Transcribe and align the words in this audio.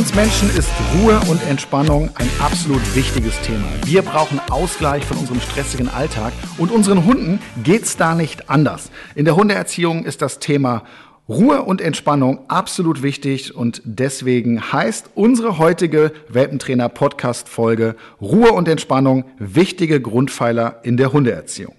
uns 0.00 0.14
Menschen 0.14 0.48
ist 0.56 0.70
Ruhe 0.94 1.20
und 1.28 1.46
Entspannung 1.46 2.08
ein 2.14 2.30
absolut 2.40 2.80
wichtiges 2.94 3.38
Thema. 3.42 3.66
Wir 3.84 4.00
brauchen 4.00 4.40
Ausgleich 4.48 5.04
von 5.04 5.18
unserem 5.18 5.42
stressigen 5.42 5.90
Alltag 5.90 6.32
und 6.56 6.70
unseren 6.70 7.04
Hunden 7.04 7.38
geht's 7.62 7.98
da 7.98 8.14
nicht 8.14 8.48
anders. 8.48 8.90
In 9.14 9.26
der 9.26 9.36
Hundeerziehung 9.36 10.06
ist 10.06 10.22
das 10.22 10.38
Thema 10.38 10.84
Ruhe 11.28 11.60
und 11.60 11.82
Entspannung 11.82 12.48
absolut 12.48 13.02
wichtig 13.02 13.54
und 13.54 13.82
deswegen 13.84 14.72
heißt 14.72 15.10
unsere 15.16 15.58
heutige 15.58 16.12
Welpentrainer 16.30 16.88
Podcast 16.88 17.50
Folge 17.50 17.94
Ruhe 18.22 18.52
und 18.52 18.68
Entspannung 18.68 19.26
wichtige 19.38 20.00
Grundpfeiler 20.00 20.80
in 20.82 20.96
der 20.96 21.12
Hundeerziehung. 21.12 21.74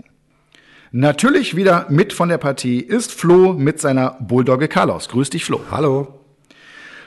Natürlich 0.91 1.55
wieder 1.55 1.87
mit 1.89 2.13
von 2.13 2.29
der 2.29 2.37
Partie 2.37 2.81
ist 2.81 3.11
Flo 3.11 3.53
mit 3.53 3.81
seiner 3.81 4.15
Bulldogge 4.19 4.67
Carlos. 4.67 5.09
Grüß 5.09 5.31
dich 5.31 5.43
Flo. 5.43 5.61
Hallo. 5.71 6.20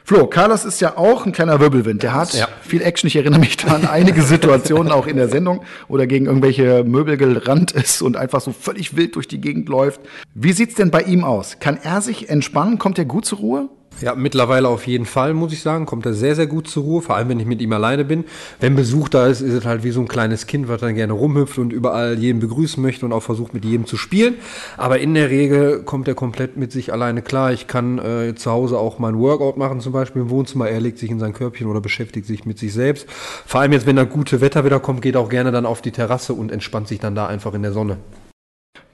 Flo, 0.06 0.26
Carlos 0.26 0.66
ist 0.66 0.82
ja 0.82 0.98
auch 0.98 1.24
ein 1.24 1.32
kleiner 1.32 1.60
Wirbelwind. 1.60 2.02
Der 2.02 2.12
hat 2.12 2.34
ja. 2.34 2.46
viel 2.60 2.82
Action. 2.82 3.08
Ich 3.08 3.16
erinnere 3.16 3.40
mich 3.40 3.56
da 3.56 3.68
an 3.68 3.86
einige 3.86 4.20
Situationen 4.20 4.92
auch 4.92 5.06
in 5.06 5.16
der 5.16 5.30
Sendung, 5.30 5.64
oder 5.88 6.06
gegen 6.06 6.26
irgendwelche 6.26 6.84
Möbel 6.84 7.16
gerannt 7.16 7.72
ist 7.72 8.02
und 8.02 8.14
einfach 8.14 8.42
so 8.42 8.52
völlig 8.52 8.96
wild 8.96 9.16
durch 9.16 9.28
die 9.28 9.40
Gegend 9.40 9.70
läuft. 9.70 10.02
Wie 10.34 10.52
sieht's 10.52 10.74
denn 10.74 10.90
bei 10.90 11.00
ihm 11.00 11.24
aus? 11.24 11.56
Kann 11.58 11.78
er 11.82 12.02
sich 12.02 12.28
entspannen? 12.28 12.78
Kommt 12.78 12.98
er 12.98 13.06
gut 13.06 13.24
zur 13.24 13.38
Ruhe? 13.38 13.70
Ja, 14.00 14.14
mittlerweile 14.16 14.68
auf 14.68 14.86
jeden 14.86 15.06
Fall, 15.06 15.34
muss 15.34 15.52
ich 15.52 15.62
sagen, 15.62 15.86
kommt 15.86 16.04
er 16.04 16.14
sehr, 16.14 16.34
sehr 16.34 16.48
gut 16.48 16.66
zur 16.66 16.82
Ruhe, 16.82 17.02
vor 17.02 17.14
allem 17.14 17.28
wenn 17.28 17.38
ich 17.38 17.46
mit 17.46 17.62
ihm 17.62 17.72
alleine 17.72 18.04
bin. 18.04 18.24
Wenn 18.58 18.74
Besuch 18.74 19.08
da 19.08 19.28
ist, 19.28 19.40
ist 19.40 19.52
es 19.52 19.64
halt 19.64 19.84
wie 19.84 19.92
so 19.92 20.00
ein 20.00 20.08
kleines 20.08 20.46
Kind, 20.46 20.68
was 20.68 20.80
dann 20.80 20.96
gerne 20.96 21.12
rumhüpft 21.12 21.58
und 21.58 21.72
überall 21.72 22.18
jeden 22.18 22.40
begrüßen 22.40 22.82
möchte 22.82 23.06
und 23.06 23.12
auch 23.12 23.22
versucht, 23.22 23.54
mit 23.54 23.64
jedem 23.64 23.86
zu 23.86 23.96
spielen. 23.96 24.34
Aber 24.76 24.98
in 24.98 25.14
der 25.14 25.30
Regel 25.30 25.84
kommt 25.84 26.08
er 26.08 26.14
komplett 26.14 26.56
mit 26.56 26.72
sich 26.72 26.92
alleine 26.92 27.22
klar. 27.22 27.52
Ich 27.52 27.68
kann 27.68 27.98
äh, 27.98 28.34
zu 28.34 28.50
Hause 28.50 28.78
auch 28.78 28.98
mal 28.98 29.08
ein 29.08 29.18
Workout 29.18 29.56
machen, 29.56 29.80
zum 29.80 29.92
Beispiel 29.92 30.22
im 30.22 30.30
Wohnzimmer. 30.30 30.68
Er 30.68 30.80
legt 30.80 30.98
sich 30.98 31.10
in 31.10 31.20
sein 31.20 31.32
Körbchen 31.32 31.68
oder 31.68 31.80
beschäftigt 31.80 32.26
sich 32.26 32.44
mit 32.44 32.58
sich 32.58 32.72
selbst. 32.72 33.06
Vor 33.46 33.60
allem 33.60 33.72
jetzt, 33.72 33.86
wenn 33.86 33.96
das 33.96 34.10
gute 34.10 34.40
Wetter 34.40 34.64
wieder 34.64 34.80
kommt, 34.80 35.02
geht 35.02 35.14
er 35.14 35.20
auch 35.20 35.28
gerne 35.28 35.52
dann 35.52 35.66
auf 35.66 35.82
die 35.82 35.92
Terrasse 35.92 36.32
und 36.32 36.50
entspannt 36.50 36.88
sich 36.88 36.98
dann 36.98 37.14
da 37.14 37.26
einfach 37.26 37.54
in 37.54 37.62
der 37.62 37.72
Sonne. 37.72 37.98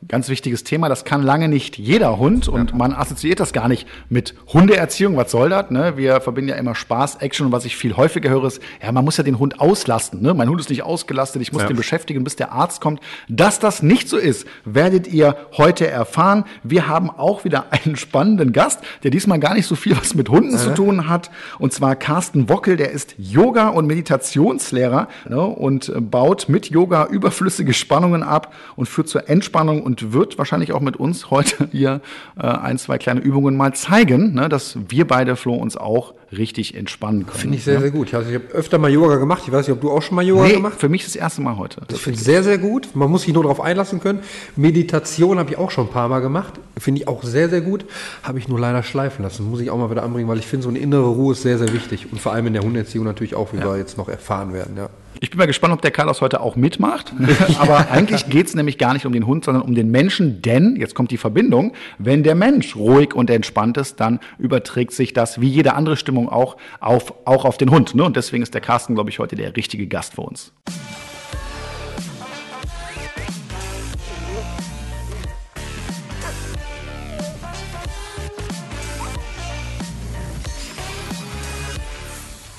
Ganz 0.09 0.31
wichtiges 0.31 0.65
Thema, 0.65 0.89
das 0.89 1.05
kann 1.05 1.23
lange 1.23 1.47
nicht 1.47 1.77
jeder 1.77 2.19
Hund 2.19 2.49
und 2.49 2.71
ja. 2.71 2.77
man 2.77 2.95
assoziiert 2.95 3.39
das 3.39 3.53
gar 3.53 3.69
nicht 3.69 3.87
mit 4.09 4.35
Hundeerziehung. 4.47 5.15
Was 5.19 5.31
soll 5.31 5.51
das? 5.51 5.71
Ne? 5.71 5.99
Wir 5.99 6.23
verbinden 6.23 6.49
ja 6.49 6.57
immer 6.57 6.75
Spaß, 6.75 7.17
Action 7.17 7.47
und 7.47 7.53
was 7.53 7.67
ich 7.67 7.77
viel 7.77 7.99
häufiger 7.99 8.31
höre 8.31 8.45
ist, 8.45 8.63
ja, 8.83 8.93
man 8.93 9.05
muss 9.05 9.19
ja 9.19 9.25
den 9.25 9.39
Hund 9.39 9.61
auslasten. 9.61 10.23
Ne? 10.23 10.33
Mein 10.33 10.49
Hund 10.49 10.59
ist 10.59 10.71
nicht 10.71 10.85
ausgelastet, 10.85 11.43
ich 11.43 11.53
muss 11.53 11.63
ja. 11.63 11.69
den 11.69 11.77
beschäftigen, 11.77 12.25
bis 12.25 12.35
der 12.35 12.51
Arzt 12.51 12.81
kommt. 12.81 13.01
Dass 13.29 13.59
das 13.59 13.83
nicht 13.83 14.09
so 14.09 14.17
ist, 14.17 14.47
werdet 14.65 15.07
ihr 15.07 15.37
heute 15.59 15.87
erfahren. 15.87 16.45
Wir 16.63 16.89
haben 16.89 17.11
auch 17.11 17.45
wieder 17.45 17.67
einen 17.71 17.97
spannenden 17.97 18.55
Gast, 18.55 18.81
der 19.03 19.11
diesmal 19.11 19.39
gar 19.39 19.53
nicht 19.53 19.67
so 19.67 19.77
viel 19.77 19.99
was 19.99 20.15
mit 20.15 20.31
Hunden 20.31 20.55
äh. 20.55 20.59
zu 20.59 20.73
tun 20.73 21.11
hat. 21.11 21.31
Und 21.59 21.75
zwar 21.75 21.95
Carsten 21.95 22.49
Wockel, 22.49 22.79
der 22.79 22.91
ist 22.91 23.17
Yoga- 23.19 23.69
und 23.69 23.87
Meditationslehrer 23.87 25.09
ne? 25.29 25.43
und 25.43 25.93
baut 26.11 26.49
mit 26.49 26.71
Yoga 26.71 27.05
überflüssige 27.05 27.75
Spannungen 27.75 28.23
ab 28.23 28.55
und 28.77 28.89
führt 28.89 29.09
zur 29.09 29.29
Entspannung 29.29 29.83
und 29.83 29.90
wird 30.13 30.39
wahrscheinlich 30.39 30.73
auch 30.73 30.81
mit 30.81 30.97
uns 30.97 31.31
heute 31.31 31.69
hier 31.73 32.01
äh, 32.39 32.47
ein, 32.47 32.79
zwei 32.79 32.99
kleine 32.99 33.21
Übungen 33.21 33.57
mal 33.57 33.75
zeigen, 33.75 34.35
ne, 34.35 34.49
dass 34.49 34.79
wir 34.89 35.07
beide, 35.07 35.37
Flo, 35.37 35.55
uns 35.55 35.77
auch 35.77 36.15
richtig 36.33 36.75
entspannen 36.77 37.27
können. 37.27 37.39
Finde 37.39 37.57
ich 37.57 37.65
sehr, 37.65 37.75
ja? 37.75 37.81
sehr 37.81 37.91
gut. 37.91 38.15
Also 38.15 38.31
ich 38.31 38.37
habe 38.37 38.47
öfter 38.53 38.79
mal 38.79 38.91
Yoga 38.91 39.17
gemacht. 39.17 39.43
Ich 39.47 39.53
weiß 39.53 39.67
nicht, 39.67 39.75
ob 39.75 39.81
du 39.81 39.91
auch 39.91 40.03
schon 40.03 40.15
mal 40.15 40.25
Yoga 40.25 40.45
nee, 40.45 40.53
gemacht 40.55 40.75
hast. 40.75 40.81
für 40.81 40.89
mich 40.89 41.05
das 41.05 41.17
erste 41.17 41.41
Mal 41.43 41.57
heute. 41.57 41.83
Das 41.89 42.01
finde 42.01 42.19
ich 42.19 42.25
sehr, 42.25 42.43
sehr 42.43 42.59
gut. 42.59 42.89
Man 42.95 43.11
muss 43.11 43.23
sich 43.23 43.35
nur 43.35 43.43
darauf 43.43 43.61
einlassen 43.61 44.01
können. 44.01 44.21
Meditation 44.57 45.39
habe 45.39 45.51
ich 45.51 45.59
auch 45.59 45.71
schon 45.71 45.87
ein 45.87 45.91
paar 45.91 46.09
Mal 46.09 46.21
gemacht. 46.21 46.55
Finde 46.79 47.01
ich 47.01 47.09
auch 47.09 47.23
sehr, 47.23 47.49
sehr 47.49 47.61
gut. 47.61 47.85
Habe 48.23 48.39
ich 48.39 48.49
nur 48.49 48.61
leider 48.61 48.83
schleifen 48.83 49.25
lassen. 49.25 49.51
Muss 49.51 49.61
ich 49.61 49.71
auch 49.71 49.79
mal 49.79 49.91
wieder 49.91 50.03
anbringen, 50.03 50.29
weil 50.29 50.39
ich 50.39 50.47
finde, 50.47 50.65
so 50.65 50.71
eine 50.71 50.79
innere 50.79 51.09
Ruhe 51.09 51.33
ist 51.33 51.43
sehr, 51.43 51.59
sehr 51.59 51.73
wichtig. 51.73 52.13
Und 52.13 52.21
vor 52.21 52.33
allem 52.33 52.47
in 52.47 52.53
der 52.53 52.63
Hunderziehung 52.63 53.05
natürlich 53.05 53.35
auch, 53.35 53.53
wie 53.53 53.59
ja. 53.59 53.65
wir 53.65 53.77
jetzt 53.77 53.99
noch 53.99 54.09
erfahren 54.09 54.53
werden. 54.53 54.77
Ja. 54.77 54.89
Ich 55.23 55.29
bin 55.29 55.39
mal 55.39 55.47
gespannt, 55.47 55.75
ob 55.75 55.83
der 55.83 55.91
Carlos 55.91 56.23
heute 56.23 56.41
auch 56.41 56.57
mitmacht. 56.57 57.13
Aber 57.59 57.91
eigentlich 57.91 58.31
geht 58.31 58.47
es 58.47 58.55
nämlich 58.55 58.79
gar 58.79 58.95
nicht 58.95 59.05
um 59.05 59.13
den 59.13 59.27
Hund, 59.27 59.45
sondern 59.45 59.63
um 59.63 59.75
den 59.75 59.91
Menschen. 59.91 60.41
Denn, 60.41 60.77
jetzt 60.77 60.95
kommt 60.95 61.11
die 61.11 61.19
Verbindung, 61.19 61.75
wenn 61.99 62.23
der 62.23 62.35
Mensch 62.35 62.75
ruhig 62.75 63.15
und 63.15 63.29
entspannt 63.29 63.77
ist, 63.77 64.01
dann 64.01 64.19
überträgt 64.39 64.93
sich 64.93 65.13
das 65.13 65.39
wie 65.39 65.49
jede 65.49 65.75
andere 65.75 65.99
Stimmung 65.99 66.31
auch 66.31 66.57
auf, 66.81 67.13
auch 67.27 67.45
auf 67.45 67.59
den 67.59 67.71
Hund. 67.71 67.95
Ne? 67.95 68.03
Und 68.03 68.17
deswegen 68.17 68.43
ist 68.43 68.55
der 68.55 68.63
Carsten, 68.63 68.95
glaube 68.95 69.11
ich, 69.11 69.19
heute 69.19 69.37
der 69.37 69.57
richtige 69.57 69.87
Gast 69.87 70.15
für 70.15 70.23
uns. 70.23 70.55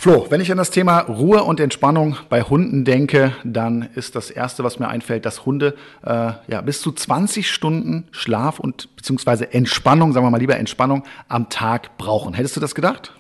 Flo, 0.01 0.25
wenn 0.31 0.41
ich 0.41 0.51
an 0.51 0.57
das 0.57 0.72
Thema 0.72 1.01
Ruhe 1.01 1.44
und 1.44 1.59
Entspannung 1.59 2.17
bei 2.28 2.41
Hunden 2.41 2.85
denke, 2.85 3.35
dann 3.44 3.88
ist 3.94 4.16
das 4.16 4.31
Erste, 4.31 4.63
was 4.63 4.79
mir 4.79 4.88
einfällt, 4.88 5.28
dass 5.28 5.45
Hunde 5.45 5.75
äh, 6.03 6.31
ja, 6.47 6.62
bis 6.62 6.81
zu 6.81 6.91
20 6.91 7.47
Stunden 7.47 8.07
Schlaf 8.09 8.59
und 8.59 8.95
beziehungsweise 8.95 9.53
Entspannung, 9.53 10.11
sagen 10.11 10.25
wir 10.25 10.31
mal 10.31 10.40
lieber 10.40 10.57
Entspannung, 10.57 11.03
am 11.28 11.50
Tag 11.50 12.00
brauchen. 12.00 12.34
Hättest 12.34 12.56
du 12.56 12.59
das 12.59 12.73
gedacht? 12.73 13.13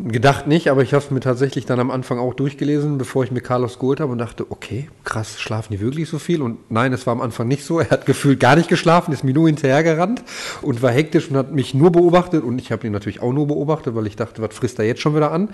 Gedacht 0.00 0.46
nicht, 0.46 0.70
aber 0.70 0.82
ich 0.82 0.94
habe 0.94 1.04
es 1.04 1.10
mir 1.10 1.18
tatsächlich 1.18 1.66
dann 1.66 1.80
am 1.80 1.90
Anfang 1.90 2.18
auch 2.18 2.34
durchgelesen, 2.34 2.98
bevor 2.98 3.24
ich 3.24 3.32
mir 3.32 3.40
Carlos 3.40 3.80
geholt 3.80 3.98
habe 3.98 4.12
und 4.12 4.18
dachte, 4.18 4.46
okay, 4.48 4.88
krass, 5.04 5.40
schlafen 5.40 5.72
die 5.72 5.80
wirklich 5.80 6.08
so 6.08 6.20
viel? 6.20 6.40
Und 6.40 6.70
nein, 6.70 6.92
es 6.92 7.06
war 7.06 7.12
am 7.12 7.20
Anfang 7.20 7.48
nicht 7.48 7.64
so. 7.64 7.80
Er 7.80 7.90
hat 7.90 8.06
gefühlt 8.06 8.38
gar 8.38 8.54
nicht 8.54 8.68
geschlafen, 8.68 9.12
ist 9.12 9.24
mir 9.24 9.34
nur 9.34 9.48
hinterhergerannt 9.48 10.22
und 10.62 10.82
war 10.82 10.92
hektisch 10.92 11.30
und 11.30 11.36
hat 11.36 11.52
mich 11.52 11.74
nur 11.74 11.90
beobachtet 11.90 12.44
und 12.44 12.60
ich 12.60 12.70
habe 12.70 12.86
ihn 12.86 12.92
natürlich 12.92 13.20
auch 13.20 13.32
nur 13.32 13.48
beobachtet, 13.48 13.96
weil 13.96 14.06
ich 14.06 14.14
dachte, 14.14 14.40
was 14.40 14.54
frisst 14.54 14.78
er 14.78 14.84
jetzt 14.84 15.00
schon 15.00 15.16
wieder 15.16 15.32
an? 15.32 15.48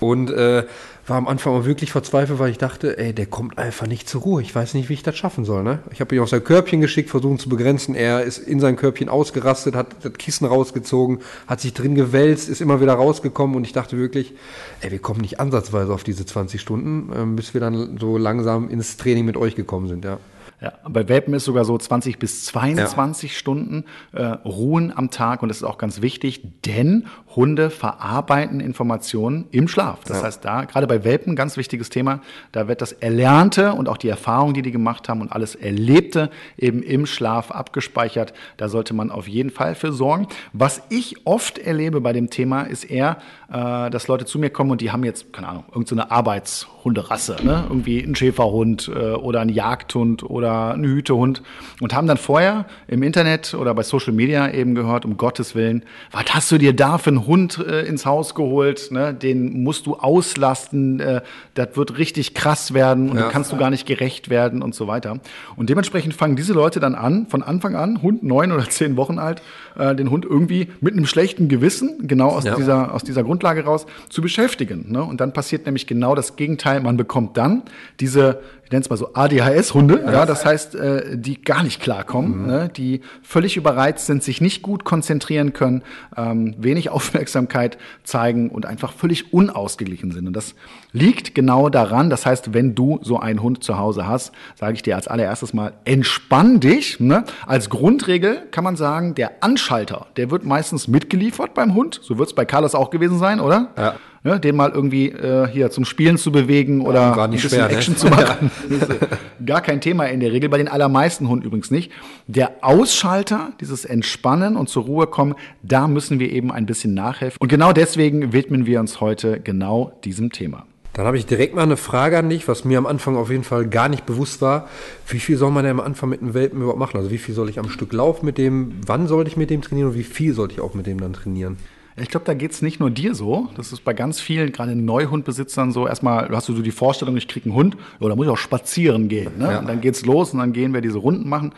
Und 0.00 0.30
äh, 0.30 0.64
war 1.06 1.16
am 1.16 1.28
Anfang 1.28 1.54
auch 1.54 1.64
wirklich 1.66 1.92
verzweifelt, 1.92 2.38
weil 2.38 2.50
ich 2.50 2.58
dachte, 2.58 2.96
ey, 2.98 3.12
der 3.12 3.26
kommt 3.26 3.58
einfach 3.58 3.86
nicht 3.86 4.08
zur 4.08 4.22
Ruhe. 4.22 4.42
Ich 4.42 4.54
weiß 4.54 4.74
nicht, 4.74 4.88
wie 4.88 4.94
ich 4.94 5.02
das 5.02 5.16
schaffen 5.16 5.44
soll. 5.44 5.62
Ne? 5.62 5.80
Ich 5.90 6.00
habe 6.00 6.14
ihn 6.14 6.20
aus 6.22 6.30
sein 6.30 6.42
Körbchen 6.42 6.80
geschickt, 6.80 7.10
versucht 7.10 7.42
zu 7.42 7.48
begrenzen. 7.48 7.94
Er 7.94 8.22
ist 8.22 8.38
in 8.38 8.60
sein 8.60 8.76
Körbchen 8.76 9.08
ausgerastet, 9.08 9.74
hat 9.74 9.88
das 10.02 10.14
Kissen 10.14 10.46
rausgezogen, 10.46 11.20
hat 11.46 11.60
sich 11.60 11.74
drin 11.74 11.94
gewälzt, 11.94 12.48
ist 12.48 12.60
immer 12.60 12.80
wieder 12.80 12.94
rausgekommen 12.94 13.56
und 13.56 13.64
ich 13.64 13.72
dachte 13.72 13.98
wirklich, 13.98 14.32
ey, 14.80 14.90
wir 14.90 14.98
kommen 14.98 15.20
nicht 15.20 15.40
ansatzweise 15.40 15.92
auf 15.92 16.04
diese 16.04 16.24
20 16.24 16.60
Stunden, 16.60 17.10
ähm, 17.14 17.36
bis 17.36 17.52
wir 17.52 17.60
dann 17.60 17.98
so 17.98 18.16
langsam 18.16 18.70
ins 18.70 18.96
Training 18.96 19.24
mit 19.24 19.36
euch 19.36 19.56
gekommen 19.56 19.88
sind, 19.88 20.04
ja. 20.04 20.18
Ja, 20.64 20.72
bei 20.88 21.06
Welpen 21.10 21.34
ist 21.34 21.44
sogar 21.44 21.66
so 21.66 21.76
20 21.76 22.18
bis 22.18 22.46
22 22.46 23.32
ja. 23.32 23.38
Stunden 23.38 23.84
äh, 24.12 24.22
Ruhen 24.22 24.96
am 24.96 25.10
Tag 25.10 25.42
und 25.42 25.50
das 25.50 25.58
ist 25.58 25.62
auch 25.62 25.76
ganz 25.76 26.00
wichtig, 26.00 26.40
denn 26.64 27.04
Hunde 27.36 27.68
verarbeiten 27.68 28.60
Informationen 28.60 29.44
im 29.50 29.68
Schlaf. 29.68 30.04
Das 30.04 30.20
ja. 30.20 30.22
heißt, 30.24 30.42
da 30.42 30.64
gerade 30.64 30.86
bei 30.86 31.04
Welpen 31.04 31.36
ganz 31.36 31.58
wichtiges 31.58 31.90
Thema, 31.90 32.20
da 32.52 32.66
wird 32.66 32.80
das 32.80 32.92
Erlernte 32.92 33.74
und 33.74 33.90
auch 33.90 33.98
die 33.98 34.08
Erfahrung, 34.08 34.54
die 34.54 34.62
die 34.62 34.70
gemacht 34.70 35.06
haben 35.10 35.20
und 35.20 35.32
alles 35.32 35.54
Erlebte 35.54 36.30
eben 36.56 36.82
im 36.82 37.04
Schlaf 37.04 37.50
abgespeichert. 37.50 38.32
Da 38.56 38.70
sollte 38.70 38.94
man 38.94 39.10
auf 39.10 39.28
jeden 39.28 39.50
Fall 39.50 39.74
für 39.74 39.92
sorgen. 39.92 40.28
Was 40.54 40.80
ich 40.88 41.26
oft 41.26 41.58
erlebe 41.58 42.00
bei 42.00 42.14
dem 42.14 42.30
Thema 42.30 42.62
ist 42.62 42.84
eher, 42.84 43.18
äh, 43.52 43.90
dass 43.90 44.08
Leute 44.08 44.24
zu 44.24 44.38
mir 44.38 44.48
kommen 44.48 44.70
und 44.70 44.80
die 44.80 44.90
haben 44.90 45.04
jetzt 45.04 45.30
keine 45.30 45.48
Ahnung 45.48 45.64
irgendeine 45.68 46.04
so 46.04 46.08
Arbeitshunderasse, 46.08 47.36
ne? 47.42 47.64
irgendwie 47.68 48.00
ein 48.00 48.14
Schäferhund 48.14 48.88
äh, 48.88 49.12
oder 49.12 49.40
ein 49.40 49.50
Jagdhund 49.50 50.22
oder 50.22 50.53
ein 50.54 50.84
Hütehund 50.84 51.42
und 51.80 51.94
haben 51.94 52.06
dann 52.06 52.16
vorher 52.16 52.66
im 52.88 53.02
Internet 53.02 53.54
oder 53.54 53.74
bei 53.74 53.82
Social 53.82 54.12
Media 54.12 54.50
eben 54.50 54.74
gehört, 54.74 55.04
um 55.04 55.16
Gottes 55.16 55.54
Willen, 55.54 55.84
was 56.10 56.24
hast 56.30 56.50
du 56.52 56.58
dir 56.58 56.74
da 56.74 56.98
für 56.98 57.10
einen 57.10 57.26
Hund 57.26 57.58
äh, 57.58 57.86
ins 57.86 58.06
Haus 58.06 58.34
geholt? 58.34 58.90
Ne? 58.90 59.14
Den 59.14 59.62
musst 59.62 59.86
du 59.86 59.96
auslasten, 59.96 61.00
äh, 61.00 61.22
das 61.54 61.76
wird 61.76 61.98
richtig 61.98 62.34
krass 62.34 62.74
werden 62.74 63.10
und 63.10 63.18
ja. 63.18 63.28
kannst 63.28 63.52
du 63.52 63.56
gar 63.56 63.70
nicht 63.70 63.86
gerecht 63.86 64.30
werden 64.30 64.62
und 64.62 64.74
so 64.74 64.86
weiter. 64.86 65.18
Und 65.56 65.70
dementsprechend 65.70 66.14
fangen 66.14 66.36
diese 66.36 66.52
Leute 66.52 66.80
dann 66.80 66.94
an, 66.94 67.26
von 67.26 67.42
Anfang 67.42 67.76
an, 67.76 68.02
Hund 68.02 68.22
neun 68.22 68.52
oder 68.52 68.68
zehn 68.68 68.96
Wochen 68.96 69.18
alt, 69.18 69.42
äh, 69.76 69.94
den 69.94 70.10
Hund 70.10 70.24
irgendwie 70.24 70.68
mit 70.80 70.94
einem 70.94 71.06
schlechten 71.06 71.48
Gewissen, 71.48 72.06
genau 72.06 72.28
aus, 72.28 72.44
ja. 72.44 72.54
dieser, 72.54 72.94
aus 72.94 73.04
dieser 73.04 73.24
Grundlage 73.24 73.64
raus, 73.64 73.86
zu 74.08 74.22
beschäftigen. 74.22 74.86
Ne? 74.90 75.02
Und 75.02 75.20
dann 75.20 75.32
passiert 75.32 75.66
nämlich 75.66 75.86
genau 75.86 76.14
das 76.14 76.36
Gegenteil. 76.36 76.80
Man 76.80 76.96
bekommt 76.96 77.36
dann 77.36 77.62
diese 78.00 78.40
ich 78.64 78.70
nenne 78.70 78.82
es 78.82 78.90
mal 78.90 78.96
so 78.96 79.12
ADHS-Hunde, 79.12 80.02
ja. 80.06 80.12
ja. 80.12 80.26
das 80.26 80.44
heißt, 80.44 80.74
äh, 80.74 81.18
die 81.18 81.42
gar 81.42 81.62
nicht 81.62 81.80
klarkommen, 81.80 82.42
mhm. 82.42 82.46
ne, 82.46 82.70
die 82.74 83.02
völlig 83.22 83.56
überreizt 83.56 84.06
sind, 84.06 84.22
sich 84.22 84.40
nicht 84.40 84.62
gut 84.62 84.84
konzentrieren 84.84 85.52
können, 85.52 85.82
ähm, 86.16 86.54
wenig 86.58 86.90
Aufmerksamkeit 86.94 87.76
zeigen 88.04 88.48
und 88.48 88.66
einfach 88.66 88.92
völlig 88.92 89.32
unausgeglichen 89.32 90.12
sind. 90.12 90.26
Und 90.26 90.32
das 90.34 90.54
liegt 90.92 91.34
genau 91.34 91.68
daran, 91.68 92.08
das 92.08 92.24
heißt, 92.24 92.54
wenn 92.54 92.74
du 92.74 92.98
so 93.02 93.18
einen 93.18 93.42
Hund 93.42 93.62
zu 93.62 93.78
Hause 93.78 94.06
hast, 94.06 94.32
sage 94.54 94.74
ich 94.74 94.82
dir 94.82 94.96
als 94.96 95.08
allererstes 95.08 95.52
mal, 95.52 95.74
entspann 95.84 96.60
dich. 96.60 97.00
Ne? 97.00 97.24
Als 97.46 97.68
Grundregel 97.68 98.42
kann 98.50 98.64
man 98.64 98.76
sagen, 98.76 99.14
der 99.14 99.42
Anschalter, 99.42 100.06
der 100.16 100.30
wird 100.30 100.44
meistens 100.44 100.88
mitgeliefert 100.88 101.52
beim 101.54 101.74
Hund, 101.74 102.00
so 102.02 102.18
wird 102.18 102.28
es 102.28 102.34
bei 102.34 102.44
Carlos 102.44 102.74
auch 102.74 102.90
gewesen 102.90 103.18
sein, 103.18 103.40
oder? 103.40 103.68
Ja 103.76 103.94
ne, 104.24 104.40
den 104.40 104.56
mal 104.56 104.70
irgendwie 104.70 105.10
äh, 105.10 105.46
hier 105.46 105.70
zum 105.70 105.84
Spielen 105.84 106.18
zu 106.18 106.32
bewegen 106.32 106.80
oder 106.80 107.00
ja, 107.00 107.24
ein 107.24 107.30
bisschen 107.30 107.50
schwer, 107.50 107.68
ne? 107.68 107.74
Action 107.74 107.94
ne? 107.94 108.00
zu 108.00 108.08
machen. 108.08 108.50
gar 109.46 109.60
kein 109.60 109.80
Thema 109.80 110.06
in 110.06 110.20
der 110.20 110.32
Regel, 110.32 110.48
bei 110.48 110.58
den 110.58 110.68
allermeisten 110.68 111.28
Hunden 111.28 111.44
übrigens 111.44 111.70
nicht. 111.70 111.92
Der 112.26 112.52
Ausschalter, 112.62 113.52
dieses 113.60 113.84
Entspannen 113.84 114.56
und 114.56 114.68
zur 114.68 114.84
Ruhe 114.84 115.06
kommen, 115.06 115.34
da 115.62 115.86
müssen 115.86 116.18
wir 116.18 116.32
eben 116.32 116.50
ein 116.50 116.66
bisschen 116.66 116.94
nachhelfen. 116.94 117.36
Und 117.38 117.48
genau 117.48 117.72
deswegen 117.72 118.32
widmen 118.32 118.66
wir 118.66 118.80
uns 118.80 119.00
heute 119.00 119.40
genau 119.40 119.92
diesem 120.04 120.32
Thema. 120.32 120.66
Dann 120.94 121.06
habe 121.06 121.18
ich 121.18 121.26
direkt 121.26 121.56
mal 121.56 121.62
eine 121.62 121.76
Frage 121.76 122.16
an 122.18 122.30
dich, 122.30 122.46
was 122.46 122.64
mir 122.64 122.78
am 122.78 122.86
Anfang 122.86 123.16
auf 123.16 123.28
jeden 123.28 123.42
Fall 123.42 123.66
gar 123.66 123.88
nicht 123.88 124.06
bewusst 124.06 124.40
war. 124.40 124.68
Wie 125.08 125.18
viel 125.18 125.36
soll 125.36 125.50
man 125.50 125.64
denn 125.64 125.72
am 125.72 125.84
Anfang 125.84 126.08
mit 126.08 126.22
einem 126.22 126.34
Welpen 126.34 126.60
überhaupt 126.60 126.78
machen? 126.78 126.96
Also 126.96 127.10
wie 127.10 127.18
viel 127.18 127.34
soll 127.34 127.50
ich 127.50 127.58
am 127.58 127.68
Stück 127.68 127.92
laufen 127.92 128.24
mit 128.24 128.38
dem? 128.38 128.74
Wann 128.86 129.08
sollte 129.08 129.28
ich 129.28 129.36
mit 129.36 129.50
dem 129.50 129.60
trainieren 129.60 129.88
und 129.88 129.98
wie 129.98 130.04
viel 130.04 130.34
sollte 130.34 130.54
ich 130.54 130.60
auch 130.60 130.74
mit 130.74 130.86
dem 130.86 131.00
dann 131.00 131.12
trainieren? 131.12 131.56
Ich 131.96 132.08
glaube, 132.08 132.26
da 132.26 132.34
geht 132.34 132.50
es 132.50 132.60
nicht 132.60 132.80
nur 132.80 132.90
dir 132.90 133.14
so. 133.14 133.48
Das 133.56 133.72
ist 133.72 133.84
bei 133.84 133.92
ganz 133.92 134.20
vielen, 134.20 134.50
gerade 134.50 134.74
Neuhundbesitzern 134.74 135.70
so. 135.70 135.86
Erstmal 135.86 136.28
hast 136.30 136.48
du 136.48 136.54
so 136.54 136.62
die 136.62 136.72
Vorstellung, 136.72 137.16
ich 137.16 137.28
kriege 137.28 137.46
einen 137.46 137.54
Hund, 137.54 137.76
oder 138.00 138.16
muss 138.16 138.26
ich 138.26 138.32
auch 138.32 138.36
spazieren 138.36 139.08
gehen. 139.08 139.38
Ne? 139.38 139.52
Ja. 139.52 139.58
Und 139.60 139.68
dann 139.68 139.80
geht's 139.80 140.04
los 140.04 140.32
und 140.32 140.40
dann 140.40 140.52
gehen 140.52 140.74
wir 140.74 140.80
diese 140.80 140.98
Runden 140.98 141.28
machen. 141.28 141.52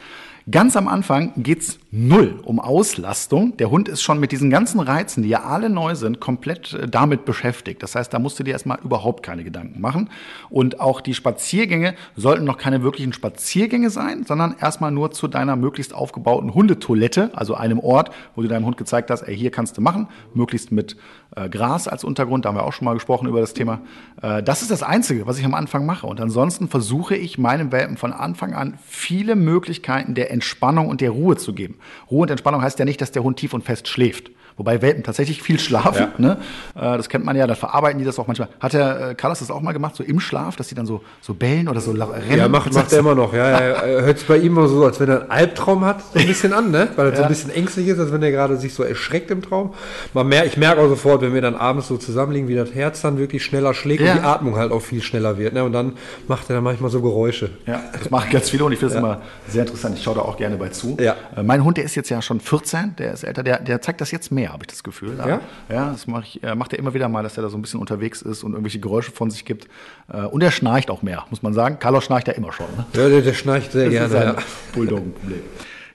Ganz 0.48 0.76
am 0.76 0.86
Anfang 0.86 1.32
geht's 1.38 1.80
null 1.90 2.38
um 2.44 2.60
Auslastung. 2.60 3.56
Der 3.56 3.68
Hund 3.68 3.88
ist 3.88 4.02
schon 4.02 4.20
mit 4.20 4.30
diesen 4.30 4.48
ganzen 4.48 4.78
Reizen, 4.78 5.24
die 5.24 5.28
ja 5.28 5.42
alle 5.42 5.68
neu 5.68 5.96
sind, 5.96 6.20
komplett 6.20 6.72
äh, 6.72 6.86
damit 6.86 7.24
beschäftigt. 7.24 7.82
Das 7.82 7.96
heißt, 7.96 8.14
da 8.14 8.20
musst 8.20 8.38
du 8.38 8.44
dir 8.44 8.52
erstmal 8.52 8.78
überhaupt 8.84 9.24
keine 9.24 9.42
Gedanken 9.42 9.80
machen. 9.80 10.08
Und 10.48 10.78
auch 10.78 11.00
die 11.00 11.14
Spaziergänge 11.14 11.96
sollten 12.14 12.44
noch 12.44 12.58
keine 12.58 12.84
wirklichen 12.84 13.12
Spaziergänge 13.12 13.90
sein, 13.90 14.22
sondern 14.22 14.54
erstmal 14.60 14.92
nur 14.92 15.10
zu 15.10 15.26
deiner 15.26 15.56
möglichst 15.56 15.92
aufgebauten 15.92 16.54
Hundetoilette, 16.54 17.32
also 17.34 17.56
einem 17.56 17.80
Ort, 17.80 18.12
wo 18.36 18.42
du 18.42 18.46
deinem 18.46 18.66
Hund 18.66 18.76
gezeigt 18.76 19.10
hast, 19.10 19.22
ey, 19.22 19.36
hier 19.36 19.50
kannst 19.50 19.76
du 19.78 19.80
machen, 19.80 20.06
möglichst 20.32 20.70
mit 20.70 20.96
äh, 21.36 21.48
Gras 21.48 21.86
als 21.86 22.02
Untergrund. 22.02 22.44
Da 22.44 22.48
haben 22.48 22.56
wir 22.56 22.64
auch 22.64 22.72
schon 22.72 22.86
mal 22.86 22.94
gesprochen 22.94 23.28
über 23.28 23.40
das 23.40 23.54
Thema. 23.54 23.80
Äh, 24.22 24.42
das 24.42 24.62
ist 24.62 24.70
das 24.70 24.82
Einzige, 24.82 25.26
was 25.26 25.38
ich 25.38 25.44
am 25.44 25.54
Anfang 25.54 25.86
mache. 25.86 26.06
Und 26.06 26.20
ansonsten 26.20 26.68
versuche 26.68 27.14
ich 27.14 27.38
meinem 27.38 27.70
Welpen 27.70 27.96
von 27.96 28.12
Anfang 28.12 28.54
an 28.54 28.78
viele 28.86 29.36
Möglichkeiten 29.36 30.14
der 30.14 30.30
Entspannung 30.30 30.88
und 30.88 31.00
der 31.00 31.10
Ruhe 31.10 31.36
zu 31.36 31.52
geben. 31.52 31.76
Ruhe 32.10 32.22
und 32.22 32.30
Entspannung 32.30 32.62
heißt 32.62 32.78
ja 32.78 32.84
nicht, 32.84 33.00
dass 33.00 33.12
der 33.12 33.22
Hund 33.22 33.38
tief 33.38 33.54
und 33.54 33.62
fest 33.62 33.86
schläft. 33.86 34.30
Wobei 34.56 34.80
Welpen 34.80 35.02
tatsächlich 35.02 35.42
viel 35.42 35.58
schlafen. 35.58 36.08
Ja. 36.18 36.18
Ne? 36.18 36.38
Äh, 36.74 36.96
das 36.96 37.08
kennt 37.08 37.24
man 37.24 37.36
ja, 37.36 37.46
da 37.46 37.54
verarbeiten 37.54 37.98
die 37.98 38.04
das 38.04 38.18
auch 38.18 38.26
manchmal. 38.26 38.48
Hat 38.58 38.72
der 38.72 39.10
äh, 39.10 39.14
Carlos 39.14 39.40
das 39.40 39.50
auch 39.50 39.60
mal 39.60 39.72
gemacht, 39.72 39.94
so 39.96 40.02
im 40.02 40.18
Schlaf, 40.18 40.56
dass 40.56 40.68
die 40.68 40.74
dann 40.74 40.86
so, 40.86 41.02
so 41.20 41.34
bellen 41.34 41.68
oder 41.68 41.80
so 41.80 41.92
rennen? 41.92 42.38
Ja, 42.38 42.48
macht, 42.48 42.72
macht 42.72 42.92
er 42.92 43.00
immer 43.00 43.14
noch. 43.14 43.32
Ja, 43.34 43.50
ja. 43.50 43.82
Hört 43.84 44.16
es 44.16 44.24
bei 44.24 44.38
ihm 44.38 44.56
immer 44.56 44.68
so, 44.68 44.84
als 44.84 44.98
wenn 44.98 45.08
er 45.08 45.22
einen 45.22 45.30
Albtraum 45.30 45.84
hat, 45.84 46.00
so 46.12 46.18
ein 46.18 46.26
bisschen 46.26 46.52
an, 46.52 46.70
ne? 46.70 46.88
weil 46.96 47.06
er 47.06 47.12
ja. 47.12 47.16
so 47.18 47.22
ein 47.24 47.28
bisschen 47.28 47.50
ängstlich 47.50 47.88
ist, 47.88 47.98
als 47.98 48.12
wenn 48.12 48.22
er 48.22 48.30
gerade 48.30 48.56
sich 48.56 48.72
so 48.72 48.82
erschreckt 48.82 49.30
im 49.30 49.42
Traum. 49.42 49.74
Man 50.14 50.26
mer 50.28 50.46
ich 50.46 50.56
merke 50.56 50.80
auch 50.80 50.88
sofort, 50.88 51.22
wenn 51.22 51.34
wir 51.34 51.42
dann 51.42 51.54
abends 51.54 51.88
so 51.88 51.96
zusammenliegen, 51.96 52.48
wie 52.48 52.54
das 52.54 52.74
Herz 52.74 53.00
dann 53.00 53.18
wirklich 53.18 53.44
schneller 53.44 53.74
schlägt 53.74 54.02
ja. 54.02 54.12
und 54.12 54.18
die 54.20 54.24
Atmung 54.24 54.56
halt 54.56 54.72
auch 54.72 54.80
viel 54.80 55.02
schneller 55.02 55.38
wird. 55.38 55.54
Ne? 55.54 55.64
Und 55.64 55.72
dann 55.72 55.94
macht 56.28 56.48
er 56.48 56.54
dann 56.54 56.64
manchmal 56.64 56.90
so 56.90 57.02
Geräusche. 57.02 57.50
Ja, 57.66 57.82
das 57.92 58.10
machen 58.10 58.30
ganz 58.30 58.50
viele 58.50 58.64
und 58.64 58.72
ich 58.72 58.78
finde 58.78 58.94
es 58.94 58.98
immer 58.98 59.20
sehr 59.48 59.62
interessant. 59.62 59.98
Ich 59.98 60.04
schaue 60.04 60.14
da 60.14 60.22
auch 60.22 60.36
gerne 60.36 60.56
bei 60.56 60.68
zu. 60.68 60.96
Ja. 61.00 61.16
Äh, 61.36 61.42
mein 61.42 61.64
Hund, 61.64 61.76
der 61.76 61.84
ist 61.84 61.94
jetzt 61.94 62.08
ja 62.08 62.22
schon 62.22 62.40
14, 62.40 62.96
der 62.96 63.12
ist 63.12 63.24
älter, 63.24 63.42
der, 63.42 63.60
der 63.60 63.80
zeigt 63.82 64.00
das 64.00 64.10
jetzt 64.10 64.30
mehr, 64.30 64.45
habe 64.52 64.64
ich 64.64 64.68
das 64.68 64.82
Gefühl. 64.82 65.16
Ja, 65.18 65.40
ja 65.68 65.90
das 65.90 66.06
mach 66.06 66.24
ich, 66.24 66.42
äh, 66.42 66.54
macht 66.54 66.72
er 66.72 66.78
immer 66.78 66.94
wieder 66.94 67.08
mal, 67.08 67.22
dass 67.22 67.36
er 67.36 67.42
da 67.42 67.48
so 67.48 67.56
ein 67.56 67.62
bisschen 67.62 67.80
unterwegs 67.80 68.22
ist 68.22 68.44
und 68.44 68.52
irgendwelche 68.52 68.80
Geräusche 68.80 69.12
von 69.12 69.30
sich 69.30 69.44
gibt. 69.44 69.68
Äh, 70.12 70.22
und 70.22 70.42
er 70.42 70.50
schnarcht 70.50 70.90
auch 70.90 71.02
mehr, 71.02 71.24
muss 71.30 71.42
man 71.42 71.52
sagen. 71.52 71.78
Carlos 71.78 72.04
schnarcht 72.04 72.28
ja 72.28 72.34
immer 72.34 72.52
schon. 72.52 72.66
Ne? 72.76 72.86
Ja, 72.94 73.08
der, 73.08 73.22
der 73.22 73.34
schnarcht 73.34 73.72
sehr 73.72 73.90
das 73.90 74.10
gerne. 74.10 74.30
Ist 74.30 74.36
ja. 74.38 74.44
Bulldoggenproblem. 74.74 75.42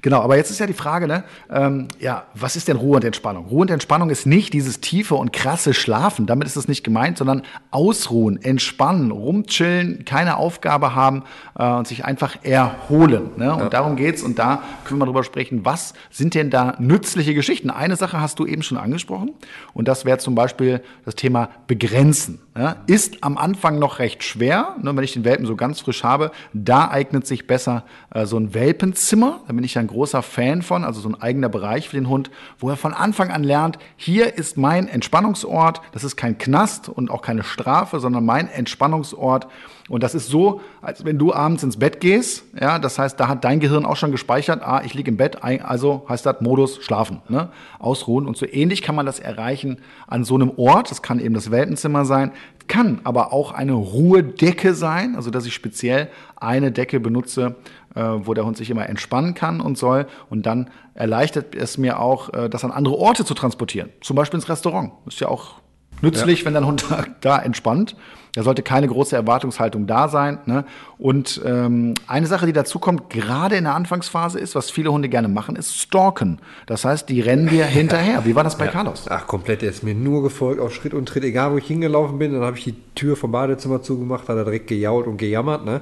Genau, 0.02 0.22
aber 0.22 0.36
jetzt 0.36 0.50
ist 0.50 0.60
ja 0.60 0.66
die 0.66 0.74
Frage, 0.74 1.08
ne, 1.08 1.24
ähm, 1.52 1.88
ja, 2.00 2.24
was 2.34 2.56
ist 2.56 2.68
denn 2.68 2.76
Ruhe 2.76 2.96
und 2.96 3.06
Entspannung? 3.06 3.46
Ruhe 3.46 3.62
und 3.62 3.72
Entspannung 3.72 4.10
ist 4.10 4.26
nicht 4.26 4.52
dieses 4.54 4.82
tiefe 4.82 5.14
und 5.16 5.32
krasse 5.32 5.74
Schlafen, 5.76 6.26
damit 6.26 6.48
ist 6.48 6.56
es 6.56 6.68
nicht 6.68 6.84
gemeint, 6.84 7.20
sondern 7.20 7.44
ausruhen, 7.70 8.42
entspannen, 8.42 9.12
rumchillen, 9.12 10.04
keine 10.06 10.38
Aufgabe 10.38 10.96
haben 10.96 11.24
äh, 11.58 11.68
und 11.68 11.88
sich 11.88 12.04
einfach 12.04 12.38
erholen. 12.44 13.30
Ne? 13.38 13.54
Und 13.54 13.60
ja. 13.60 13.70
darum 13.70 13.96
geht's 13.96 14.24
und 14.24 14.40
da 14.40 14.64
können 14.86 15.00
wir 15.00 15.06
mal 15.06 15.12
drüber 15.12 15.24
sprechen, 15.24 15.66
was 15.66 15.94
sind 16.10 16.34
denn 16.34 16.50
da 16.50 16.76
nützliche 16.80 17.36
Geschichten? 17.36 17.70
Eine 17.70 17.96
Sache 17.96 18.20
hast 18.20 18.40
du 18.40 18.48
eben 18.48 18.64
schon 18.64 18.78
angesprochen 18.78 19.32
und 19.74 19.88
das 19.88 20.06
wäre 20.06 20.18
zum 20.18 20.34
Beispiel 20.34 20.82
das 21.06 21.16
Thema 21.16 21.50
Begrenzen. 21.68 22.40
Ja? 22.58 22.78
Ist 22.86 23.24
am 23.24 23.38
Anfang 23.38 23.80
noch 23.80 24.00
recht 24.00 24.24
schwer, 24.24 24.76
ne, 24.82 24.96
wenn 24.96 25.04
ich 25.04 25.14
den 25.14 25.24
Welpen 25.24 25.46
so 25.46 25.56
ganz 25.56 25.80
frisch 25.80 26.04
habe, 26.04 26.32
da 26.54 26.90
eignet 26.90 27.26
sich 27.26 27.48
besser 27.48 27.86
äh, 28.14 28.26
so 28.26 28.38
ein 28.38 28.54
Welpenzimmer, 28.54 29.40
da 29.48 29.54
bin 29.54 29.64
ich 29.64 29.74
dann 29.74 29.88
großer 29.88 30.22
Fan 30.22 30.62
von, 30.62 30.84
also 30.84 31.00
so 31.00 31.08
ein 31.08 31.22
eigener 31.22 31.48
Bereich 31.48 31.88
für 31.88 31.96
den 31.96 32.10
Hund, 32.10 32.30
wo 32.60 32.70
er 32.70 32.76
von 32.76 32.94
Anfang 32.94 33.32
an 33.32 33.44
lernt, 33.44 33.80
hier 33.96 34.38
ist 34.38 34.58
mein 34.58 34.90
Entspannungsort, 34.90 35.82
das 35.94 36.04
ist 36.04 36.18
kein 36.18 36.38
Knast 36.38 36.90
und 36.90 37.10
auch 37.10 37.22
keine 37.22 37.44
Strafe, 37.44 38.00
sondern 38.02 38.26
mein 38.26 38.50
Entspannungsort. 38.50 39.48
Und 39.92 40.04
das 40.04 40.16
ist 40.16 40.30
so, 40.30 40.62
als 40.82 41.04
wenn 41.04 41.18
du 41.18 41.34
abends 41.34 41.64
ins 41.64 41.76
Bett 41.76 42.00
gehst, 42.00 42.46
ja, 42.58 42.80
das 42.80 42.98
heißt, 42.98 43.20
da 43.20 43.28
hat 43.28 43.44
dein 43.44 43.60
Gehirn 43.60 43.86
auch 43.86 43.98
schon 43.98 44.12
gespeichert, 44.12 44.62
ah, 44.64 44.82
ich 44.86 44.94
liege 44.94 45.12
im 45.12 45.18
Bett, 45.18 45.44
also 45.44 46.06
heißt 46.08 46.26
das 46.26 46.40
Modus 46.40 46.82
schlafen, 46.82 47.22
ne? 47.28 47.50
ausruhen. 47.78 48.26
Und 48.26 48.38
so 48.38 48.46
ähnlich 48.46 48.84
kann 48.84 48.96
man 48.96 49.06
das 49.06 49.20
erreichen 49.20 49.82
an 50.08 50.24
so 50.24 50.36
einem 50.36 50.54
Ort, 50.56 50.92
das 50.92 51.02
kann 51.02 51.20
eben 51.20 51.34
das 51.34 51.52
Weltenzimmer 51.52 52.06
sein, 52.06 52.32
kann 52.70 53.02
aber 53.04 53.34
auch 53.34 53.52
eine 53.52 53.74
Ruhedecke 53.74 54.76
sein, 54.76 55.18
also 55.18 55.30
dass 55.30 55.46
ich 55.46 55.54
speziell 55.54 56.08
eine 56.38 56.72
Decke 56.72 57.02
benutze, 57.02 57.58
äh, 57.94 58.02
wo 58.02 58.34
der 58.34 58.46
Hund 58.46 58.56
sich 58.56 58.70
immer 58.70 58.88
entspannen 58.88 59.34
kann 59.34 59.60
und 59.60 59.78
soll. 59.78 60.08
Und 60.30 60.46
dann 60.46 60.70
erleichtert 60.94 61.54
es 61.54 61.78
mir 61.78 62.00
auch, 62.00 62.34
äh, 62.34 62.50
das 62.50 62.64
an 62.64 62.72
andere 62.72 62.96
Orte 62.96 63.26
zu 63.26 63.34
transportieren. 63.34 63.90
Zum 64.00 64.16
Beispiel 64.16 64.38
ins 64.38 64.48
Restaurant. 64.48 64.94
Ist 65.06 65.20
ja 65.20 65.28
auch 65.28 65.56
nützlich, 66.02 66.40
ja. 66.40 66.46
wenn 66.46 66.54
dein 66.54 66.66
Hund 66.66 66.86
da 67.22 67.40
entspannt. 67.40 67.98
Da 68.34 68.44
sollte 68.44 68.64
keine 68.64 68.88
große 68.88 69.16
Erwartungshaltung 69.16 69.88
da 69.88 70.08
sein. 70.08 70.40
Ne? 70.46 70.64
Und 70.98 71.42
ähm, 71.46 71.96
eine 72.08 72.28
Sache, 72.28 72.46
die 72.46 72.54
dazu 72.54 72.80
kommt, 72.80 73.10
gerade 73.10 73.56
in 73.56 73.66
der 73.66 73.76
Anfangsphase 73.76 74.40
ist, 74.40 74.56
was 74.56 74.72
viele 74.72 74.92
Hunde 74.92 75.10
gerne 75.10 75.28
machen, 75.28 75.56
ist 75.56 75.76
stalken. 75.78 76.40
Das 76.66 76.86
heißt, 76.86 77.10
die 77.10 77.20
rennen 77.22 77.48
dir 77.48 77.66
hinterher. 77.66 78.24
Wie 78.24 78.36
war 78.36 78.44
das 78.44 78.58
bei 78.58 78.66
ja. 78.66 78.72
Carlos? 78.72 79.06
Ach, 79.10 79.28
komplett. 79.28 79.64
Er 79.64 79.70
ist 79.70 79.84
mir 79.84 79.96
nur 79.96 80.24
gefolgt 80.24 80.62
auf 80.62 80.74
Schritt 80.74 80.94
und 80.94 81.08
Tritt. 81.08 81.24
Egal, 81.24 81.52
wo 81.52 81.58
ich 81.58 81.66
hingelaufen 81.66 82.20
bin, 82.20 82.34
dann 82.34 82.44
habe 82.44 82.58
ich 82.58 82.64
die 82.64 82.76
Tür 82.96 83.16
vom 83.16 83.32
Badezimmer 83.32 83.82
zugemacht, 83.82 84.30
hat 84.30 84.38
er 84.38 84.46
direkt 84.46 84.68
gejault 84.68 85.08
und 85.08 85.18
gejammert. 85.18 85.66
Ne? 85.66 85.82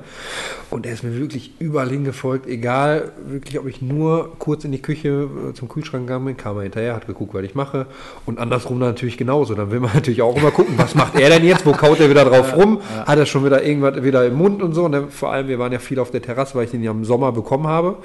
Und 0.69 0.85
er 0.85 0.93
ist 0.93 1.03
mir 1.03 1.15
wirklich 1.19 1.53
überall 1.59 1.89
hingefolgt. 1.89 2.47
Egal, 2.47 3.11
wirklich, 3.27 3.59
ob 3.59 3.67
ich 3.67 3.81
nur 3.81 4.35
kurz 4.39 4.63
in 4.63 4.71
die 4.71 4.81
Küche 4.81 5.29
äh, 5.49 5.53
zum 5.53 5.69
Kühlschrank 5.69 6.07
gegangen 6.07 6.25
bin, 6.25 6.37
kam 6.37 6.57
er 6.57 6.63
hinterher, 6.63 6.95
hat 6.95 7.05
geguckt, 7.05 7.33
was 7.33 7.43
ich 7.43 7.55
mache. 7.55 7.85
Und 8.25 8.39
andersrum 8.39 8.79
natürlich 8.79 9.17
genauso. 9.17 9.53
Dann 9.53 9.69
will 9.69 9.81
man 9.81 9.91
natürlich 9.93 10.21
auch 10.21 10.35
immer 10.35 10.51
gucken, 10.51 10.75
was 10.77 10.95
macht 10.95 11.19
er 11.19 11.29
denn 11.29 11.43
jetzt? 11.43 11.65
Wo 11.65 11.73
kaut 11.73 11.99
er 11.99 12.09
wieder 12.09 12.25
drauf 12.25 12.38
rum? 12.39 12.81
Hat 13.05 13.17
er 13.17 13.25
schon 13.25 13.45
wieder 13.45 13.63
irgendwas 13.63 14.03
wieder 14.03 14.25
im 14.25 14.35
Mund 14.35 14.61
und 14.61 14.73
so? 14.73 14.85
Und 14.85 15.11
vor 15.11 15.31
allem, 15.31 15.47
wir 15.47 15.59
waren 15.59 15.71
ja 15.71 15.79
viel 15.79 15.99
auf 15.99 16.11
der 16.11 16.21
Terrasse, 16.21 16.55
weil 16.55 16.65
ich 16.65 16.71
den 16.71 16.83
ja 16.83 16.91
im 16.91 17.05
Sommer 17.05 17.31
bekommen 17.31 17.67
habe. 17.67 17.97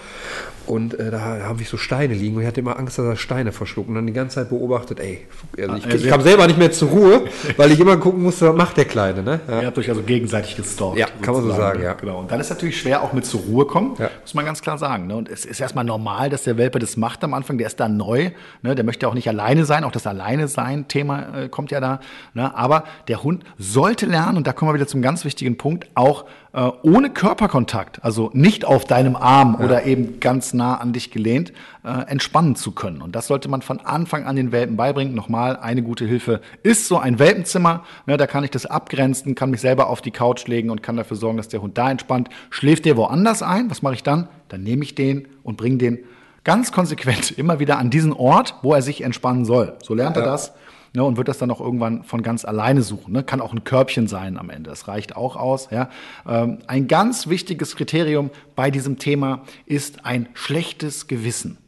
Und 0.67 0.99
äh, 0.99 1.11
da 1.11 1.21
haben 1.21 1.59
wir 1.59 1.67
so 1.67 1.77
Steine 1.77 2.15
liegen 2.15 2.37
und 2.37 2.43
ich 2.43 2.49
hatte 2.49 2.61
immer 2.61 2.79
Angst, 2.79 2.99
dass 2.99 3.05
er 3.05 3.17
Steine 3.17 3.53
verschluckt 3.53 3.89
und 3.89 3.97
dann 3.97 4.07
die 4.07 4.15
ganze 4.15 4.37
Zeit 4.37 4.49
beobachtet, 4.49 4.99
ey, 4.99 5.27
also 5.59 5.77
ich, 5.77 5.85
also 5.85 6.05
ich 6.05 6.11
kam 6.11 6.23
selber 6.23 6.47
nicht 6.47 6.59
mehr 6.59 6.73
zur 6.73 6.89
Ruhe, 6.89 7.25
weil 7.59 7.71
ich 7.71 7.81
immer 7.81 7.99
gucken 7.99 8.23
musste, 8.23 8.49
was 8.49 8.57
macht 8.57 8.77
der 8.79 8.87
Kleine. 8.87 9.23
Ne? 9.23 9.41
Ja. 9.47 9.61
Ihr 9.61 9.67
habt 9.67 9.79
euch 9.79 9.91
also 9.91 10.03
gegenseitig 10.03 10.57
gestalkt. 10.57 10.97
Ja, 10.99 11.07
kann 11.21 11.35
man 11.35 11.43
so 11.43 11.51
sagen, 11.51 11.83
ja. 11.83 11.93
Genau. 11.93 12.21
Und 12.21 12.31
dann 12.31 12.41
ist 12.41 12.49
natürlich 12.49 12.81
schwer 12.81 13.03
auch 13.03 13.13
mit 13.13 13.27
zur 13.27 13.41
Ruhe 13.41 13.67
kommen, 13.67 13.95
ja. 13.99 14.09
muss 14.23 14.33
man 14.33 14.47
ganz 14.47 14.63
klar 14.63 14.79
sagen. 14.79 15.07
Ne? 15.07 15.17
Und 15.17 15.29
es 15.29 15.45
ist 15.45 15.61
erstmal 15.61 15.85
normal, 15.85 16.31
dass 16.31 16.45
der 16.45 16.57
Welpe 16.57 16.79
das 16.79 16.97
macht 16.97 17.23
am 17.25 17.35
Anfang, 17.35 17.59
der 17.59 17.67
ist 17.67 17.79
da 17.79 17.89
neu, 17.89 18.31
ne? 18.63 18.75
der 18.75 18.85
möchte 18.85 19.07
auch 19.07 19.15
nicht 19.15 19.29
alleine 19.29 19.67
sein, 19.67 19.85
auch 19.85 19.93
das 19.93 20.07
Alleine-Sein-Thema 20.07 21.43
äh, 21.43 21.49
kommt 21.49 21.73
ja 21.73 21.81
da. 21.81 22.01
Ne? 22.33 22.57
Aber 22.57 22.85
der 23.09 23.23
Hund 23.23 23.45
sollte 23.59 24.07
lernen, 24.07 24.24
und 24.31 24.47
da 24.47 24.53
kommen 24.53 24.71
wir 24.71 24.75
wieder 24.75 24.87
zum 24.87 25.03
ganz 25.03 25.25
wichtigen 25.25 25.57
Punkt, 25.57 25.89
auch 25.95 26.25
äh, 26.53 26.71
ohne 26.83 27.11
Körperkontakt, 27.11 28.05
also 28.05 28.31
nicht 28.33 28.65
auf 28.65 28.85
deinem 28.85 29.17
Arm 29.17 29.57
ja. 29.59 29.65
oder 29.65 29.85
eben 29.85 30.21
ganz 30.21 30.55
nah 30.55 30.77
an 30.77 30.93
dich 30.93 31.11
gelehnt, 31.11 31.53
äh, 31.85 31.89
entspannen 32.07 32.57
zu 32.57 32.73
können. 32.73 33.03
Und 33.03 33.15
das 33.15 33.27
sollte 33.27 33.49
man 33.49 33.63
von 33.63 33.81
Anfang 33.81 34.25
an 34.25 34.37
den 34.37 34.53
Welpen 34.53 34.77
beibringen. 34.77 35.15
Nochmal, 35.15 35.57
eine 35.57 35.83
gute 35.83 36.05
Hilfe 36.05 36.41
ist 36.63 36.89
so 36.89 36.99
ein 36.99 37.19
Welpenzimmer. 37.19 37.85
Ne, 38.07 38.17
da 38.17 38.27
kann 38.27 38.45
ich 38.45 38.51
das 38.51 38.67
abgrenzen, 38.67 39.35
kann 39.35 39.51
mich 39.51 39.61
selber 39.61 39.89
auf 39.89 40.01
die 40.01 40.11
Couch 40.11 40.47
legen 40.47 40.71
und 40.71 40.83
kann 40.83 40.97
dafür 40.97 41.17
sorgen, 41.17 41.37
dass 41.37 41.49
der 41.49 41.63
Hund 41.63 41.77
da 41.77 41.91
entspannt. 41.91 42.29
Schläft 42.51 42.85
der 42.85 42.97
woanders 42.97 43.43
ein? 43.43 43.71
Was 43.71 43.83
mache 43.83 43.95
ich 43.95 44.03
dann? 44.03 44.29
Dann 44.49 44.63
nehme 44.63 44.85
ich 44.85 44.95
den 44.95 45.29
und 45.43 45.57
bringe 45.57 45.79
den 45.79 45.99
ganz 46.45 46.73
konsequent 46.73 47.31
immer 47.39 47.59
wieder 47.59 47.79
an 47.79 47.91
diesen 47.91 48.13
Ort, 48.13 48.55
wo 48.63 48.75
er 48.75 48.83
sich 48.83 49.03
entspannen 49.03 49.45
soll. 49.45 49.77
So 49.83 49.95
lernt 49.95 50.17
ja. 50.17 50.23
er 50.23 50.27
das 50.27 50.53
ne, 50.95 51.05
und 51.05 51.17
wird 51.17 51.29
das 51.29 51.39
dann 51.39 51.51
auch 51.51 51.61
irgendwann 51.61 52.05
von 52.05 52.23
ganz 52.23 52.45
alleine 52.45 52.83
suchen. 52.83 53.13
Ne? 53.13 53.23
Kann 53.23 53.41
auch 53.41 53.53
ein 53.53 53.65
Körbchen 53.65 54.07
sein 54.07 54.39
am 54.39 54.51
Ende, 54.51 54.71
das 54.71 54.89
reicht 54.89 55.17
auch 55.17 55.37
aus. 55.37 55.69
Ja? 55.71 55.91
Ähm, 56.27 56.59
ein 56.67 56.89
ganz 56.89 57.29
wichtiges 57.29 57.77
Kriterium 57.77 58.31
bei 58.57 58.71
diesem 58.71 58.99
Thema 58.99 59.43
ist 59.67 60.07
ein 60.07 60.29
schlechtes 60.35 61.07
Gewissen 61.07 61.59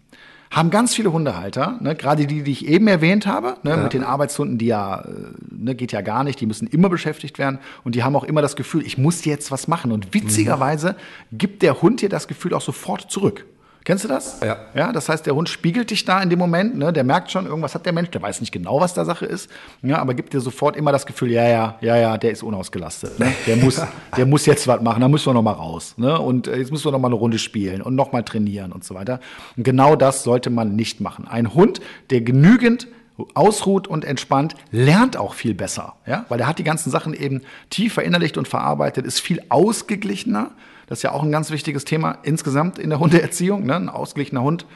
haben 0.49 0.71
ganz 0.71 0.95
viele 0.95 1.13
Hundehalter, 1.13 1.77
ne, 1.81 1.95
gerade 1.95 2.27
die, 2.27 2.43
die 2.43 2.53
ich 2.53 2.67
eben 2.67 2.87
erwähnt 2.87 3.27
habe, 3.27 3.57
ne, 3.63 3.73
ja. 3.73 3.77
mit 3.77 3.93
den 3.93 4.05
Arbeitshunden, 4.05 4.59
die 4.59 4.67
ja, 4.67 5.01
äh, 5.01 5.11
ne, 5.51 5.75
geht 5.75 5.93
ja 5.93 6.01
gar 6.01 6.25
nicht, 6.25 6.41
die 6.41 6.47
müssen 6.47 6.69
immer 6.69 6.89
beschäftigt 6.89 7.39
werden 7.39 7.59
und 7.85 7.95
die 7.95 8.05
haben 8.05 8.17
auch 8.17 8.25
immer 8.25 8.43
das 8.43 8.57
Gefühl, 8.57 8.87
ich 8.87 8.97
muss 8.97 9.25
jetzt 9.25 9.51
was 9.51 9.69
machen. 9.69 9.93
Und 9.93 10.15
witzigerweise 10.15 10.95
gibt 11.33 11.63
der 11.63 11.83
Hund 11.83 12.01
dir 12.01 12.09
das 12.09 12.29
Gefühl 12.29 12.55
auch 12.55 12.61
sofort 12.61 13.11
zurück. 13.11 13.45
Kennst 13.87 14.03
du 14.03 14.09
das? 14.09 14.41
Ja. 14.41 14.57
Ja, 14.75 14.91
das 14.91 15.09
heißt, 15.09 15.27
der 15.27 15.37
Hund 15.37 15.49
spiegelt 15.49 15.93
dich 15.93 16.05
da 16.05 16.21
in 16.21 16.29
dem 16.29 16.41
Moment, 16.41 16.77
ne? 16.77 16.93
der 16.93 17.05
merkt 17.05 17.31
schon, 17.31 17.47
irgendwas 17.47 17.73
hat 17.77 17.87
der 17.87 17.93
Mensch, 17.93 18.11
der 18.11 18.21
weiß 18.21 18.41
nicht 18.41 18.51
genau, 18.51 18.81
was 18.81 18.95
da 18.95 19.05
Sache 19.05 19.27
ist, 19.27 19.49
ja, 19.81 19.99
aber 19.99 20.15
gibt 20.15 20.33
dir 20.33 20.41
sofort 20.41 20.77
immer 20.77 20.91
das 20.91 21.07
Gefühl, 21.07 21.31
ja, 21.31 21.49
ja, 21.49 21.79
ja, 21.81 21.97
ja, 21.97 22.19
der 22.19 22.33
ist 22.33 22.43
unausgelastet. 22.43 23.17
Ne? 23.21 23.33
Der, 23.47 23.57
muss, 23.57 23.81
der 24.17 24.27
muss 24.27 24.45
jetzt 24.45 24.67
was 24.67 24.81
machen, 24.81 25.01
da 25.01 25.09
müssen 25.09 25.27
wir 25.27 25.35
noch 25.35 25.43
mal 25.43 25.53
raus. 25.53 25.95
Ne? 25.99 26.19
Und 26.19 26.49
äh, 26.49 26.57
jetzt 26.57 26.73
müssen 26.73 26.85
wir 26.85 26.91
noch 26.91 26.99
mal 26.99 27.07
eine 27.07 27.15
Runde 27.15 27.39
spielen 27.39 27.81
und 27.81 27.95
noch 27.95 28.11
mal 28.11 28.25
trainieren 28.25 28.73
und 28.73 28.83
so 28.83 28.97
weiter. 28.97 29.21
Und 29.57 29.63
genau 29.63 29.95
das 29.95 30.25
sollte 30.25 30.51
man 30.51 30.75
nicht 30.75 31.01
machen. 31.01 31.29
Ein 31.29 31.55
Hund, 31.55 31.81
der 32.11 32.23
genügend 32.23 32.89
ausruht 33.35 33.87
und 33.87 34.05
entspannt, 34.05 34.57
lernt 34.73 35.17
auch 35.17 35.35
viel 35.35 35.55
besser, 35.55 35.95
ja, 36.07 36.27
weil 36.29 36.41
er 36.41 36.49
hat 36.49 36.59
die 36.59 36.65
ganzen 36.65 36.91
Sachen 36.91 37.15
eben 37.15 37.43
tief 37.71 37.95
verinnerlicht 37.95 38.37
und 38.37 38.49
verarbeitet, 38.49 39.07
ist 39.07 39.21
viel 39.21 39.43
ausgeglichener 39.49 40.51
das 40.87 41.01
ist 41.01 41.03
ja 41.03 41.13
auch 41.13 41.23
ein 41.23 41.33
ganz 41.33 41.51
wichtiges 41.51 41.85
Thema 41.85 42.19
insgesamt 42.23 42.79
in 42.79 42.91
der 42.91 42.99
Hundeerziehung. 43.01 43.67
Ne? 43.67 43.77
Ein 43.77 43.89
ausgeglichener 43.89 44.43
Hund 44.43 44.67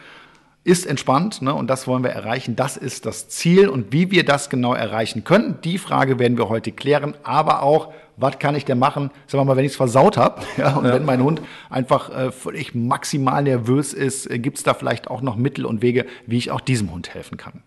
ist 0.62 0.86
entspannt 0.86 1.40
ne? 1.40 1.54
und 1.54 1.68
das 1.68 1.86
wollen 1.86 2.02
wir 2.02 2.10
erreichen. 2.10 2.56
Das 2.56 2.76
ist 2.76 3.06
das 3.06 3.28
Ziel 3.28 3.68
und 3.68 3.92
wie 3.92 4.10
wir 4.10 4.24
das 4.24 4.50
genau 4.50 4.74
erreichen 4.74 5.24
können, 5.24 5.58
die 5.64 5.78
Frage 5.78 6.18
werden 6.18 6.36
wir 6.36 6.48
heute 6.48 6.72
klären. 6.72 7.14
Aber 7.22 7.62
auch, 7.62 7.92
was 8.16 8.38
kann 8.38 8.54
ich 8.54 8.66
denn 8.66 8.78
machen, 8.78 9.10
sagen 9.26 9.40
wir 9.40 9.44
mal, 9.46 9.56
wenn 9.56 9.64
ich 9.64 9.72
es 9.72 9.76
versaut 9.76 10.16
habe 10.16 10.42
ja, 10.58 10.74
und 10.74 10.84
ja. 10.84 10.92
wenn 10.92 11.04
mein 11.04 11.22
Hund 11.22 11.40
einfach 11.70 12.10
äh, 12.10 12.30
völlig 12.30 12.74
maximal 12.74 13.42
nervös 13.42 13.94
ist, 13.94 14.30
äh, 14.30 14.38
gibt 14.38 14.58
es 14.58 14.64
da 14.64 14.74
vielleicht 14.74 15.08
auch 15.08 15.22
noch 15.22 15.36
Mittel 15.36 15.64
und 15.64 15.80
Wege, 15.80 16.04
wie 16.26 16.36
ich 16.36 16.50
auch 16.50 16.60
diesem 16.60 16.92
Hund 16.92 17.14
helfen 17.14 17.38
kann. 17.38 17.62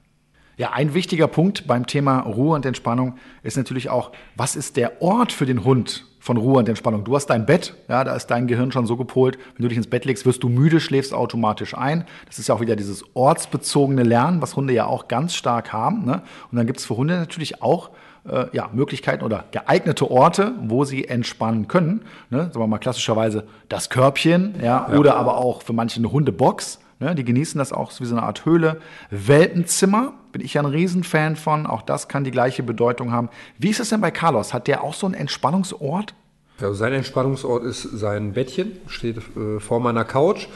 Ja, 0.55 0.71
ein 0.71 0.93
wichtiger 0.93 1.27
Punkt 1.27 1.65
beim 1.65 1.88
Thema 1.88 2.19
Ruhe 2.19 2.53
und 2.53 2.65
Entspannung 2.67 3.15
ist 3.41 3.57
natürlich 3.57 3.89
auch, 3.89 4.12
was 4.35 4.55
ist 4.55 4.77
der 4.77 5.01
Ort 5.01 5.31
für 5.31 5.47
den 5.47 5.63
Hund 5.63 6.05
von 6.24 6.38
Ruhe 6.38 6.60
und 6.60 6.70
Entspannung? 6.70 7.03
Du 7.03 7.15
hast 7.15 7.25
dein 7.25 7.46
Bett, 7.46 7.74
ja, 7.89 8.06
da 8.06 8.15
ist 8.15 8.27
dein 8.27 8.48
Gehirn 8.48 8.72
schon 8.72 8.88
so 8.88 8.96
gepolt, 8.96 9.38
wenn 9.56 9.63
du 9.63 9.68
dich 9.68 9.77
ins 9.77 9.88
Bett 9.88 10.06
legst, 10.06 10.25
wirst 10.25 10.42
du 10.42 10.48
müde, 10.48 10.80
schläfst 10.80 11.13
automatisch 11.13 11.75
ein. 11.75 12.06
Das 12.27 12.39
ist 12.39 12.48
ja 12.48 12.56
auch 12.56 12.62
wieder 12.62 12.77
dieses 12.77 13.03
ortsbezogene 13.13 14.03
Lernen, 14.03 14.42
was 14.42 14.56
Hunde 14.56 14.74
ja 14.74 14.86
auch 14.86 15.10
ganz 15.10 15.36
stark 15.36 15.74
haben. 15.74 16.06
Ne? 16.06 16.22
Und 16.50 16.58
dann 16.58 16.65
gibt 16.65 16.80
es 16.80 16.86
für 16.86 16.96
Hunde 16.96 17.18
natürlich 17.18 17.62
auch 17.62 17.89
äh, 18.25 18.46
ja, 18.53 18.70
Möglichkeiten 18.72 19.25
oder 19.25 19.44
geeignete 19.51 20.10
Orte, 20.10 20.53
wo 20.62 20.86
sie 20.86 21.10
entspannen 21.10 21.68
können. 21.68 22.03
Ne? 22.30 22.46
Sagen 22.46 22.60
wir 22.60 22.68
mal 22.68 22.77
klassischerweise 22.77 23.44
das 23.68 23.89
Körbchen, 23.89 24.56
ja, 24.60 24.88
ja. 24.89 24.98
oder 24.98 25.18
aber 25.18 25.38
auch 25.38 25.62
für 25.62 25.74
manche 25.74 26.00
eine 26.00 26.10
Hundebox. 26.10 26.80
Ne? 27.03 27.15
Die 27.15 27.25
genießen 27.25 27.60
das 27.60 27.74
auch 27.74 27.91
wie 28.00 28.05
so 28.05 28.15
eine 28.15 28.24
Art 28.24 28.45
Höhle. 28.45 28.79
Welpenzimmer 29.12 30.13
bin 30.31 30.41
ich 30.41 30.55
ja 30.55 30.62
ein 30.62 30.67
Riesenfan 30.67 31.36
von. 31.36 31.65
Auch 31.65 31.81
das 31.81 32.07
kann 32.07 32.24
die 32.24 32.31
gleiche 32.31 32.63
Bedeutung 32.63 33.12
haben. 33.12 33.29
Wie 33.57 33.69
ist 33.69 33.79
es 33.79 33.89
denn 33.89 34.01
bei 34.01 34.12
Carlos? 34.12 34.53
Hat 34.53 34.67
der 34.67 34.83
auch 34.83 34.93
so 34.93 35.05
einen 35.05 35.15
Entspannungsort? 35.15 36.15
Also 36.62 36.75
sein 36.75 36.93
Entspannungsort 36.93 37.63
ist 37.63 37.81
sein 37.81 38.33
Bettchen, 38.33 38.74
steht 38.88 39.17
äh, 39.17 39.60
vor 39.60 39.79
meiner 39.79 40.05
Couch. 40.05 40.48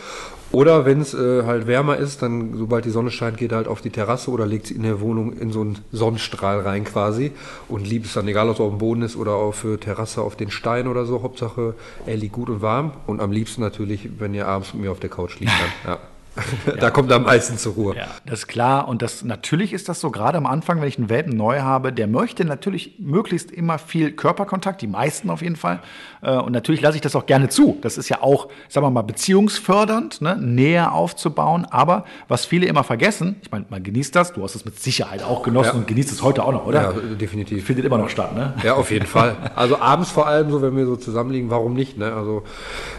Oder 0.51 0.85
wenn 0.85 1.01
es 1.01 1.13
äh, 1.13 1.43
halt 1.43 1.67
wärmer 1.67 1.97
ist, 1.97 2.21
dann 2.21 2.55
sobald 2.55 2.85
die 2.85 2.89
Sonne 2.89 3.11
scheint, 3.11 3.37
geht 3.37 3.51
er 3.51 3.57
halt 3.57 3.67
auf 3.67 3.81
die 3.81 3.89
Terrasse 3.89 4.31
oder 4.31 4.45
legt 4.45 4.67
sie 4.67 4.75
in 4.75 4.83
der 4.83 5.01
Wohnung 5.01 5.33
in 5.33 5.51
so 5.51 5.59
einen 5.61 5.79
Sonnenstrahl 5.91 6.61
rein 6.61 6.85
quasi 6.85 7.31
und 7.67 7.85
liebt 7.85 8.05
es 8.05 8.13
dann, 8.13 8.27
egal 8.27 8.47
ob 8.47 8.55
es 8.55 8.61
auf 8.61 8.69
dem 8.69 8.77
Boden 8.77 9.01
ist 9.01 9.17
oder 9.17 9.33
auf 9.33 9.65
äh, 9.65 9.75
Terrasse 9.75 10.21
auf 10.21 10.37
den 10.37 10.49
Stein 10.49 10.87
oder 10.87 11.05
so. 11.05 11.21
Hauptsache, 11.21 11.75
er 12.05 12.15
liegt 12.15 12.33
gut 12.33 12.49
und 12.49 12.61
warm 12.61 12.93
und 13.07 13.19
am 13.19 13.31
liebsten 13.31 13.61
natürlich, 13.61 14.09
wenn 14.19 14.33
ihr 14.33 14.47
abends 14.47 14.73
mit 14.73 14.83
mir 14.83 14.91
auf 14.91 15.01
der 15.01 15.09
Couch 15.09 15.39
liegt. 15.39 15.51
Dann, 15.51 15.93
ja. 15.93 15.99
da 16.79 16.89
kommt 16.89 17.11
er 17.11 17.17
am 17.17 17.23
meisten 17.23 17.57
zur 17.57 17.73
Ruhe. 17.73 17.95
Ja, 17.95 18.07
das 18.25 18.39
ist 18.39 18.47
klar. 18.47 18.87
Und 18.87 19.01
das, 19.01 19.23
natürlich 19.23 19.73
ist 19.73 19.89
das 19.89 19.99
so, 19.99 20.11
gerade 20.11 20.37
am 20.37 20.45
Anfang, 20.45 20.81
wenn 20.81 20.87
ich 20.87 20.97
einen 20.97 21.09
Welpen 21.09 21.35
neu 21.35 21.61
habe, 21.61 21.93
der 21.93 22.07
möchte 22.07 22.45
natürlich 22.45 22.95
möglichst 22.99 23.51
immer 23.51 23.77
viel 23.77 24.11
Körperkontakt, 24.11 24.81
die 24.81 24.87
meisten 24.87 25.29
auf 25.29 25.41
jeden 25.41 25.55
Fall. 25.55 25.79
Äh, 26.21 26.37
und 26.37 26.51
natürlich 26.51 26.81
lasse 26.81 26.97
ich 26.97 27.01
das 27.01 27.15
auch 27.15 27.25
gerne 27.25 27.49
zu. 27.49 27.77
Das 27.81 27.97
ist 27.97 28.09
ja 28.09 28.21
auch, 28.21 28.49
sagen 28.69 28.85
wir 28.85 28.91
mal, 28.91 29.01
beziehungsfördernd, 29.01 30.21
ne? 30.21 30.37
näher 30.39 30.93
aufzubauen. 30.93 31.65
Aber 31.69 32.05
was 32.27 32.45
viele 32.45 32.67
immer 32.67 32.83
vergessen, 32.83 33.37
ich 33.41 33.51
meine, 33.51 33.65
man 33.69 33.83
genießt 33.83 34.15
das, 34.15 34.33
du 34.33 34.43
hast 34.43 34.55
es 34.55 34.65
mit 34.65 34.79
Sicherheit 34.79 35.23
auch 35.23 35.43
genossen 35.43 35.71
ja. 35.73 35.79
und 35.79 35.87
genießt 35.87 36.11
es 36.11 36.21
heute 36.21 36.43
auch 36.43 36.51
noch, 36.51 36.65
oder? 36.65 36.81
Ja, 36.81 37.15
definitiv. 37.15 37.65
Findet 37.65 37.85
immer 37.85 37.97
noch 37.97 38.09
statt, 38.09 38.35
ne? 38.35 38.53
Ja, 38.63 38.75
auf 38.75 38.91
jeden 38.91 39.05
Fall. 39.05 39.35
Also 39.55 39.79
abends 39.79 40.11
vor 40.11 40.27
allem 40.27 40.51
so, 40.51 40.61
wenn 40.61 40.75
wir 40.75 40.85
so 40.85 40.95
zusammenliegen, 40.95 41.49
warum 41.49 41.73
nicht? 41.73 41.97
Ne? 41.97 42.13
Also 42.13 42.43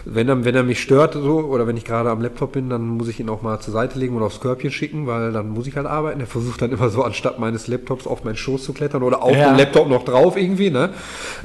wenn 0.04 0.28
er, 0.28 0.44
wenn 0.44 0.54
er 0.54 0.62
mich 0.62 0.80
stört 0.80 1.14
so 1.14 1.40
oder 1.40 1.66
wenn 1.66 1.76
ich 1.76 1.84
gerade 1.84 2.10
am 2.10 2.20
Laptop 2.20 2.52
bin, 2.52 2.70
dann 2.70 2.86
muss 2.86 3.08
ich 3.08 3.20
ihn 3.20 3.27
auch 3.28 3.42
mal 3.42 3.60
zur 3.60 3.72
Seite 3.72 3.98
legen 3.98 4.16
und 4.16 4.22
aufs 4.22 4.40
Körbchen 4.40 4.70
schicken, 4.70 5.06
weil 5.06 5.32
dann 5.32 5.50
muss 5.50 5.66
ich 5.66 5.76
halt 5.76 5.86
arbeiten. 5.86 6.20
Er 6.20 6.26
versucht 6.26 6.62
dann 6.62 6.72
immer 6.72 6.88
so 6.88 7.02
anstatt 7.02 7.38
meines 7.38 7.66
Laptops 7.68 8.06
auf 8.06 8.24
meinen 8.24 8.36
Schoß 8.36 8.64
zu 8.64 8.72
klettern 8.72 9.02
oder 9.02 9.22
auf 9.22 9.36
ja. 9.36 9.50
den 9.50 9.58
Laptop 9.58 9.88
noch 9.88 10.04
drauf 10.04 10.36
irgendwie. 10.36 10.70
Ne? 10.70 10.90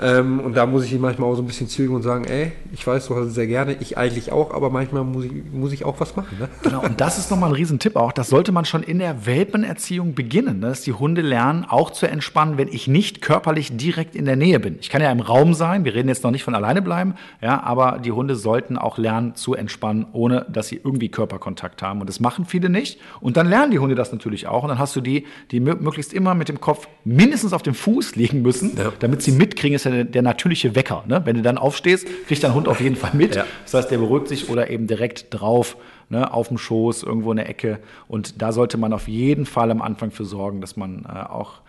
Ähm, 0.01 0.39
und 0.39 0.55
da 0.55 0.65
muss 0.65 0.85
ich 0.85 0.93
ihn 0.93 1.01
manchmal 1.01 1.29
auch 1.29 1.35
so 1.35 1.41
ein 1.41 1.47
bisschen 1.47 1.67
zügeln 1.67 1.95
und 1.95 2.03
sagen, 2.03 2.25
ey, 2.25 2.51
ich 2.71 2.85
weiß, 2.85 3.07
du 3.07 3.15
hast 3.15 3.27
es 3.27 3.33
sehr 3.35 3.47
gerne, 3.47 3.75
ich 3.79 3.97
eigentlich 3.97 4.31
auch, 4.31 4.53
aber 4.53 4.69
manchmal 4.69 5.03
muss 5.03 5.25
ich, 5.25 5.31
muss 5.51 5.71
ich 5.71 5.85
auch 5.85 5.99
was 5.99 6.15
machen. 6.15 6.37
Ne? 6.39 6.49
Genau, 6.61 6.83
und 6.83 7.01
das 7.01 7.17
ist 7.17 7.31
nochmal 7.31 7.49
ein 7.49 7.55
Riesentipp 7.55 7.95
auch. 7.95 8.11
Das 8.11 8.29
sollte 8.29 8.51
man 8.51 8.65
schon 8.65 8.83
in 8.83 8.99
der 8.99 9.25
Welpenerziehung 9.25 10.15
beginnen, 10.15 10.59
ne? 10.59 10.67
dass 10.67 10.81
die 10.81 10.93
Hunde 10.93 11.21
lernen, 11.21 11.65
auch 11.67 11.91
zu 11.91 12.07
entspannen, 12.07 12.57
wenn 12.57 12.67
ich 12.67 12.87
nicht 12.87 13.21
körperlich 13.21 13.75
direkt 13.75 14.15
in 14.15 14.25
der 14.25 14.35
Nähe 14.35 14.59
bin. 14.59 14.77
Ich 14.79 14.89
kann 14.89 15.01
ja 15.01 15.11
im 15.11 15.19
Raum 15.19 15.53
sein, 15.53 15.85
wir 15.85 15.93
reden 15.93 16.09
jetzt 16.09 16.23
noch 16.23 16.31
nicht 16.31 16.43
von 16.43 16.55
alleine 16.55 16.81
bleiben, 16.81 17.15
ja, 17.41 17.61
aber 17.63 17.99
die 17.99 18.11
Hunde 18.11 18.35
sollten 18.35 18.77
auch 18.77 18.97
lernen 18.97 19.35
zu 19.35 19.53
entspannen, 19.53 20.05
ohne 20.13 20.45
dass 20.49 20.67
sie 20.67 20.79
irgendwie 20.83 21.09
Körperkontakt 21.09 21.72
haben. 21.81 22.01
Und 22.01 22.07
das 22.07 22.19
machen 22.19 22.45
viele 22.45 22.69
nicht. 22.69 22.99
Und 23.19 23.37
dann 23.37 23.47
lernen 23.47 23.71
die 23.71 23.79
Hunde 23.79 23.95
das 23.95 24.11
natürlich 24.11 24.47
auch. 24.47 24.63
Und 24.63 24.69
dann 24.69 24.79
hast 24.79 24.95
du 24.95 25.01
die, 25.01 25.25
die 25.51 25.59
möglichst 25.59 26.13
immer 26.13 26.33
mit 26.35 26.49
dem 26.49 26.61
Kopf 26.61 26.87
mindestens 27.03 27.53
auf 27.53 27.63
dem 27.63 27.73
Fuß 27.73 28.15
liegen 28.15 28.41
müssen, 28.41 28.77
ja. 28.77 28.91
damit 28.99 29.21
sie 29.21 29.31
mitkriegen, 29.31 29.75
ist 29.75 29.85
ja 29.85 29.91
der, 29.91 30.03
der 30.03 30.21
natürliche 30.21 30.75
Wecker. 30.75 31.03
Ne? 31.07 31.21
Wenn 31.25 31.35
du 31.35 31.41
dann 31.41 31.57
aufstehst, 31.57 32.07
kriegt 32.27 32.43
dein 32.43 32.53
Hund 32.53 32.67
auf 32.67 32.81
jeden 32.81 32.95
Fall 32.95 33.11
mit. 33.13 33.35
Ja. 33.35 33.45
Das 33.63 33.73
heißt, 33.73 33.91
der 33.91 33.97
beruhigt 33.97 34.27
sich 34.27 34.49
oder 34.49 34.69
eben 34.69 34.87
direkt 34.87 35.27
drauf. 35.29 35.77
Ne, 36.09 36.31
auf 36.31 36.49
dem 36.49 36.57
Schoß, 36.57 37.01
irgendwo 37.01 37.31
in 37.31 37.37
der 37.37 37.49
Ecke. 37.49 37.79
Und 38.07 38.41
da 38.41 38.51
sollte 38.51 38.77
man 38.77 38.91
auf 38.91 39.07
jeden 39.07 39.45
Fall 39.45 39.71
am 39.71 39.81
Anfang 39.81 40.11
für 40.11 40.25
sorgen, 40.25 40.59
dass 40.59 40.75
man 40.75 41.05
äh, 41.05 41.23
auch 41.27 41.61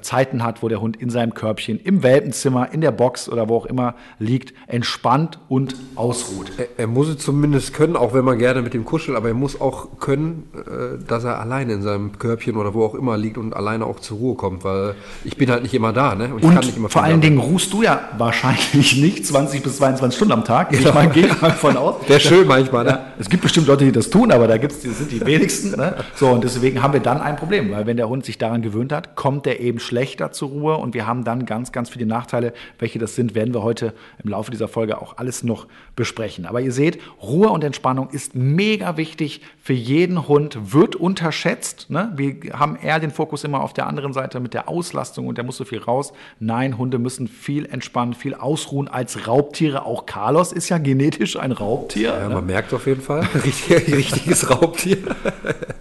Zeiten 0.00 0.44
hat, 0.44 0.62
wo 0.62 0.68
der 0.68 0.80
Hund 0.80 0.96
in 0.96 1.10
seinem 1.10 1.34
Körbchen, 1.34 1.80
im 1.80 2.04
Welpenzimmer, 2.04 2.72
in 2.72 2.80
der 2.80 2.92
Box 2.92 3.28
oder 3.28 3.48
wo 3.48 3.56
auch 3.56 3.66
immer 3.66 3.96
liegt, 4.20 4.54
entspannt 4.68 5.40
und 5.48 5.74
ausruht. 5.96 6.52
Er, 6.56 6.66
er 6.76 6.86
muss 6.86 7.08
es 7.08 7.18
zumindest 7.18 7.74
können, 7.74 7.96
auch 7.96 8.14
wenn 8.14 8.24
man 8.24 8.38
gerne 8.38 8.62
mit 8.62 8.74
ihm 8.74 8.84
kuschelt, 8.84 9.16
aber 9.16 9.28
er 9.28 9.34
muss 9.34 9.60
auch 9.60 9.98
können, 9.98 10.48
äh, 10.54 11.04
dass 11.04 11.24
er 11.24 11.40
alleine 11.40 11.72
in 11.72 11.82
seinem 11.82 12.16
Körbchen 12.18 12.56
oder 12.56 12.74
wo 12.74 12.84
auch 12.84 12.94
immer 12.94 13.16
liegt 13.16 13.38
und 13.38 13.54
alleine 13.54 13.84
auch 13.86 13.98
zur 13.98 14.18
Ruhe 14.18 14.36
kommt, 14.36 14.62
weil 14.62 14.94
ich 15.24 15.36
bin 15.36 15.50
halt 15.50 15.64
nicht 15.64 15.74
immer 15.74 15.92
da. 15.92 16.14
Ne? 16.14 16.32
Und, 16.32 16.44
und 16.44 16.88
vor 16.88 17.02
allen 17.02 17.20
Dingen 17.20 17.38
ruhst 17.38 17.72
du 17.72 17.82
ja 17.82 18.08
wahrscheinlich 18.18 18.96
nicht 19.00 19.26
20 19.26 19.64
bis 19.64 19.78
22 19.78 20.16
Stunden 20.16 20.32
am 20.32 20.44
Tag. 20.44 20.70
Genau. 20.70 20.90
Ich 20.90 20.94
meine, 20.94 21.10
gehe 21.10 21.28
mal 21.40 21.50
von 21.50 21.76
aus. 21.76 21.96
Der 22.06 22.18
ist 22.18 22.22
schön 22.22 22.46
manchmal. 22.46 22.84
Ne? 22.84 22.90
Ja, 22.90 23.06
es 23.18 23.28
gibt 23.28 23.42
bestimmt 23.42 23.66
Leute, 23.66 23.84
die 23.84 23.92
das 23.92 24.10
tun, 24.10 24.30
aber 24.30 24.46
da 24.46 24.58
gibt's, 24.58 24.78
die 24.78 24.90
sind 24.90 25.10
die 25.10 25.26
wenigsten. 25.26 25.76
Ne? 25.76 25.96
So, 26.14 26.28
und 26.28 26.44
deswegen 26.44 26.82
haben 26.84 26.92
wir 26.92 27.00
dann 27.00 27.20
ein 27.20 27.34
Problem, 27.34 27.72
weil 27.72 27.86
wenn 27.86 27.96
der 27.96 28.08
Hund 28.08 28.24
sich 28.24 28.38
daran 28.38 28.62
gewöhnt 28.62 28.92
hat, 28.92 29.16
kommt 29.16 29.46
er 29.48 29.58
eben 29.58 29.71
eben 29.72 29.80
schlechter 29.80 30.32
zur 30.32 30.50
Ruhe 30.50 30.76
und 30.76 30.92
wir 30.92 31.06
haben 31.06 31.24
dann 31.24 31.46
ganz, 31.46 31.72
ganz 31.72 31.88
viele 31.88 32.04
Nachteile. 32.04 32.52
Welche 32.78 32.98
das 32.98 33.14
sind, 33.14 33.34
werden 33.34 33.54
wir 33.54 33.62
heute 33.62 33.94
im 34.22 34.28
Laufe 34.28 34.50
dieser 34.50 34.68
Folge 34.68 35.00
auch 35.00 35.16
alles 35.16 35.42
noch 35.42 35.66
besprechen. 35.96 36.44
Aber 36.44 36.60
ihr 36.60 36.72
seht, 36.72 36.98
Ruhe 37.22 37.48
und 37.48 37.64
Entspannung 37.64 38.10
ist 38.10 38.34
mega 38.34 38.98
wichtig 38.98 39.40
für 39.62 39.72
jeden 39.72 40.28
Hund, 40.28 40.74
wird 40.74 40.94
unterschätzt. 40.94 41.88
Ne? 41.88 42.12
Wir 42.16 42.58
haben 42.58 42.76
eher 42.76 43.00
den 43.00 43.10
Fokus 43.10 43.44
immer 43.44 43.62
auf 43.62 43.72
der 43.72 43.86
anderen 43.86 44.12
Seite 44.12 44.40
mit 44.40 44.52
der 44.52 44.68
Auslastung 44.68 45.26
und 45.26 45.38
der 45.38 45.44
muss 45.44 45.56
so 45.56 45.64
viel 45.64 45.78
raus. 45.78 46.12
Nein, 46.38 46.76
Hunde 46.76 46.98
müssen 46.98 47.28
viel 47.28 47.64
entspannen, 47.64 48.12
viel 48.12 48.34
ausruhen 48.34 48.88
als 48.88 49.26
Raubtiere. 49.26 49.86
Auch 49.86 50.04
Carlos 50.04 50.52
ist 50.52 50.68
ja 50.68 50.76
genetisch 50.76 51.38
ein 51.38 51.52
Raubtier. 51.52 52.10
Ja, 52.10 52.28
ne? 52.28 52.34
man 52.34 52.46
merkt 52.46 52.74
auf 52.74 52.86
jeden 52.86 53.00
Fall, 53.00 53.26
richtig, 53.44 53.94
richtiges 53.94 54.50
Raubtier. 54.50 54.98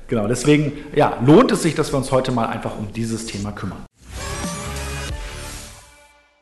genau, 0.07 0.27
deswegen 0.27 0.71
ja, 0.95 1.17
lohnt 1.25 1.51
es 1.51 1.61
sich, 1.61 1.75
dass 1.75 1.91
wir 1.91 1.97
uns 1.97 2.11
heute 2.11 2.31
mal 2.31 2.45
einfach 2.45 2.77
um 2.79 2.93
dieses 2.93 3.25
Thema 3.25 3.51
kümmern. 3.51 3.80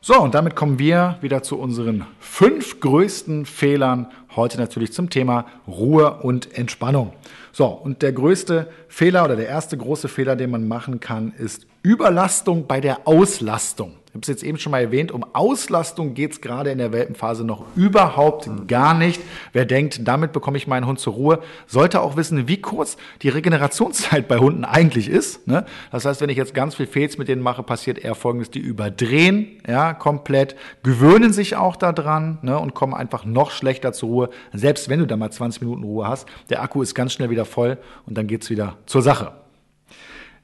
So, 0.02 0.18
und 0.18 0.34
damit 0.34 0.56
kommen 0.56 0.78
wir 0.78 1.18
wieder 1.20 1.42
zu 1.42 1.58
unseren 1.58 2.06
fünf 2.20 2.80
größten 2.80 3.44
Fehlern. 3.44 4.06
Heute 4.34 4.56
natürlich 4.56 4.94
zum 4.94 5.10
Thema 5.10 5.44
Ruhe 5.68 6.20
und 6.22 6.56
Entspannung. 6.56 7.12
So, 7.52 7.66
und 7.66 8.00
der 8.00 8.14
größte 8.14 8.68
Fehler 8.88 9.26
oder 9.26 9.36
der 9.36 9.48
erste 9.48 9.76
große 9.76 10.08
Fehler, 10.08 10.36
den 10.36 10.48
man 10.48 10.66
machen 10.66 11.00
kann, 11.00 11.34
ist 11.36 11.66
Überlastung 11.82 12.66
bei 12.66 12.80
der 12.80 13.06
Auslastung. 13.06 13.99
Ich 14.10 14.14
habe 14.14 14.22
es 14.22 14.28
jetzt 14.28 14.42
eben 14.42 14.58
schon 14.58 14.72
mal 14.72 14.80
erwähnt, 14.80 15.12
um 15.12 15.24
Auslastung 15.34 16.14
geht 16.14 16.32
es 16.32 16.40
gerade 16.40 16.72
in 16.72 16.78
der 16.78 16.90
Welpenphase 16.90 17.44
noch 17.44 17.64
überhaupt 17.76 18.50
gar 18.66 18.92
nicht. 18.92 19.22
Wer 19.52 19.64
denkt, 19.64 20.00
damit 20.08 20.32
bekomme 20.32 20.56
ich 20.56 20.66
meinen 20.66 20.84
Hund 20.84 20.98
zur 20.98 21.12
Ruhe, 21.12 21.38
sollte 21.68 22.00
auch 22.00 22.16
wissen, 22.16 22.48
wie 22.48 22.60
kurz 22.60 22.96
die 23.22 23.28
Regenerationszeit 23.28 24.26
bei 24.26 24.38
Hunden 24.38 24.64
eigentlich 24.64 25.08
ist. 25.08 25.46
Ne? 25.46 25.64
Das 25.92 26.06
heißt, 26.06 26.20
wenn 26.20 26.28
ich 26.28 26.36
jetzt 26.36 26.54
ganz 26.54 26.74
viel 26.74 26.88
Fehls 26.88 27.18
mit 27.18 27.28
denen 27.28 27.40
mache, 27.40 27.62
passiert 27.62 28.00
eher 28.00 28.16
folgendes, 28.16 28.50
die 28.50 28.58
überdrehen 28.58 29.60
ja, 29.68 29.94
komplett, 29.94 30.56
gewöhnen 30.82 31.32
sich 31.32 31.54
auch 31.54 31.76
daran 31.76 32.38
ne, 32.42 32.58
und 32.58 32.74
kommen 32.74 32.94
einfach 32.94 33.24
noch 33.24 33.52
schlechter 33.52 33.92
zur 33.92 34.08
Ruhe. 34.08 34.30
Selbst 34.52 34.88
wenn 34.88 34.98
du 34.98 35.06
da 35.06 35.16
mal 35.16 35.30
20 35.30 35.62
Minuten 35.62 35.84
Ruhe 35.84 36.08
hast, 36.08 36.26
der 36.48 36.62
Akku 36.62 36.82
ist 36.82 36.96
ganz 36.96 37.12
schnell 37.12 37.30
wieder 37.30 37.44
voll 37.44 37.78
und 38.06 38.18
dann 38.18 38.26
geht 38.26 38.42
es 38.42 38.50
wieder 38.50 38.76
zur 38.86 39.02
Sache. 39.02 39.34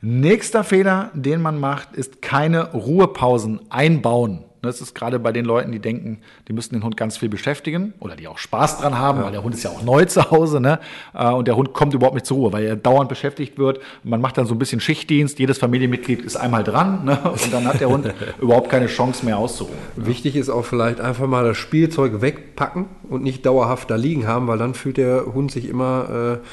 Nächster 0.09 0.63
Fehler, 0.63 1.11
den 1.15 1.43
man 1.43 1.59
macht, 1.59 1.97
ist 1.97 2.23
keine 2.23 2.71
Ruhepausen 2.71 3.59
einbauen. 3.71 4.45
Das 4.63 4.81
ist 4.81 4.95
gerade 4.95 5.19
bei 5.19 5.33
den 5.33 5.45
Leuten, 5.45 5.73
die 5.73 5.81
denken, 5.81 6.19
die 6.47 6.53
müssten 6.53 6.77
den 6.77 6.85
Hund 6.85 6.97
ganz 6.97 7.17
viel 7.17 7.29
beschäftigen 7.29 7.93
oder 7.99 8.15
die 8.15 8.29
auch 8.29 8.39
Spaß 8.39 8.79
dran 8.79 8.97
haben, 8.97 9.25
weil 9.25 9.33
der 9.33 9.43
Hund 9.43 9.57
ist 9.57 9.65
ja 9.65 9.71
auch 9.71 9.83
neu 9.83 10.05
zu 10.05 10.31
Hause, 10.31 10.61
ne? 10.61 10.79
Äh, 11.13 11.33
und 11.33 11.49
der 11.49 11.57
Hund 11.57 11.73
kommt 11.73 11.93
überhaupt 11.93 12.15
nicht 12.15 12.25
zur 12.25 12.37
Ruhe, 12.37 12.53
weil 12.53 12.65
er 12.65 12.77
dauernd 12.77 13.09
beschäftigt 13.09 13.59
wird. 13.59 13.81
Man 14.05 14.21
macht 14.21 14.39
dann 14.39 14.47
so 14.47 14.55
ein 14.55 14.61
bisschen 14.61 14.79
Schichtdienst, 14.79 15.41
jedes 15.41 15.59
Familienmitglied 15.59 16.23
ist 16.23 16.37
einmal 16.37 16.63
dran, 16.63 17.05
ne? 17.05 17.19
Und 17.29 17.53
dann 17.53 17.67
hat 17.67 17.81
der 17.81 17.89
Hund 17.89 18.15
überhaupt 18.41 18.69
keine 18.69 18.87
Chance 18.87 19.25
mehr 19.25 19.39
auszuruhen. 19.39 19.77
Wichtig 19.97 20.37
ist 20.37 20.51
auch 20.51 20.65
vielleicht 20.65 21.01
einfach 21.01 21.27
mal 21.27 21.45
das 21.45 21.57
Spielzeug 21.57 22.21
wegpacken 22.21 22.85
und 23.09 23.25
nicht 23.25 23.45
dauerhaft 23.45 23.91
da 23.91 23.97
liegen 23.97 24.29
haben, 24.29 24.47
weil 24.47 24.59
dann 24.59 24.75
fühlt 24.75 24.99
der 24.99 25.27
Hund 25.35 25.51
sich 25.51 25.69
immer 25.69 26.39
äh, 26.39 26.47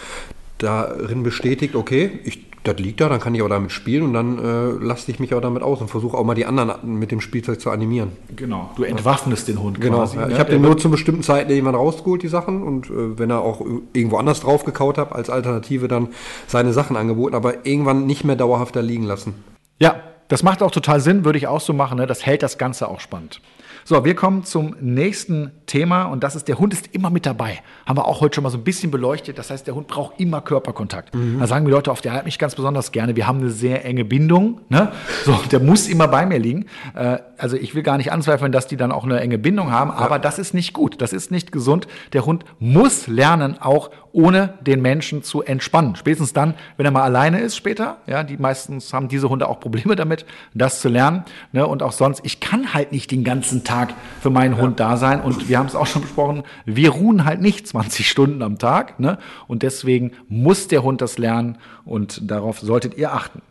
darin 0.58 1.22
bestätigt, 1.22 1.76
okay, 1.76 2.20
ich 2.24 2.53
das 2.64 2.78
liegt 2.78 3.02
da, 3.02 3.10
dann 3.10 3.20
kann 3.20 3.36
ich 3.36 3.42
auch 3.42 3.50
damit 3.50 3.72
spielen 3.72 4.04
und 4.04 4.14
dann 4.14 4.40
äh, 4.40 4.84
lasse 4.84 5.12
ich 5.12 5.20
mich 5.20 5.34
auch 5.34 5.42
damit 5.42 5.64
aus 5.64 5.82
und 5.82 5.90
versuche 5.90 6.18
auch 6.18 6.24
mal 6.24 6.34
die 6.34 6.46
anderen 6.46 6.98
mit 6.98 7.12
dem 7.12 7.20
Spielzeug 7.20 7.60
zu 7.60 7.70
animieren. 7.70 8.14
Genau, 8.36 8.72
du 8.76 8.84
entwaffnest 8.84 9.48
den 9.48 9.62
Hund 9.62 9.82
genau. 9.82 9.98
quasi. 9.98 10.18
Ja, 10.18 10.28
ne? 10.28 10.34
ich 10.34 10.40
habe 10.40 10.52
den 10.52 10.62
nur 10.62 10.78
zu 10.78 10.90
bestimmten 10.90 11.24
Zeiten 11.24 11.52
irgendwann 11.52 11.76
rausgeholt, 11.76 12.24
die 12.24 12.28
Sachen 12.30 12.64
und 12.64 12.90
äh, 12.90 13.20
wenn 13.20 13.30
er 13.30 13.42
auch 13.42 13.62
irgendwo 13.94 14.18
anders 14.18 14.40
drauf 14.40 14.64
gekaut 14.64 14.98
hat, 14.98 15.12
als 15.12 15.30
Alternative 15.30 15.88
dann 15.88 16.10
seine 16.48 16.74
Sachen 16.74 16.96
angeboten, 16.96 17.36
aber 17.36 17.66
irgendwann 17.66 18.06
nicht 18.06 18.24
mehr 18.24 18.36
dauerhaft 18.36 18.76
da 18.76 18.80
liegen 18.80 19.04
lassen. 19.04 19.36
Ja, 19.80 19.96
das 20.30 20.42
macht 20.42 20.64
auch 20.64 20.72
total 20.72 21.02
Sinn, 21.02 21.26
würde 21.26 21.38
ich 21.38 21.48
auch 21.48 21.62
so 21.62 21.74
machen. 21.74 21.98
Ne? 21.98 22.08
Das 22.08 22.26
hält 22.26 22.44
das 22.44 22.58
Ganze 22.58 22.88
auch 22.88 23.00
spannend. 23.00 23.42
So, 23.86 24.06
wir 24.06 24.16
kommen 24.16 24.46
zum 24.46 24.76
nächsten 24.80 25.52
Thema 25.66 26.06
und 26.06 26.24
das 26.24 26.36
ist, 26.36 26.48
der 26.48 26.58
Hund 26.58 26.74
ist 26.74 26.88
immer 26.94 27.10
mit 27.10 27.26
dabei. 27.26 27.60
Haben 27.86 27.98
wir 27.98 28.06
auch 28.06 28.22
heute 28.22 28.36
schon 28.36 28.44
mal 28.44 28.50
so 28.50 28.58
ein 28.58 28.64
bisschen 28.64 28.92
beleuchtet. 28.92 29.38
Das 29.38 29.50
heißt, 29.50 29.68
der 29.68 29.76
Hund 29.76 29.88
braucht 29.88 30.20
immer 30.20 30.40
Körperkontakt. 30.42 31.14
Mhm. 31.14 31.40
Da 31.40 31.48
sagen 31.48 31.66
die 31.66 31.72
Leute 31.72 31.92
oft, 31.92 32.06
der 32.06 32.14
hat 32.14 32.26
mich 32.26 32.40
ganz 32.40 32.56
besonders 32.56 32.92
gerne. 32.92 33.16
Wir 33.16 33.28
haben 33.28 33.40
eine 33.40 33.50
sehr 33.50 33.84
enge 33.84 34.06
Bindung. 34.06 34.62
Ne? 34.70 34.92
So, 35.26 35.38
der 35.52 35.60
muss 35.60 35.88
immer 35.88 36.08
bei 36.08 36.26
mir 36.26 36.40
liegen. 36.40 36.66
Äh, 36.96 37.18
also 37.38 37.58
ich 37.58 37.76
will 37.76 37.84
gar 37.84 37.98
nicht 37.98 38.12
anzweifeln, 38.12 38.52
dass 38.52 38.68
die 38.68 38.78
dann 38.78 38.92
auch 38.92 39.04
eine 39.04 39.20
enge 39.20 39.38
Bindung 39.38 39.72
haben, 39.72 39.92
aber 39.92 40.16
ja. 40.16 40.20
das 40.20 40.40
ist 40.40 40.54
nicht 40.54 40.74
gut. 40.74 41.02
Das 41.02 41.12
ist 41.12 41.32
nicht 41.32 41.52
gesund. 41.52 41.88
Der 42.14 42.26
Hund 42.26 42.46
muss 42.60 43.08
lernen, 43.08 43.58
auch 43.60 43.90
ohne 44.14 44.54
den 44.62 44.82
Menschen 44.82 45.24
zu 45.24 45.42
entspannen. 45.42 45.96
Spätestens 45.96 46.34
dann, 46.34 46.54
wenn 46.78 46.86
er 46.86 46.92
mal 46.92 47.02
alleine 47.02 47.42
ist 47.42 47.58
später. 47.58 47.98
Ja, 48.06 48.24
die 48.24 48.38
meistens 48.38 48.94
haben 48.94 49.10
diese 49.10 49.28
Hunde 49.28 49.50
auch 49.50 49.60
Probleme 49.60 49.96
damit, 49.96 50.26
das 50.54 50.80
zu 50.80 50.88
lernen. 50.88 51.24
Ne? 51.52 51.68
Und 51.68 51.84
auch 51.84 51.92
sonst, 51.92 52.22
ich 52.24 52.40
kann 52.40 52.74
halt 52.74 52.92
nicht 52.92 53.12
den 53.12 53.24
ganzen 53.24 53.64
Tag 53.64 53.94
für 54.22 54.30
meinen 54.30 54.56
ja. 54.56 54.62
Hund 54.62 54.80
da 54.80 54.98
sein. 54.98 55.20
Und 55.20 55.50
wir 55.50 55.58
haben 55.58 55.66
es 55.66 55.76
auch 55.76 55.88
schon 55.88 56.04
besprochen, 56.04 56.44
wir 56.66 56.92
ruhen 56.92 57.26
halt 57.26 57.42
nicht 57.42 57.68
20 57.68 58.08
Stunden 58.08 58.44
am 58.44 58.60
Tag. 58.60 59.00
Ne? 59.00 59.18
Und 59.48 59.64
deswegen 59.64 60.12
muss 60.30 60.68
der 60.68 60.84
Hund 60.84 61.02
das 61.02 61.18
lernen 61.18 61.58
und 61.84 62.30
darauf 62.30 62.60
solltet 62.60 62.96
ihr 62.96 63.14
achten. 63.14 63.42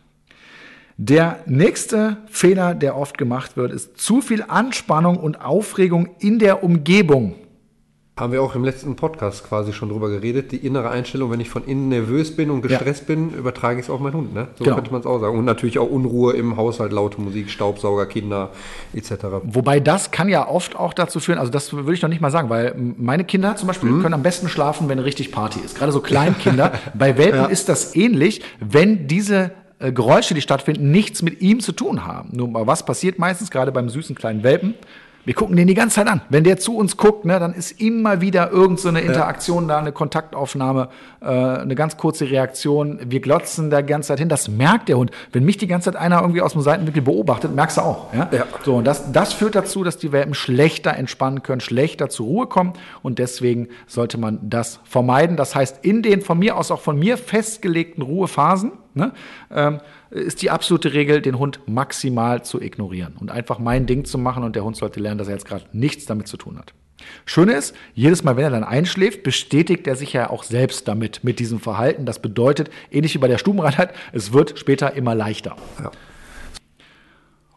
Der 0.96 1.40
nächste 1.46 2.18
Fehler, 2.30 2.74
der 2.74 2.96
oft 2.96 3.18
gemacht 3.18 3.56
wird, 3.56 3.72
ist 3.72 3.98
zu 3.98 4.20
viel 4.20 4.44
Anspannung 4.46 5.16
und 5.16 5.40
Aufregung 5.40 6.10
in 6.20 6.38
der 6.38 6.62
Umgebung. 6.62 7.34
Haben 8.14 8.34
wir 8.34 8.42
auch 8.42 8.54
im 8.54 8.62
letzten 8.62 8.94
Podcast 8.94 9.48
quasi 9.48 9.72
schon 9.72 9.88
drüber 9.88 10.10
geredet. 10.10 10.52
Die 10.52 10.58
innere 10.58 10.90
Einstellung, 10.90 11.30
wenn 11.30 11.40
ich 11.40 11.48
von 11.48 11.64
innen 11.64 11.88
nervös 11.88 12.36
bin 12.36 12.50
und 12.50 12.60
gestresst 12.60 13.08
ja. 13.08 13.14
bin, 13.14 13.30
übertrage 13.30 13.80
ich 13.80 13.86
es 13.86 13.90
auf 13.90 14.00
meinen 14.00 14.12
Hund. 14.12 14.34
Ne? 14.34 14.48
So 14.58 14.64
genau. 14.64 14.76
könnte 14.76 14.92
man 14.92 15.00
es 15.00 15.06
auch 15.06 15.18
sagen. 15.18 15.38
Und 15.38 15.46
natürlich 15.46 15.78
auch 15.78 15.88
Unruhe 15.88 16.34
im 16.34 16.58
Haushalt, 16.58 16.92
laute 16.92 17.22
Musik, 17.22 17.48
Staubsauger, 17.48 18.04
Kinder 18.04 18.50
etc. 18.92 19.12
Wobei 19.44 19.80
das 19.80 20.10
kann 20.10 20.28
ja 20.28 20.46
oft 20.46 20.76
auch 20.76 20.92
dazu 20.92 21.20
führen, 21.20 21.38
also 21.38 21.50
das 21.50 21.72
würde 21.72 21.94
ich 21.94 22.02
noch 22.02 22.10
nicht 22.10 22.20
mal 22.20 22.30
sagen, 22.30 22.50
weil 22.50 22.74
meine 22.76 23.24
Kinder 23.24 23.56
zum 23.56 23.68
Beispiel 23.68 23.88
mhm. 23.88 24.02
können 24.02 24.14
am 24.14 24.22
besten 24.22 24.50
schlafen, 24.50 24.90
wenn 24.90 24.98
richtig 24.98 25.32
Party 25.32 25.60
ist. 25.64 25.78
Gerade 25.78 25.92
so 25.92 26.00
Kleinkinder. 26.00 26.74
Bei 26.94 27.16
Welpen 27.16 27.40
ja. 27.40 27.46
ist 27.46 27.70
das 27.70 27.96
ähnlich, 27.96 28.42
wenn 28.60 29.06
diese 29.06 29.52
äh, 29.78 29.90
Geräusche, 29.90 30.34
die 30.34 30.42
stattfinden, 30.42 30.90
nichts 30.90 31.22
mit 31.22 31.40
ihm 31.40 31.60
zu 31.60 31.72
tun 31.72 32.04
haben. 32.04 32.28
Nur 32.32 32.48
mal 32.48 32.66
was 32.66 32.84
passiert 32.84 33.18
meistens, 33.18 33.50
gerade 33.50 33.72
beim 33.72 33.88
süßen 33.88 34.14
kleinen 34.14 34.42
Welpen? 34.42 34.74
Wir 35.24 35.34
gucken 35.34 35.54
den 35.54 35.68
die 35.68 35.74
ganze 35.74 35.96
Zeit 35.96 36.08
an. 36.08 36.20
Wenn 36.30 36.42
der 36.42 36.58
zu 36.58 36.76
uns 36.76 36.96
guckt, 36.96 37.24
ne, 37.24 37.38
dann 37.38 37.54
ist 37.54 37.80
immer 37.80 38.20
wieder 38.20 38.50
irgend 38.50 38.80
so 38.80 38.88
eine 38.88 39.02
Interaktion 39.02 39.68
ja. 39.68 39.74
da, 39.74 39.78
eine 39.78 39.92
Kontaktaufnahme, 39.92 40.88
äh, 41.20 41.26
eine 41.26 41.76
ganz 41.76 41.96
kurze 41.96 42.28
Reaktion. 42.28 42.98
Wir 43.04 43.20
glotzen 43.20 43.70
da 43.70 43.82
die 43.82 43.88
ganze 43.88 44.08
Zeit 44.08 44.18
hin. 44.18 44.28
Das 44.28 44.48
merkt 44.48 44.88
der 44.88 44.96
Hund. 44.98 45.12
Wenn 45.30 45.44
mich 45.44 45.58
die 45.58 45.68
ganze 45.68 45.92
Zeit 45.92 46.00
einer 46.00 46.20
irgendwie 46.20 46.40
aus 46.40 46.54
dem 46.54 46.62
Seitenwinkel 46.62 47.02
beobachtet, 47.02 47.54
merkst 47.54 47.76
du 47.76 47.82
auch. 47.82 48.12
Ja? 48.12 48.28
ja. 48.32 48.46
So, 48.64 48.74
und 48.74 48.84
das, 48.84 49.12
das 49.12 49.32
führt 49.32 49.54
dazu, 49.54 49.84
dass 49.84 49.96
die 49.96 50.10
Welpen 50.10 50.34
schlechter 50.34 50.96
entspannen 50.96 51.44
können, 51.44 51.60
schlechter 51.60 52.08
zur 52.08 52.26
Ruhe 52.26 52.46
kommen. 52.48 52.72
Und 53.02 53.20
deswegen 53.20 53.68
sollte 53.86 54.18
man 54.18 54.40
das 54.42 54.80
vermeiden. 54.82 55.36
Das 55.36 55.54
heißt, 55.54 55.84
in 55.84 56.02
den 56.02 56.22
von 56.22 56.36
mir 56.36 56.56
aus 56.56 56.72
auch 56.72 56.80
von 56.80 56.98
mir 56.98 57.16
festgelegten 57.16 58.02
Ruhephasen, 58.02 58.72
ne, 58.94 59.12
ähm, 59.54 59.78
ist 60.12 60.42
die 60.42 60.50
absolute 60.50 60.92
Regel, 60.92 61.22
den 61.22 61.38
Hund 61.38 61.60
maximal 61.66 62.44
zu 62.44 62.60
ignorieren 62.60 63.14
und 63.18 63.30
einfach 63.30 63.58
mein 63.58 63.86
Ding 63.86 64.04
zu 64.04 64.18
machen 64.18 64.44
und 64.44 64.54
der 64.54 64.64
Hund 64.64 64.76
sollte 64.76 65.00
lernen, 65.00 65.18
dass 65.18 65.28
er 65.28 65.34
jetzt 65.34 65.46
gerade 65.46 65.64
nichts 65.72 66.06
damit 66.06 66.28
zu 66.28 66.36
tun 66.36 66.58
hat. 66.58 66.74
Schöne 67.24 67.54
ist, 67.54 67.74
jedes 67.94 68.22
Mal, 68.22 68.36
wenn 68.36 68.44
er 68.44 68.50
dann 68.50 68.64
einschläft, 68.64 69.22
bestätigt 69.22 69.86
er 69.86 69.96
sich 69.96 70.12
ja 70.12 70.30
auch 70.30 70.44
selbst 70.44 70.86
damit, 70.86 71.24
mit 71.24 71.38
diesem 71.40 71.58
Verhalten. 71.58 72.06
Das 72.06 72.20
bedeutet, 72.20 72.70
ähnlich 72.90 73.14
wie 73.14 73.18
bei 73.18 73.28
der 73.28 73.38
Stubenreinheit, 73.38 73.92
es 74.12 74.32
wird 74.32 74.58
später 74.58 74.94
immer 74.94 75.14
leichter. 75.14 75.56
Ja. 75.82 75.90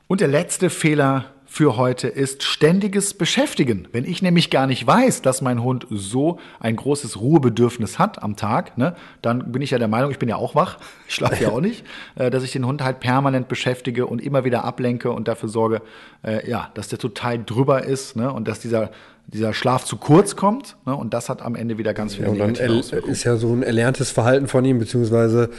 Und 0.08 0.22
der 0.22 0.28
letzte 0.28 0.70
Fehler, 0.70 1.35
für 1.56 1.78
heute 1.78 2.10
ist 2.10 2.44
ständiges 2.44 3.14
Beschäftigen. 3.14 3.88
Wenn 3.94 4.04
ich 4.04 4.22
nämlich 4.22 4.50
gar 4.50 4.68
nicht 4.68 4.86
weiß, 4.86 5.22
dass 5.22 5.42
mein 5.42 5.64
Hund 5.64 5.88
so 5.90 6.38
ein 6.60 6.76
großes 6.76 7.22
Ruhebedürfnis 7.22 7.98
hat 7.98 8.22
am 8.22 8.36
Tag, 8.36 8.78
ne, 8.78 8.94
dann 9.22 9.54
bin 9.54 9.62
ich 9.62 9.72
ja 9.72 9.80
der 9.80 9.88
Meinung, 9.88 10.12
ich 10.12 10.20
bin 10.20 10.28
ja 10.28 10.36
auch 10.36 10.54
wach, 10.54 10.80
ich 11.08 11.16
schlafe 11.16 11.42
ja 11.42 11.52
auch 11.52 11.62
nicht, 11.62 11.86
äh, 12.16 12.30
dass 12.30 12.44
ich 12.44 12.52
den 12.52 12.66
Hund 12.66 12.84
halt 12.84 13.00
permanent 13.00 13.48
beschäftige 13.48 14.06
und 14.06 14.22
immer 14.22 14.44
wieder 14.44 14.66
ablenke 14.66 15.12
und 15.12 15.30
dafür 15.30 15.48
sorge, 15.48 15.82
äh, 16.26 16.46
ja, 16.50 16.72
dass 16.74 16.90
der 16.90 17.00
total 17.00 17.42
drüber 17.42 17.86
ist 17.86 18.18
ne, 18.18 18.34
und 18.34 18.50
dass 18.50 18.60
dieser 18.60 18.92
dieser 19.28 19.54
Schlaf 19.54 19.86
zu 19.86 19.96
kurz 19.96 20.36
kommt 20.36 20.76
ne, 20.86 20.94
und 20.94 21.14
das 21.14 21.30
hat 21.30 21.42
am 21.42 21.56
Ende 21.56 21.78
wieder 21.78 21.94
ganz 21.94 22.16
viele 22.16 22.28
ja, 22.28 22.44
und 22.46 22.60
dann 22.60 22.80
ist 23.08 23.24
ja 23.24 23.38
so 23.38 23.54
ein 23.54 23.64
erlerntes 23.64 24.12
Verhalten 24.12 24.48
von 24.50 24.66
ihm, 24.66 24.78
beziehungsweise 24.78 25.50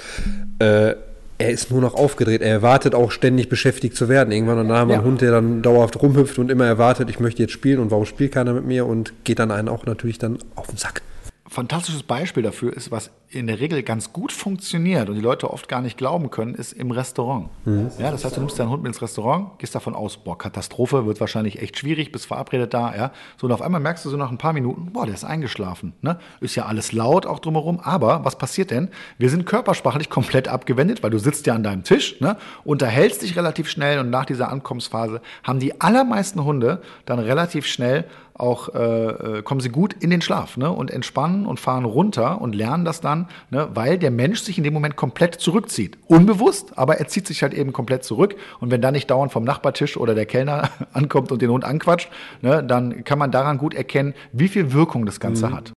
äh, 0.59 0.95
er 1.39 1.51
ist 1.51 1.71
nur 1.71 1.81
noch 1.81 1.95
aufgedreht. 1.95 2.41
Er 2.41 2.51
erwartet 2.51 2.95
auch 2.95 3.11
ständig 3.11 3.49
beschäftigt 3.49 3.97
zu 3.97 4.09
werden. 4.09 4.33
Irgendwann 4.33 4.59
und 4.59 4.69
dann 4.69 4.79
haben 4.79 4.89
wir 4.89 4.95
ja. 4.95 5.01
einen 5.01 5.09
Hund, 5.09 5.21
der 5.21 5.33
dann 5.33 5.63
dauerhaft 5.63 6.01
rumhüpft 6.01 6.39
und 6.39 6.51
immer 6.51 6.67
erwartet, 6.67 7.11
ich 7.11 7.21
möchte 7.21 7.43
jetzt 7.43 7.53
spielen 7.53 7.79
und 7.81 7.91
warum 7.91 8.07
spielt 8.07 8.33
keiner 8.33 8.55
mit 8.55 8.65
mir 8.65 8.87
und 8.87 9.13
geht 9.25 9.39
dann 9.39 9.51
einen 9.51 9.69
auch 9.69 9.85
natürlich 9.87 10.19
dann 10.19 10.39
auf 10.55 10.69
den 10.69 10.79
Sack 10.79 11.03
fantastisches 11.49 12.03
Beispiel 12.03 12.43
dafür 12.43 12.73
ist, 12.73 12.91
was 12.91 13.11
in 13.29 13.47
der 13.47 13.61
Regel 13.61 13.83
ganz 13.83 14.13
gut 14.13 14.33
funktioniert 14.33 15.09
und 15.09 15.17
die 15.17 15.21
Leute 15.21 15.51
oft 15.51 15.69
gar 15.69 15.81
nicht 15.81 15.99
glauben 15.99 16.31
können, 16.31 16.55
ist 16.55 16.73
im 16.73 16.91
Restaurant. 16.91 17.49
Mhm. 17.65 17.91
Ja, 17.99 18.11
das 18.11 18.25
heißt, 18.25 18.37
du 18.37 18.41
nimmst 18.41 18.59
deinen 18.59 18.71
Hund 18.71 18.83
mit 18.83 18.91
ins 18.91 19.03
Restaurant, 19.03 19.59
gehst 19.59 19.75
davon 19.75 19.95
aus, 19.95 20.17
boah, 20.17 20.39
Katastrophe, 20.39 21.07
wird 21.07 21.21
wahrscheinlich 21.21 21.61
echt 21.61 21.79
schwierig, 21.79 22.13
bist 22.13 22.27
verabredet 22.27 22.73
da, 22.73 22.95
ja. 22.95 23.13
So, 23.37 23.47
und 23.47 23.53
auf 23.53 23.63
einmal 23.63 23.81
merkst 23.81 24.05
du 24.05 24.11
so 24.11 24.17
nach 24.17 24.31
ein 24.31 24.39
paar 24.39 24.53
Minuten, 24.53 24.93
boah, 24.93 25.07
der 25.07 25.15
ist 25.15 25.25
eingeschlafen. 25.25 25.93
Ne? 26.03 26.19
Ist 26.41 26.55
ja 26.55 26.67
alles 26.67 26.93
laut 26.93 27.27
auch 27.27 27.41
drumherum, 27.41 27.81
aber 27.81 28.25
was 28.25 28.39
passiert 28.39 28.71
denn? 28.71 28.89
Wir 29.19 29.29
sind 29.29 29.45
körpersprachlich 29.45 30.09
komplett 30.09 30.49
abgewendet, 30.49 31.03
weil 31.03 31.11
du 31.11 31.19
sitzt 31.19 31.47
ja 31.47 31.55
an 31.55 31.63
deinem 31.63 31.83
Tisch, 31.83 32.21
ne? 32.21 32.37
unterhältst 32.65 33.23
dich 33.23 33.37
relativ 33.37 33.69
schnell 33.69 33.99
und 33.99 34.11
nach 34.11 34.25
dieser 34.25 34.51
Ankommensphase 34.51 35.21
haben 35.43 35.59
die 35.59 35.81
allermeisten 35.81 36.45
Hunde 36.45 36.81
dann 37.07 37.19
relativ 37.19 37.67
schnell 37.67 38.05
auch 38.39 38.75
äh, 38.75 39.39
äh, 39.39 39.43
kommen 39.43 39.61
sie 39.61 39.71
gut 39.71 39.95
in 40.01 40.11
den 40.11 40.21
Schlaf 40.21 40.57
ne? 40.57 40.71
und 40.71 40.91
entspannen 40.91 41.47
und 41.47 41.61
fahren 41.61 41.85
runter 41.85 42.41
und 42.41 42.55
lernen 42.55 42.85
das 42.85 43.01
dann, 43.01 43.29
ne? 43.51 43.69
weil 43.75 43.99
der 43.99 44.11
Mensch 44.11 44.41
sich 44.41 44.59
in 44.59 44.65
dem 44.65 44.75
Moment 44.75 44.97
komplett 44.97 45.35
zurückzieht. 45.35 45.99
Unbewusst, 46.07 46.79
aber 46.79 46.99
er 46.99 47.09
zieht 47.09 47.27
sich 47.27 47.43
halt 47.43 47.55
eben 47.55 47.73
komplett 47.73 48.05
zurück. 48.05 48.37
Und 48.61 48.71
wenn 48.71 48.81
dann 48.81 48.95
nicht 48.95 49.11
dauernd 49.11 49.33
vom 49.33 49.45
Nachbartisch 49.45 49.97
oder 49.97 50.15
der 50.15 50.27
Kellner 50.27 50.71
ankommt 50.93 51.33
und 51.33 51.43
den 51.43 51.51
Hund 51.51 51.65
anquatscht, 51.65 52.11
ne? 52.43 52.63
dann 52.63 53.05
kann 53.05 53.19
man 53.19 53.31
daran 53.31 53.59
gut 53.59 53.75
erkennen, 53.75 54.15
wie 54.33 54.49
viel 54.49 54.73
Wirkung 54.73 55.07
das 55.07 55.21
Ganze 55.21 55.49
mhm. 55.49 55.57
hat. 55.57 55.76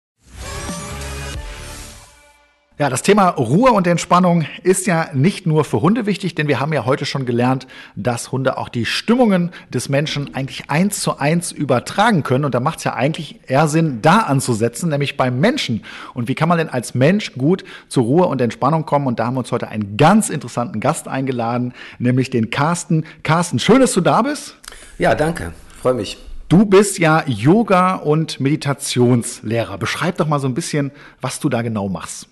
Ja, 2.80 2.88
das 2.88 3.02
Thema 3.02 3.30
Ruhe 3.30 3.72
und 3.72 3.88
Entspannung 3.88 4.46
ist 4.62 4.86
ja 4.86 5.08
nicht 5.12 5.48
nur 5.48 5.64
für 5.64 5.82
Hunde 5.82 6.06
wichtig, 6.06 6.36
denn 6.36 6.46
wir 6.46 6.60
haben 6.60 6.72
ja 6.72 6.84
heute 6.84 7.06
schon 7.06 7.26
gelernt, 7.26 7.66
dass 7.96 8.30
Hunde 8.30 8.56
auch 8.56 8.68
die 8.68 8.86
Stimmungen 8.86 9.50
des 9.74 9.88
Menschen 9.88 10.32
eigentlich 10.36 10.70
eins 10.70 11.00
zu 11.00 11.18
eins 11.18 11.50
übertragen 11.50 12.22
können. 12.22 12.44
Und 12.44 12.54
da 12.54 12.60
macht 12.60 12.78
es 12.78 12.84
ja 12.84 12.94
eigentlich 12.94 13.40
eher 13.48 13.66
Sinn, 13.66 13.98
da 14.00 14.18
anzusetzen, 14.18 14.90
nämlich 14.90 15.16
beim 15.16 15.40
Menschen. 15.40 15.82
Und 16.14 16.28
wie 16.28 16.36
kann 16.36 16.48
man 16.48 16.56
denn 16.56 16.68
als 16.68 16.94
Mensch 16.94 17.32
gut 17.32 17.64
zur 17.88 18.04
Ruhe 18.04 18.26
und 18.26 18.40
Entspannung 18.40 18.86
kommen? 18.86 19.08
Und 19.08 19.18
da 19.18 19.26
haben 19.26 19.34
wir 19.34 19.40
uns 19.40 19.50
heute 19.50 19.66
einen 19.66 19.96
ganz 19.96 20.30
interessanten 20.30 20.78
Gast 20.78 21.08
eingeladen, 21.08 21.74
nämlich 21.98 22.30
den 22.30 22.50
Carsten. 22.50 23.06
Carsten, 23.24 23.58
schön, 23.58 23.80
dass 23.80 23.92
du 23.92 24.02
da 24.02 24.22
bist. 24.22 24.56
Ja, 24.98 25.16
danke. 25.16 25.52
Freue 25.82 25.94
mich. 25.94 26.16
Du 26.48 26.64
bist 26.64 27.00
ja 27.00 27.24
Yoga- 27.26 27.96
und 27.96 28.38
Meditationslehrer. 28.38 29.78
Beschreib 29.78 30.16
doch 30.18 30.28
mal 30.28 30.38
so 30.38 30.46
ein 30.46 30.54
bisschen, 30.54 30.92
was 31.20 31.40
du 31.40 31.48
da 31.48 31.62
genau 31.62 31.88
machst. 31.88 32.28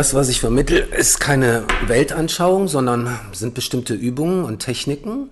Das, 0.00 0.14
was 0.14 0.30
ich 0.30 0.40
vermittle, 0.40 0.78
ist 0.78 1.20
keine 1.20 1.66
Weltanschauung, 1.86 2.68
sondern 2.68 3.20
sind 3.32 3.52
bestimmte 3.52 3.92
Übungen 3.92 4.46
und 4.46 4.60
Techniken. 4.60 5.30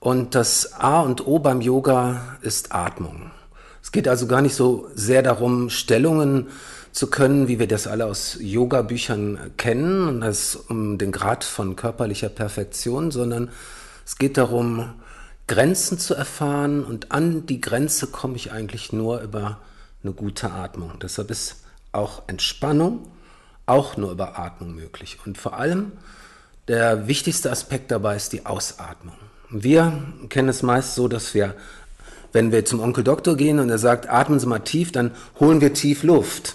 Und 0.00 0.34
das 0.34 0.74
A 0.74 1.00
und 1.00 1.26
O 1.26 1.38
beim 1.38 1.62
Yoga 1.62 2.36
ist 2.42 2.74
Atmung. 2.74 3.30
Es 3.82 3.90
geht 3.90 4.08
also 4.08 4.26
gar 4.26 4.42
nicht 4.42 4.54
so 4.54 4.86
sehr 4.94 5.22
darum, 5.22 5.70
Stellungen 5.70 6.48
zu 6.92 7.06
können, 7.06 7.48
wie 7.48 7.58
wir 7.58 7.66
das 7.66 7.86
alle 7.86 8.04
aus 8.04 8.36
Yoga-Büchern 8.38 9.38
kennen, 9.56 10.06
und 10.06 10.20
das 10.20 10.56
um 10.56 10.98
den 10.98 11.10
Grad 11.10 11.42
von 11.42 11.74
körperlicher 11.74 12.28
Perfektion, 12.28 13.12
sondern 13.12 13.48
es 14.04 14.18
geht 14.18 14.36
darum, 14.36 14.92
Grenzen 15.46 15.98
zu 15.98 16.12
erfahren 16.12 16.84
und 16.84 17.12
an 17.12 17.46
die 17.46 17.62
Grenze 17.62 18.08
komme 18.08 18.36
ich 18.36 18.52
eigentlich 18.52 18.92
nur 18.92 19.22
über 19.22 19.58
eine 20.04 20.12
gute 20.12 20.50
Atmung. 20.50 20.98
Deshalb 21.00 21.30
ist 21.30 21.62
auch 21.92 22.24
Entspannung 22.26 23.06
auch 23.72 23.96
nur 23.96 24.12
über 24.12 24.38
Atmung 24.38 24.74
möglich. 24.74 25.18
Und 25.24 25.38
vor 25.38 25.54
allem 25.54 25.92
der 26.68 27.08
wichtigste 27.08 27.50
Aspekt 27.50 27.90
dabei 27.90 28.16
ist 28.16 28.32
die 28.32 28.46
Ausatmung. 28.46 29.16
Wir 29.50 30.02
kennen 30.28 30.48
es 30.48 30.62
meist 30.62 30.94
so, 30.94 31.08
dass 31.08 31.34
wir, 31.34 31.54
wenn 32.32 32.52
wir 32.52 32.64
zum 32.64 32.80
Onkel 32.80 33.02
Doktor 33.02 33.36
gehen 33.36 33.58
und 33.58 33.68
er 33.68 33.78
sagt, 33.78 34.08
atmen 34.08 34.38
Sie 34.38 34.46
mal 34.46 34.60
tief, 34.60 34.92
dann 34.92 35.12
holen 35.40 35.60
wir 35.60 35.74
tief 35.74 36.02
Luft. 36.02 36.54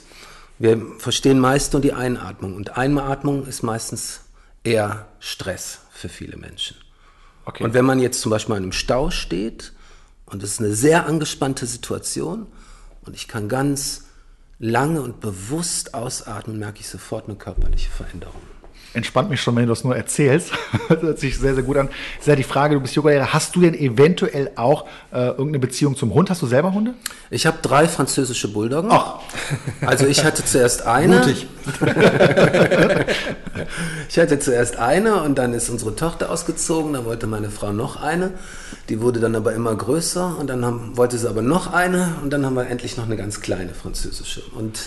Wir 0.60 0.82
verstehen 0.98 1.40
meist 1.40 1.74
nur 1.74 1.82
die 1.82 1.94
Einatmung 1.94 2.56
und 2.56 2.78
Einatmung 2.78 3.46
ist 3.46 3.62
meistens 3.62 4.22
eher 4.64 5.08
Stress 5.20 5.80
für 5.92 6.10
viele 6.10 6.38
Menschen. 6.38 6.78
Okay. 7.46 7.64
Und 7.64 7.74
wenn 7.74 7.86
man 7.86 8.00
jetzt 8.00 8.22
zum 8.22 8.32
Beispiel 8.32 8.56
in 8.56 8.64
einem 8.64 8.72
Stau 8.72 9.12
steht 9.12 9.74
und 10.26 10.42
es 10.44 10.54
ist 10.54 10.60
eine 10.60 10.74
sehr 10.74 11.06
angespannte 11.06 11.66
Situation 11.66 12.48
und 13.06 13.16
ich 13.16 13.28
kann 13.28 13.50
ganz 13.50 14.07
lange 14.60 15.02
und 15.02 15.20
bewusst 15.20 15.94
ausatmen, 15.94 16.60
merke 16.60 16.80
ich 16.80 16.88
sofort 16.88 17.26
eine 17.26 17.38
körperliche 17.38 17.90
Veränderung 17.90 18.42
entspannt 18.98 19.30
mich 19.30 19.42
schon, 19.42 19.56
wenn 19.56 19.64
du 19.64 19.70
das 19.70 19.84
nur 19.84 19.96
erzählst. 19.96 20.52
das 20.90 21.02
hört 21.02 21.20
sich 21.20 21.38
sehr, 21.38 21.54
sehr 21.56 21.64
gut 21.64 21.78
an. 21.78 21.90
Ist 22.20 22.28
ja 22.28 22.36
die 22.36 22.44
Frage, 22.44 22.76
du 22.76 22.82
bist 22.82 22.96
Yogalehrer, 22.96 23.34
hast 23.34 23.56
du 23.56 23.62
denn 23.62 23.74
eventuell 23.74 24.52
auch 24.56 24.86
äh, 25.14 25.28
irgendeine 25.28 25.60
Beziehung 25.60 25.96
zum 25.96 26.14
Hund? 26.14 26.30
Hast 26.30 26.42
du 26.42 26.48
selber 26.48 26.74
Hunde? 26.74 26.94
Ich 27.30 27.46
habe 27.46 27.58
drei 27.62 27.88
französische 27.88 28.52
Bulldoggen. 28.52 28.92
Ach. 28.92 29.20
Also 29.86 30.06
ich 30.06 30.26
hatte 30.26 30.44
zuerst 30.44 30.86
eine. 30.86 31.20
Mutig. 31.20 31.48
ich 34.10 34.20
hatte 34.20 34.40
zuerst 34.40 34.78
eine 34.78 35.22
und 35.22 35.38
dann 35.38 35.54
ist 35.54 35.70
unsere 35.70 35.96
Tochter 35.96 36.30
ausgezogen, 36.30 36.94
da 36.94 37.06
wollte 37.06 37.28
meine 37.28 37.50
Frau 37.50 37.72
noch 37.72 38.02
eine. 38.02 38.32
Die 38.90 39.02
wurde 39.02 39.20
dann 39.20 39.36
aber 39.36 39.54
immer 39.54 39.76
größer 39.76 40.38
und 40.40 40.48
dann 40.48 40.66
haben, 40.66 40.98
wollte 40.98 41.18
sie 41.18 41.30
aber 41.30 41.42
noch 41.42 41.74
eine 41.74 42.16
und 42.24 42.32
dann 42.32 42.46
haben 42.46 42.56
wir 42.56 42.68
endlich 42.68 42.98
noch 42.98 43.06
eine 43.06 43.18
ganz 43.18 43.42
kleine 43.42 43.74
französische. 43.74 44.42
Und 44.56 44.80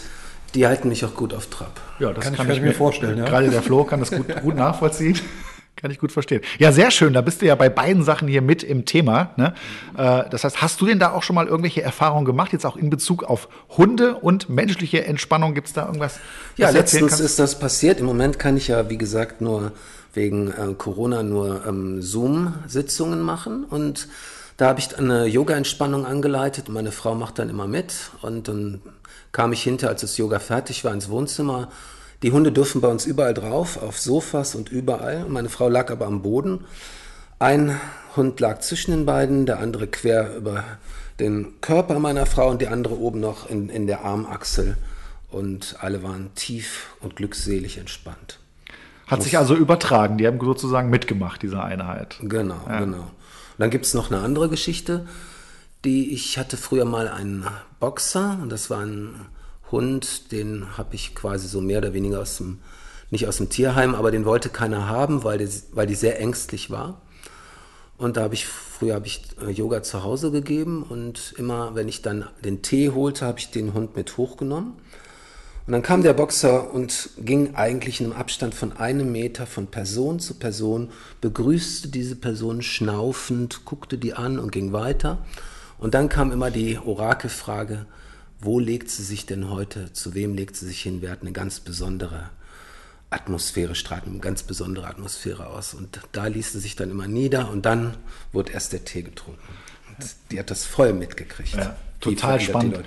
die 0.55 0.67
halten 0.67 0.89
mich 0.89 1.05
auch 1.05 1.15
gut 1.15 1.35
auf 1.35 1.47
Trab. 1.47 1.81
Ja, 1.99 2.13
das 2.13 2.25
kann, 2.25 2.35
kann 2.35 2.51
ich, 2.51 2.57
ich, 2.57 2.63
mir 2.63 2.73
vorstellen. 2.73 3.19
Ja. 3.19 3.25
Gerade 3.25 3.51
der 3.51 3.63
Flo 3.63 3.85
kann 3.85 4.01
das 4.01 4.11
gut, 4.11 4.43
gut 4.43 4.57
nachvollziehen. 4.57 5.19
Kann 5.77 5.91
ich 5.91 5.99
gut 5.99 6.13
verstehen. 6.13 6.43
Ja, 6.59 6.73
sehr 6.73 6.91
schön. 6.91 7.15
Da 7.15 7.23
bist 7.23 7.41
du 7.41 7.47
ja 7.47 7.55
bei 7.55 7.71
beiden 7.71 8.03
Sachen 8.03 8.29
hier 8.29 8.43
mit 8.43 8.63
im 8.63 8.85
Thema. 8.85 9.31
Ne? 9.37 9.55
Äh, 9.97 10.29
das 10.29 10.45
heißt, 10.45 10.61
hast 10.61 10.79
du 10.83 10.85
denn 10.85 10.99
da 10.99 11.13
auch 11.13 11.23
schon 11.23 11.35
mal 11.35 11.47
irgendwelche 11.47 11.81
Erfahrungen 11.81 12.27
gemacht, 12.27 12.53
jetzt 12.53 12.67
auch 12.67 12.77
in 12.77 12.91
Bezug 12.91 13.25
auf 13.25 13.49
Hunde 13.79 14.17
und 14.17 14.51
menschliche 14.51 15.07
Entspannung? 15.07 15.55
Gibt 15.55 15.69
es 15.69 15.73
da 15.73 15.87
irgendwas? 15.87 16.21
Ja, 16.59 16.69
letztens 16.69 17.19
ist 17.19 17.39
das 17.39 17.59
passiert. 17.59 17.99
Im 17.99 18.05
Moment 18.05 18.39
kann 18.39 18.59
ich 18.59 18.69
ja, 18.69 18.91
wie 18.91 18.99
gesagt, 18.99 19.41
nur 19.41 19.73
wegen 20.13 20.49
äh, 20.49 20.75
Corona 20.77 21.23
nur 21.23 21.67
ähm, 21.67 22.03
Zoom-Sitzungen 22.03 23.23
machen. 23.23 23.65
Und 23.65 24.09
da 24.59 24.69
habe 24.69 24.81
ich 24.81 24.99
eine 24.99 25.25
Yoga-Entspannung 25.25 26.05
angeleitet. 26.05 26.69
Meine 26.69 26.93
Frau 26.93 27.15
macht 27.15 27.39
dann 27.39 27.49
immer 27.49 27.67
mit. 27.67 27.95
Und 28.21 28.49
dann 28.49 28.83
kam 29.33 29.53
ich 29.53 29.62
hinter, 29.62 29.88
als 29.88 30.01
das 30.01 30.16
Yoga 30.16 30.38
fertig 30.38 30.85
war, 30.85 30.93
ins 30.93 31.09
Wohnzimmer. 31.09 31.69
Die 32.23 32.33
Hunde 32.33 32.53
dürfen 32.53 32.81
bei 32.81 32.88
uns 32.88 33.07
überall 33.07 33.35
drauf, 33.35 33.83
auf 33.83 33.99
Sofas 33.99 34.55
und 34.55 34.71
überall. 34.71 35.27
Meine 35.29 35.49
Frau 35.49 35.69
lag 35.69 35.90
aber 35.90 36.07
am 36.07 36.23
Boden. 36.23 36.64
Ein 37.38 37.81
Hund 38.16 38.38
lag 38.40 38.61
zwischen 38.61 38.90
den 38.90 39.07
beiden, 39.07 39.47
der 39.47 39.61
andere 39.61 39.87
quer 39.87 40.37
über 40.37 40.64
den 41.19 41.61
Körper 41.61 41.99
meiner 41.99 42.27
Frau 42.27 42.51
und 42.51 42.61
die 42.61 42.69
andere 42.69 42.99
oben 42.99 43.21
noch 43.21 43.49
in, 43.49 43.69
in 43.71 43.87
der 43.87 44.05
Armachsel. 44.05 44.77
Und 45.31 45.77
alle 45.81 46.03
waren 46.03 46.35
tief 46.35 46.97
und 47.01 47.16
glückselig 47.16 47.79
entspannt. 47.79 48.40
Hat 49.07 49.23
sich 49.23 49.38
also 49.38 49.55
übertragen, 49.55 50.19
die 50.19 50.27
haben 50.27 50.38
sozusagen 50.40 50.90
mitgemacht, 50.90 51.43
diese 51.43 51.62
Einheit. 51.62 52.16
Genau, 52.21 52.61
ja. 52.69 52.81
genau. 52.81 52.99
Und 52.99 53.59
dann 53.59 53.71
gibt 53.71 53.87
es 53.87 53.95
noch 53.95 54.11
eine 54.11 54.21
andere 54.21 54.49
Geschichte 54.49 55.07
die 55.85 56.12
ich 56.12 56.38
hatte 56.38 56.57
früher 56.57 56.85
mal 56.85 57.09
einen 57.09 57.47
Boxer 57.81 58.38
das 58.49 58.71
war 58.71 58.85
ein 58.85 59.27
Hund, 59.71 60.33
den 60.33 60.77
habe 60.77 60.95
ich 60.95 61.14
quasi 61.14 61.49
so 61.49 61.61
mehr 61.61 61.79
oder 61.79 61.95
weniger 61.95 62.21
aus 62.21 62.37
dem, 62.37 62.59
nicht 63.11 63.27
aus 63.27 63.38
dem 63.38 63.49
Tierheim, 63.49 63.95
aber 63.95 64.11
den 64.11 64.25
wollte 64.25 64.49
keiner 64.49 64.87
haben, 64.87 65.25
weil 65.25 65.38
die, 65.38 65.49
weil 65.73 65.87
die 65.87 65.95
sehr 65.95 66.21
ängstlich 66.21 66.71
war. 66.71 67.01
Und 67.97 68.16
da 68.16 68.23
habe 68.23 68.35
ich, 68.35 68.47
früher 68.47 68.95
habe 68.95 69.07
ich 69.07 69.23
äh, 69.43 69.51
Yoga 69.51 69.83
zu 69.83 70.03
Hause 70.03 70.31
gegeben 70.31 70.83
und 70.83 71.35
immer, 71.37 71.75
wenn 71.75 71.88
ich 71.88 72.03
dann 72.03 72.27
den 72.45 72.62
Tee 72.62 72.90
holte, 72.90 73.27
habe 73.27 73.38
ich 73.38 73.51
den 73.51 73.75
Hund 73.75 73.95
mit 73.95 74.16
hochgenommen. 74.16 74.75
Und 75.66 75.73
dann 75.73 75.83
kam 75.83 76.03
der 76.03 76.14
Boxer 76.14 76.73
und 76.73 77.11
ging 77.19 77.55
eigentlich 77.55 78.01
in 78.01 78.07
einem 78.07 78.21
Abstand 78.21 78.55
von 78.55 78.73
einem 78.73 79.12
Meter 79.12 79.47
von 79.47 79.66
Person 79.66 80.19
zu 80.19 80.35
Person, 80.35 80.90
begrüßte 81.21 81.88
diese 81.88 82.16
Person 82.16 82.62
schnaufend, 82.62 83.64
guckte 83.66 83.99
die 83.99 84.14
an 84.14 84.38
und 84.38 84.51
ging 84.51 84.73
weiter. 84.73 85.19
Und 85.81 85.95
dann 85.95 86.09
kam 86.09 86.31
immer 86.31 86.51
die 86.51 86.79
Orakelfrage, 86.79 87.87
wo 88.38 88.59
legt 88.59 88.90
sie 88.90 89.03
sich 89.03 89.27
denn 89.27 89.51
heute, 89.51 89.93
zu 89.93 90.14
wem 90.14 90.35
legt 90.35 90.55
sie 90.57 90.66
sich 90.66 90.81
hin? 90.81 91.03
Wir 91.03 91.11
hatten 91.11 91.27
eine 91.27 91.33
ganz 91.33 91.61
besondere 91.61 92.31
Atmosphäre, 93.11 93.75
strahlt 93.75 94.05
eine 94.05 94.19
ganz 94.19 94.43
besondere 94.43 94.87
Atmosphäre 94.87 95.47
aus. 95.47 95.75
Und 95.75 96.01
da 96.12 96.27
ließ 96.27 96.53
sie 96.53 96.61
sich 96.61 96.77
dann 96.77 96.90
immer 96.90 97.09
nieder 97.09 97.51
und 97.51 97.66
dann 97.66 97.97
wurde 98.33 98.53
erst 98.53 98.73
der 98.73 98.85
Tee 98.85 99.03
getrunken. 99.03 99.40
Und 99.88 100.07
die 100.31 100.38
hat 100.38 100.51
das 100.51 100.64
voll 100.64 100.93
mitgekriegt. 100.93 101.57
Ja 101.57 101.77
total 102.01 102.41
spannend. 102.41 102.79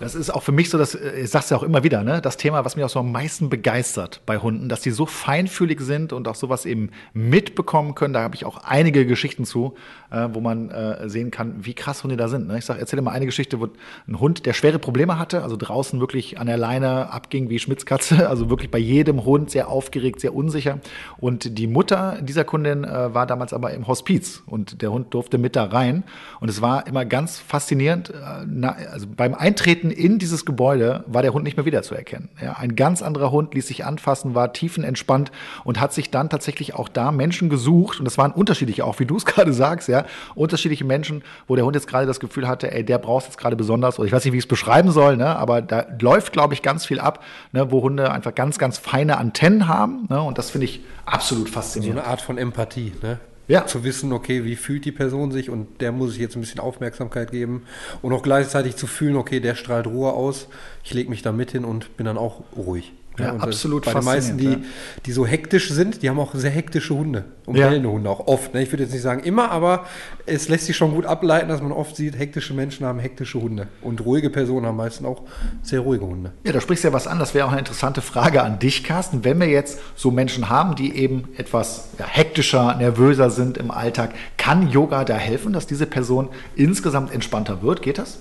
Das 0.00 0.14
ist 0.16 0.30
auch 0.30 0.42
für 0.42 0.52
mich 0.52 0.68
so, 0.68 0.78
dass 0.78 0.96
ich 0.96 1.30
sag's 1.30 1.50
ja 1.50 1.56
auch 1.56 1.62
immer 1.62 1.84
wieder, 1.84 2.02
ne, 2.02 2.20
das 2.20 2.36
Thema, 2.36 2.64
was 2.64 2.74
mich 2.74 2.84
auch 2.84 2.90
so 2.90 2.98
am 2.98 3.12
meisten 3.12 3.48
begeistert 3.48 4.20
bei 4.26 4.38
Hunden, 4.38 4.68
dass 4.68 4.80
die 4.80 4.90
so 4.90 5.06
feinfühlig 5.06 5.80
sind 5.80 6.12
und 6.12 6.26
auch 6.26 6.34
sowas 6.34 6.66
eben 6.66 6.90
mitbekommen 7.14 7.94
können. 7.94 8.12
Da 8.12 8.22
habe 8.22 8.34
ich 8.34 8.44
auch 8.44 8.64
einige 8.64 9.06
Geschichten 9.06 9.44
zu, 9.44 9.74
äh, 10.10 10.28
wo 10.32 10.40
man 10.40 10.70
äh, 10.70 11.08
sehen 11.08 11.30
kann, 11.30 11.64
wie 11.64 11.74
krass 11.74 12.02
Hunde 12.02 12.16
da 12.16 12.26
sind. 12.28 12.48
Ne? 12.48 12.58
Ich 12.58 12.64
sag, 12.64 12.78
erzähle 12.78 13.02
mal 13.02 13.12
eine 13.12 13.26
Geschichte, 13.26 13.60
wo 13.60 13.68
ein 14.08 14.18
Hund, 14.18 14.44
der 14.44 14.54
schwere 14.54 14.80
Probleme 14.80 15.18
hatte, 15.18 15.44
also 15.44 15.56
draußen 15.56 16.00
wirklich 16.00 16.40
an 16.40 16.48
der 16.48 16.56
Leine 16.56 17.12
abging 17.12 17.48
wie 17.48 17.60
Schmitzkatze, 17.60 18.28
also 18.30 18.50
wirklich 18.50 18.72
bei 18.72 18.78
jedem 18.78 19.24
Hund 19.24 19.52
sehr 19.52 19.68
aufgeregt, 19.68 20.20
sehr 20.20 20.34
unsicher. 20.34 20.80
Und 21.18 21.58
die 21.58 21.68
Mutter 21.68 22.18
dieser 22.20 22.44
Kundin 22.44 22.82
äh, 22.82 23.14
war 23.14 23.26
damals 23.26 23.52
aber 23.52 23.72
im 23.72 23.86
Hospiz 23.86 24.42
und 24.46 24.82
der 24.82 24.90
Hund 24.90 25.14
durfte 25.14 25.38
mit 25.38 25.54
da 25.54 25.64
rein. 25.64 26.02
Und 26.40 26.48
es 26.48 26.60
war 26.60 26.88
immer 26.88 27.04
ganz 27.04 27.38
faszinierend 27.38 28.10
äh, 28.10 28.41
na, 28.46 28.76
also 28.90 29.06
beim 29.06 29.34
Eintreten 29.34 29.90
in 29.90 30.18
dieses 30.18 30.44
Gebäude 30.44 31.04
war 31.06 31.22
der 31.22 31.32
Hund 31.32 31.44
nicht 31.44 31.56
mehr 31.56 31.66
wiederzuerkennen. 31.66 32.28
Ja, 32.40 32.54
ein 32.54 32.76
ganz 32.76 33.02
anderer 33.02 33.30
Hund 33.30 33.54
ließ 33.54 33.66
sich 33.66 33.84
anfassen, 33.84 34.34
war 34.34 34.52
tiefenentspannt 34.52 35.32
und 35.64 35.80
hat 35.80 35.92
sich 35.92 36.10
dann 36.10 36.30
tatsächlich 36.30 36.74
auch 36.74 36.88
da 36.88 37.12
Menschen 37.12 37.48
gesucht. 37.48 37.98
Und 37.98 38.04
das 38.04 38.18
waren 38.18 38.32
unterschiedliche, 38.32 38.84
auch 38.84 38.98
wie 39.00 39.06
du 39.06 39.16
es 39.16 39.24
gerade 39.26 39.52
sagst, 39.52 39.88
ja, 39.88 40.04
unterschiedliche 40.34 40.84
Menschen, 40.84 41.22
wo 41.46 41.56
der 41.56 41.64
Hund 41.64 41.74
jetzt 41.74 41.86
gerade 41.86 42.06
das 42.06 42.20
Gefühl 42.20 42.48
hatte, 42.48 42.72
ey, 42.72 42.84
der 42.84 42.98
braucht 42.98 43.26
jetzt 43.26 43.38
gerade 43.38 43.56
besonders, 43.56 43.98
oder 43.98 44.06
ich 44.06 44.12
weiß 44.12 44.24
nicht, 44.24 44.32
wie 44.32 44.38
ich 44.38 44.44
es 44.44 44.48
beschreiben 44.48 44.90
soll, 44.90 45.16
ne, 45.16 45.36
aber 45.36 45.62
da 45.62 45.86
läuft, 46.00 46.32
glaube 46.32 46.54
ich, 46.54 46.62
ganz 46.62 46.86
viel 46.86 47.00
ab, 47.00 47.22
ne, 47.52 47.70
wo 47.70 47.82
Hunde 47.82 48.10
einfach 48.12 48.34
ganz, 48.34 48.58
ganz 48.58 48.78
feine 48.78 49.18
Antennen 49.18 49.68
haben. 49.68 50.06
Ne, 50.08 50.20
und 50.22 50.38
das 50.38 50.50
finde 50.50 50.66
ich 50.66 50.80
absolut 51.04 51.48
faszinierend. 51.48 51.98
So 51.98 52.04
eine 52.04 52.10
Art 52.10 52.20
von 52.20 52.38
Empathie, 52.38 52.92
ne? 53.02 53.18
Ja. 53.48 53.66
Zu 53.66 53.84
wissen, 53.84 54.12
okay, 54.12 54.44
wie 54.44 54.56
fühlt 54.56 54.84
die 54.84 54.92
Person 54.92 55.32
sich 55.32 55.50
und 55.50 55.80
der 55.80 55.92
muss 55.92 56.14
ich 56.14 56.20
jetzt 56.20 56.36
ein 56.36 56.40
bisschen 56.40 56.60
Aufmerksamkeit 56.60 57.30
geben. 57.30 57.64
Und 58.00 58.12
auch 58.12 58.22
gleichzeitig 58.22 58.76
zu 58.76 58.86
fühlen, 58.86 59.16
okay, 59.16 59.40
der 59.40 59.54
strahlt 59.54 59.86
Ruhe 59.86 60.12
aus, 60.12 60.48
ich 60.84 60.94
lege 60.94 61.10
mich 61.10 61.22
da 61.22 61.32
mit 61.32 61.50
hin 61.52 61.64
und 61.64 61.96
bin 61.96 62.06
dann 62.06 62.18
auch 62.18 62.42
ruhig. 62.56 62.92
Ja, 63.18 63.26
ja 63.26 63.36
absolut. 63.36 63.84
Bei 63.84 63.92
den 63.92 64.04
meisten, 64.04 64.38
die, 64.38 64.58
die 65.04 65.12
so 65.12 65.26
hektisch 65.26 65.70
sind, 65.70 66.02
die 66.02 66.08
haben 66.08 66.18
auch 66.18 66.34
sehr 66.34 66.50
hektische 66.50 66.94
Hunde 66.94 67.24
und 67.46 67.56
ja. 67.56 67.70
Hunde 67.70 68.08
auch 68.08 68.26
oft. 68.26 68.54
Ne? 68.54 68.62
Ich 68.62 68.72
würde 68.72 68.84
jetzt 68.84 68.92
nicht 68.92 69.02
sagen 69.02 69.22
immer, 69.22 69.50
aber 69.50 69.86
es 70.26 70.48
lässt 70.48 70.66
sich 70.66 70.76
schon 70.76 70.94
gut 70.94 71.04
ableiten, 71.04 71.48
dass 71.48 71.60
man 71.60 71.72
oft 71.72 71.96
sieht, 71.96 72.18
hektische 72.18 72.54
Menschen 72.54 72.86
haben 72.86 72.98
hektische 72.98 73.40
Hunde 73.40 73.68
und 73.82 74.04
ruhige 74.04 74.30
Personen 74.30 74.66
haben 74.66 74.76
meistens 74.76 75.06
auch 75.06 75.22
sehr 75.62 75.80
ruhige 75.80 76.06
Hunde. 76.06 76.32
Ja, 76.44 76.52
da 76.52 76.60
sprichst 76.60 76.84
du 76.84 76.88
ja 76.88 76.94
was 76.94 77.06
an. 77.06 77.18
Das 77.18 77.34
wäre 77.34 77.46
auch 77.46 77.50
eine 77.50 77.60
interessante 77.60 78.00
Frage 78.00 78.42
an 78.42 78.58
dich, 78.58 78.84
Carsten. 78.84 79.24
Wenn 79.24 79.38
wir 79.40 79.48
jetzt 79.48 79.78
so 79.94 80.10
Menschen 80.10 80.48
haben, 80.48 80.74
die 80.74 80.96
eben 80.96 81.28
etwas 81.36 81.88
ja, 81.98 82.06
hektischer, 82.06 82.76
nervöser 82.76 83.30
sind 83.30 83.58
im 83.58 83.70
Alltag, 83.70 84.14
kann 84.36 84.70
Yoga 84.70 85.04
da 85.04 85.14
helfen, 85.14 85.52
dass 85.52 85.66
diese 85.66 85.86
Person 85.86 86.28
insgesamt 86.56 87.12
entspannter 87.12 87.62
wird? 87.62 87.82
Geht 87.82 87.98
das? 87.98 88.18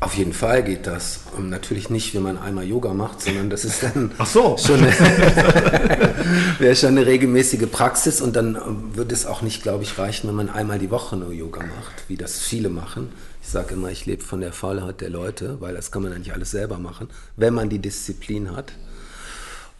Auf 0.00 0.14
jeden 0.14 0.32
Fall 0.32 0.62
geht 0.62 0.86
das. 0.86 1.20
Und 1.36 1.50
natürlich 1.50 1.90
nicht, 1.90 2.14
wenn 2.14 2.22
man 2.22 2.38
einmal 2.38 2.64
Yoga 2.64 2.94
macht, 2.94 3.20
sondern 3.20 3.50
das 3.50 3.64
ist 3.64 3.82
dann 3.82 4.12
Ach 4.18 4.26
so. 4.26 4.56
schon, 4.56 4.76
eine, 4.76 4.92
wäre 6.60 6.76
schon 6.76 6.90
eine 6.90 7.04
regelmäßige 7.04 7.68
Praxis 7.70 8.20
und 8.20 8.36
dann 8.36 8.56
würde 8.94 9.12
es 9.12 9.26
auch 9.26 9.42
nicht, 9.42 9.62
glaube 9.64 9.82
ich, 9.82 9.98
reichen, 9.98 10.28
wenn 10.28 10.36
man 10.36 10.50
einmal 10.50 10.78
die 10.78 10.92
Woche 10.92 11.16
nur 11.16 11.32
Yoga 11.32 11.60
macht, 11.60 12.08
wie 12.08 12.16
das 12.16 12.38
viele 12.38 12.68
machen. 12.68 13.10
Ich 13.42 13.48
sage 13.48 13.74
immer, 13.74 13.90
ich 13.90 14.06
lebe 14.06 14.22
von 14.22 14.40
der 14.40 14.52
Faulheit 14.52 15.00
der 15.00 15.10
Leute, 15.10 15.60
weil 15.60 15.74
das 15.74 15.90
kann 15.90 16.02
man 16.02 16.12
eigentlich 16.12 16.32
alles 16.32 16.52
selber 16.52 16.78
machen, 16.78 17.08
wenn 17.36 17.54
man 17.54 17.68
die 17.68 17.80
Disziplin 17.80 18.54
hat. 18.54 18.72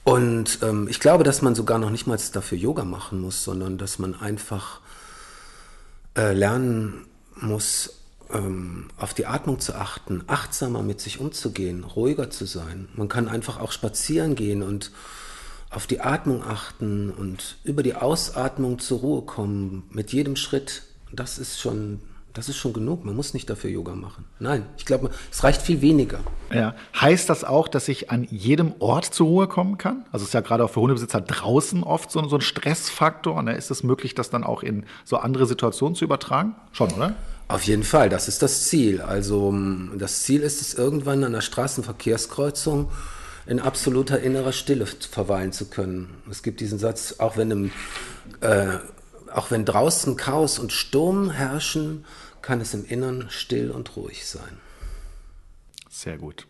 Und 0.03 0.61
ähm, 0.63 0.89
ich 0.89 0.99
glaube, 0.99 1.23
dass 1.23 1.43
man 1.43 1.55
sogar 1.55 1.79
noch 1.79 1.91
nicht 1.91 2.09
mal 2.09 2.19
dafür 2.33 2.59
Yoga 2.59 2.85
machen 2.85 3.21
muss, 3.21 3.45
sondern 3.45 3.79
dass 3.79 4.01
man 4.01 4.19
einfach 4.19 4.81
äh, 6.17 6.33
lernen 6.33 7.05
muss, 7.37 7.98
ähm, 8.33 8.89
auf 8.97 9.15
die 9.15 9.27
Atmung 9.27 9.61
zu 9.61 9.75
achten, 9.75 10.23
achtsamer 10.27 10.83
mit 10.83 11.01
sich 11.01 11.21
umzugehen, 11.21 11.85
ruhiger 11.85 12.31
zu 12.31 12.45
sein. 12.45 12.89
Man 12.95 13.09
kann 13.09 13.29
einfach 13.29 13.61
auch 13.61 13.73
spazieren 13.73 14.35
gehen 14.35 14.63
und 14.63 14.91
auf 15.71 15.87
die 15.87 16.01
Atmung 16.01 16.43
achten 16.43 17.11
und 17.11 17.59
über 17.65 17.83
die 17.83 17.95
Ausatmung 17.95 18.79
zur 18.79 19.01
Ruhe 19.01 19.23
kommen, 19.23 19.85
mit 19.91 20.13
jedem 20.13 20.37
Schritt 20.37 20.83
das 21.13 21.39
ist 21.39 21.59
schon 21.59 22.01
das 22.35 22.49
ist 22.49 22.57
schon 22.57 22.73
genug. 22.73 23.05
Man 23.05 23.17
muss 23.17 23.35
nicht 23.35 23.51
dafür 23.51 23.69
Yoga 23.69 23.97
machen. 23.97 24.25
Nein, 24.39 24.65
ich 24.77 24.85
glaube, 24.85 25.11
es 25.33 25.43
reicht 25.43 25.61
viel 25.61 25.81
weniger. 25.81 26.21
Ja. 26.55 26.77
Heißt 26.95 27.29
das 27.29 27.43
auch, 27.43 27.67
dass 27.67 27.89
ich 27.89 28.11
an 28.11 28.29
jedem 28.31 28.75
Ort 28.79 29.07
zur 29.07 29.27
Ruhe 29.27 29.49
kommen 29.49 29.77
kann? 29.77 30.05
Also 30.13 30.23
es 30.23 30.29
ist 30.29 30.35
ja 30.35 30.41
gerade 30.41 30.65
auch 30.65 30.71
für 30.71 30.81
Hundebesitzer 30.81 31.21
draußen 31.21 31.83
oft 31.83 32.13
so, 32.13 32.29
so 32.29 32.37
ein 32.37 32.41
Stressfaktor. 32.41 33.43
Ne? 33.43 33.57
Ist 33.57 33.73
es 33.73 33.83
möglich, 33.83 34.15
das 34.15 34.31
dann 34.31 34.45
auch 34.45 34.63
in 34.63 34.85
so 35.05 35.17
andere 35.17 35.47
Situationen 35.47 35.97
zu 35.97 36.05
übertragen? 36.05 36.55
Schon, 36.71 36.93
oder? 36.93 37.17
Auf 37.49 37.63
jeden 37.63 37.83
Fall, 37.83 38.11
das 38.11 38.29
ist 38.29 38.43
das 38.43 38.65
Ziel. 38.65 39.01
Also 39.01 39.55
das 39.97 40.23
Ziel 40.23 40.43
ist 40.43 40.61
es, 40.61 40.75
irgendwann 40.75 41.25
an 41.25 41.33
der 41.33 41.41
Straßenverkehrskreuzung 41.41 42.91
in 43.47 43.59
absoluter 43.59 44.21
innerer 44.21 44.53
Stille 44.53 44.85
verweilen 44.85 45.53
zu 45.53 45.71
können. 45.71 46.23
Es 46.31 46.43
gibt 46.43 46.61
diesen 46.61 46.79
Satz, 46.79 47.15
auch 47.19 47.39
wenn, 47.39 47.51
im, 47.51 47.73
äh, 48.43 48.77
auch 49.33 49.51
wenn 49.51 49.65
draußen 49.65 50.19
Chaos 50.19 50.59
und 50.59 50.73
Sturm 50.73 51.31
herrschen, 51.31 52.05
kann 52.43 52.61
es 52.61 52.75
im 52.75 52.85
Innern 52.85 53.29
still 53.31 53.71
und 53.71 53.97
ruhig 53.97 54.27
sein. 54.27 54.61
Sehr 55.89 56.19
gut. 56.19 56.47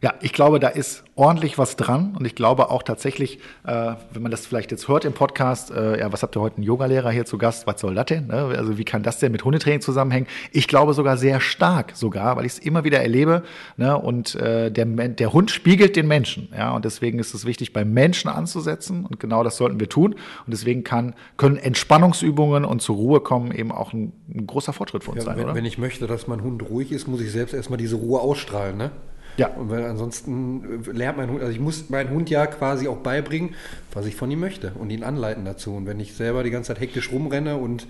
Ja, 0.00 0.14
ich 0.20 0.32
glaube, 0.32 0.60
da 0.60 0.68
ist 0.68 1.02
ordentlich 1.16 1.58
was 1.58 1.74
dran 1.74 2.14
und 2.16 2.24
ich 2.24 2.36
glaube 2.36 2.70
auch 2.70 2.84
tatsächlich, 2.84 3.40
äh, 3.66 3.94
wenn 4.12 4.22
man 4.22 4.30
das 4.30 4.46
vielleicht 4.46 4.70
jetzt 4.70 4.86
hört 4.86 5.04
im 5.04 5.12
Podcast, 5.12 5.72
äh, 5.72 5.98
ja, 5.98 6.12
was 6.12 6.22
habt 6.22 6.36
ihr 6.36 6.40
heute 6.40 6.58
einen 6.58 6.64
Yogalehrer 6.64 7.10
hier 7.10 7.24
zu 7.24 7.36
Gast? 7.36 7.66
Was 7.66 7.80
soll 7.80 7.96
das 7.96 8.06
denn? 8.06 8.28
Ne? 8.28 8.54
Also 8.56 8.78
wie 8.78 8.84
kann 8.84 9.02
das 9.02 9.18
denn 9.18 9.32
mit 9.32 9.44
Hundetraining 9.44 9.80
zusammenhängen? 9.80 10.28
Ich 10.52 10.68
glaube 10.68 10.94
sogar 10.94 11.16
sehr 11.16 11.40
stark 11.40 11.96
sogar, 11.96 12.36
weil 12.36 12.46
ich 12.46 12.52
es 12.52 12.58
immer 12.60 12.84
wieder 12.84 13.00
erlebe. 13.00 13.42
Ne? 13.76 13.98
Und 13.98 14.36
äh, 14.36 14.70
der, 14.70 14.84
der 14.86 15.32
Hund 15.32 15.50
spiegelt 15.50 15.96
den 15.96 16.06
Menschen, 16.06 16.48
ja, 16.56 16.70
und 16.74 16.84
deswegen 16.84 17.18
ist 17.18 17.34
es 17.34 17.44
wichtig, 17.44 17.72
beim 17.72 17.92
Menschen 17.92 18.30
anzusetzen 18.30 19.04
und 19.04 19.18
genau 19.18 19.42
das 19.42 19.56
sollten 19.56 19.80
wir 19.80 19.88
tun. 19.88 20.12
Und 20.12 20.52
deswegen 20.52 20.84
kann 20.84 21.14
können 21.36 21.56
Entspannungsübungen 21.56 22.64
und 22.64 22.80
zur 22.80 22.96
Ruhe 22.96 23.20
kommen 23.20 23.50
eben 23.50 23.72
auch 23.72 23.92
ein, 23.92 24.12
ein 24.32 24.46
großer 24.46 24.72
Fortschritt 24.72 25.02
für 25.02 25.10
uns 25.10 25.20
ja, 25.20 25.24
sein, 25.24 25.38
wenn, 25.38 25.44
oder? 25.44 25.54
Wenn 25.56 25.64
ich 25.64 25.78
möchte, 25.78 26.06
dass 26.06 26.28
mein 26.28 26.42
Hund 26.42 26.62
ruhig 26.70 26.92
ist, 26.92 27.08
muss 27.08 27.20
ich 27.20 27.32
selbst 27.32 27.52
erstmal 27.52 27.78
diese 27.78 27.96
Ruhe 27.96 28.20
ausstrahlen, 28.20 28.76
ne? 28.76 28.92
Ja. 29.38 29.48
Und 29.48 29.70
weil 29.70 29.84
ansonsten 29.84 30.82
lernt 30.92 31.16
mein 31.16 31.30
Hund, 31.30 31.40
also 31.40 31.52
ich 31.52 31.60
muss 31.60 31.88
meinen 31.90 32.10
Hund 32.10 32.28
ja 32.28 32.46
quasi 32.46 32.88
auch 32.88 32.98
beibringen, 32.98 33.54
was 33.94 34.04
ich 34.04 34.16
von 34.16 34.30
ihm 34.30 34.40
möchte 34.40 34.72
und 34.78 34.90
ihn 34.90 35.04
anleiten 35.04 35.44
dazu. 35.44 35.74
Und 35.74 35.86
wenn 35.86 36.00
ich 36.00 36.14
selber 36.14 36.42
die 36.42 36.50
ganze 36.50 36.68
Zeit 36.74 36.80
hektisch 36.80 37.12
rumrenne 37.12 37.56
und, 37.56 37.86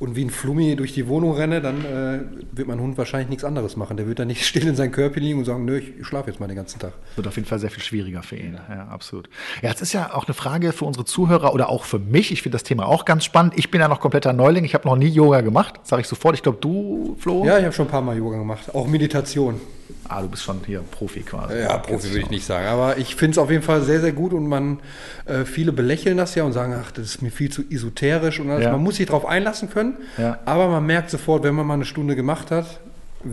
und 0.00 0.16
wie 0.16 0.24
ein 0.24 0.30
Flummi 0.30 0.74
durch 0.74 0.94
die 0.94 1.06
Wohnung 1.06 1.34
renne, 1.34 1.60
dann 1.60 1.84
äh, 1.84 2.20
wird 2.52 2.66
mein 2.66 2.80
Hund 2.80 2.96
wahrscheinlich 2.96 3.28
nichts 3.28 3.44
anderes 3.44 3.76
machen. 3.76 3.98
Der 3.98 4.06
wird 4.06 4.18
dann 4.18 4.28
nicht 4.28 4.46
still 4.46 4.66
in 4.66 4.74
seinem 4.74 4.92
Körper 4.92 5.20
liegen 5.20 5.38
und 5.38 5.44
sagen, 5.44 5.66
nö, 5.66 5.78
ich 5.78 6.06
schlafe 6.06 6.30
jetzt 6.30 6.40
mal 6.40 6.46
den 6.46 6.56
ganzen 6.56 6.78
Tag. 6.78 6.94
Wird 7.14 7.28
auf 7.28 7.36
jeden 7.36 7.46
Fall 7.46 7.58
sehr 7.58 7.70
viel 7.70 7.82
schwieriger 7.82 8.22
für 8.22 8.36
ihn. 8.36 8.58
Ja, 8.68 8.74
ja 8.74 8.88
absolut. 8.88 9.28
Ja, 9.60 9.70
es 9.70 9.82
ist 9.82 9.92
ja 9.92 10.14
auch 10.14 10.26
eine 10.26 10.34
Frage 10.34 10.72
für 10.72 10.86
unsere 10.86 11.04
Zuhörer 11.04 11.52
oder 11.52 11.68
auch 11.68 11.84
für 11.84 11.98
mich. 11.98 12.32
Ich 12.32 12.40
finde 12.40 12.54
das 12.54 12.62
Thema 12.62 12.86
auch 12.86 13.04
ganz 13.04 13.24
spannend. 13.24 13.52
Ich 13.56 13.70
bin 13.70 13.82
ja 13.82 13.88
noch 13.88 14.00
kompletter 14.00 14.32
Neuling. 14.32 14.64
Ich 14.64 14.74
habe 14.74 14.88
noch 14.88 14.96
nie 14.96 15.08
Yoga 15.08 15.42
gemacht, 15.42 15.80
sage 15.84 16.00
ich 16.00 16.08
sofort. 16.08 16.34
Ich 16.34 16.42
glaube, 16.42 16.58
du, 16.60 17.16
Flo? 17.20 17.44
Ja, 17.44 17.58
ich 17.58 17.64
habe 17.64 17.74
schon 17.74 17.86
ein 17.86 17.90
paar 17.90 18.00
Mal 18.00 18.16
Yoga 18.16 18.38
gemacht. 18.38 18.74
Auch 18.74 18.86
Meditation. 18.86 19.60
Ah, 20.08 20.22
du 20.22 20.28
bist 20.28 20.42
schon 20.42 20.60
hier 20.66 20.80
Profi 20.80 21.20
quasi. 21.20 21.58
Ja, 21.58 21.78
Profi 21.78 22.08
würde 22.08 22.20
ich 22.20 22.30
nicht 22.30 22.46
sagen. 22.46 22.66
Aber 22.66 22.98
ich 22.98 23.16
finde 23.16 23.32
es 23.32 23.38
auf 23.38 23.50
jeden 23.50 23.62
Fall 23.62 23.82
sehr, 23.82 24.00
sehr 24.00 24.12
gut 24.12 24.32
und 24.32 24.46
man, 24.46 24.80
äh, 25.24 25.44
viele 25.44 25.72
belächeln 25.72 26.16
das 26.16 26.34
ja 26.34 26.44
und 26.44 26.52
sagen, 26.52 26.74
ach, 26.80 26.90
das 26.92 27.06
ist 27.06 27.22
mir 27.22 27.30
viel 27.30 27.50
zu 27.50 27.62
esoterisch 27.70 28.40
und 28.40 28.50
alles. 28.50 28.64
Ja. 28.64 28.72
Man 28.72 28.82
muss 28.82 28.96
sich 28.96 29.06
darauf 29.06 29.26
einlassen 29.26 29.70
können, 29.70 29.96
ja. 30.18 30.38
aber 30.44 30.68
man 30.68 30.86
merkt 30.86 31.10
sofort, 31.10 31.42
wenn 31.42 31.54
man 31.54 31.66
mal 31.66 31.74
eine 31.74 31.84
Stunde 31.84 32.16
gemacht 32.16 32.50
hat, 32.50 32.80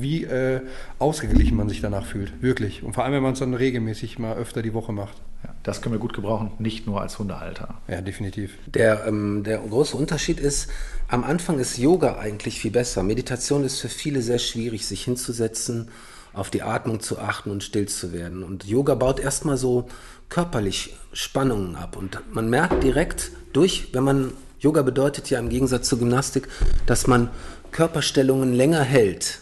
wie 0.01 0.23
äh, 0.23 0.61
ausgeglichen 0.99 1.55
man 1.55 1.69
sich 1.69 1.81
danach 1.81 2.05
fühlt. 2.05 2.41
Wirklich. 2.41 2.83
Und 2.83 2.93
vor 2.93 3.03
allem, 3.03 3.13
wenn 3.13 3.23
man 3.23 3.33
es 3.33 3.39
dann 3.39 3.53
regelmäßig 3.53 4.19
mal 4.19 4.35
öfter 4.35 4.61
die 4.61 4.73
Woche 4.73 4.91
macht. 4.91 5.17
Ja, 5.43 5.53
das 5.63 5.81
können 5.81 5.93
wir 5.93 5.99
gut 5.99 6.13
gebrauchen, 6.13 6.51
nicht 6.57 6.87
nur 6.87 7.01
als 7.01 7.19
Hundehalter. 7.19 7.75
Ja, 7.87 8.01
definitiv. 8.01 8.57
Der, 8.65 9.05
ähm, 9.07 9.43
der 9.43 9.57
große 9.57 9.95
Unterschied 9.95 10.39
ist, 10.39 10.69
am 11.09 11.23
Anfang 11.23 11.59
ist 11.59 11.77
Yoga 11.77 12.17
eigentlich 12.17 12.59
viel 12.59 12.71
besser. 12.71 13.03
Meditation 13.03 13.63
ist 13.63 13.81
für 13.81 13.89
viele 13.89 14.21
sehr 14.21 14.39
schwierig, 14.39 14.87
sich 14.87 15.03
hinzusetzen 15.03 15.89
auf 16.33 16.49
die 16.49 16.63
Atmung 16.63 16.99
zu 16.99 17.19
achten 17.19 17.51
und 17.51 17.63
still 17.63 17.87
zu 17.87 18.11
werden. 18.11 18.43
Und 18.43 18.65
Yoga 18.65 18.95
baut 18.95 19.19
erstmal 19.19 19.57
so 19.57 19.87
körperlich 20.29 20.95
Spannungen 21.13 21.75
ab. 21.75 21.95
Und 21.95 22.19
man 22.33 22.49
merkt 22.49 22.83
direkt 22.83 23.31
durch, 23.53 23.93
wenn 23.93 24.03
man, 24.03 24.33
Yoga 24.59 24.81
bedeutet 24.81 25.29
ja 25.29 25.39
im 25.39 25.49
Gegensatz 25.49 25.87
zur 25.87 25.99
Gymnastik, 25.99 26.47
dass 26.85 27.07
man 27.07 27.29
Körperstellungen 27.71 28.53
länger 28.53 28.81
hält. 28.81 29.39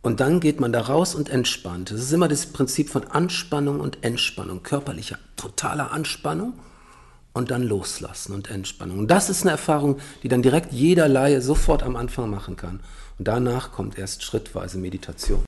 Und 0.00 0.20
dann 0.20 0.40
geht 0.40 0.60
man 0.60 0.72
da 0.72 0.80
raus 0.80 1.14
und 1.14 1.28
entspannt. 1.28 1.90
Das 1.90 2.00
ist 2.00 2.12
immer 2.12 2.28
das 2.28 2.46
Prinzip 2.46 2.88
von 2.88 3.04
Anspannung 3.04 3.80
und 3.80 4.04
Entspannung. 4.04 4.62
Körperlicher, 4.62 5.18
totaler 5.36 5.92
Anspannung 5.92 6.54
und 7.34 7.50
dann 7.50 7.62
loslassen 7.62 8.32
und 8.32 8.50
Entspannung. 8.50 9.00
Und 9.00 9.10
das 9.10 9.28
ist 9.28 9.42
eine 9.42 9.50
Erfahrung, 9.50 9.98
die 10.22 10.28
dann 10.28 10.42
direkt 10.42 10.72
jeder 10.72 11.08
Laie 11.08 11.42
sofort 11.42 11.82
am 11.82 11.96
Anfang 11.96 12.30
machen 12.30 12.56
kann. 12.56 12.80
Und 13.18 13.28
danach 13.28 13.72
kommt 13.72 13.98
erst 13.98 14.22
schrittweise 14.22 14.78
Meditation. 14.78 15.47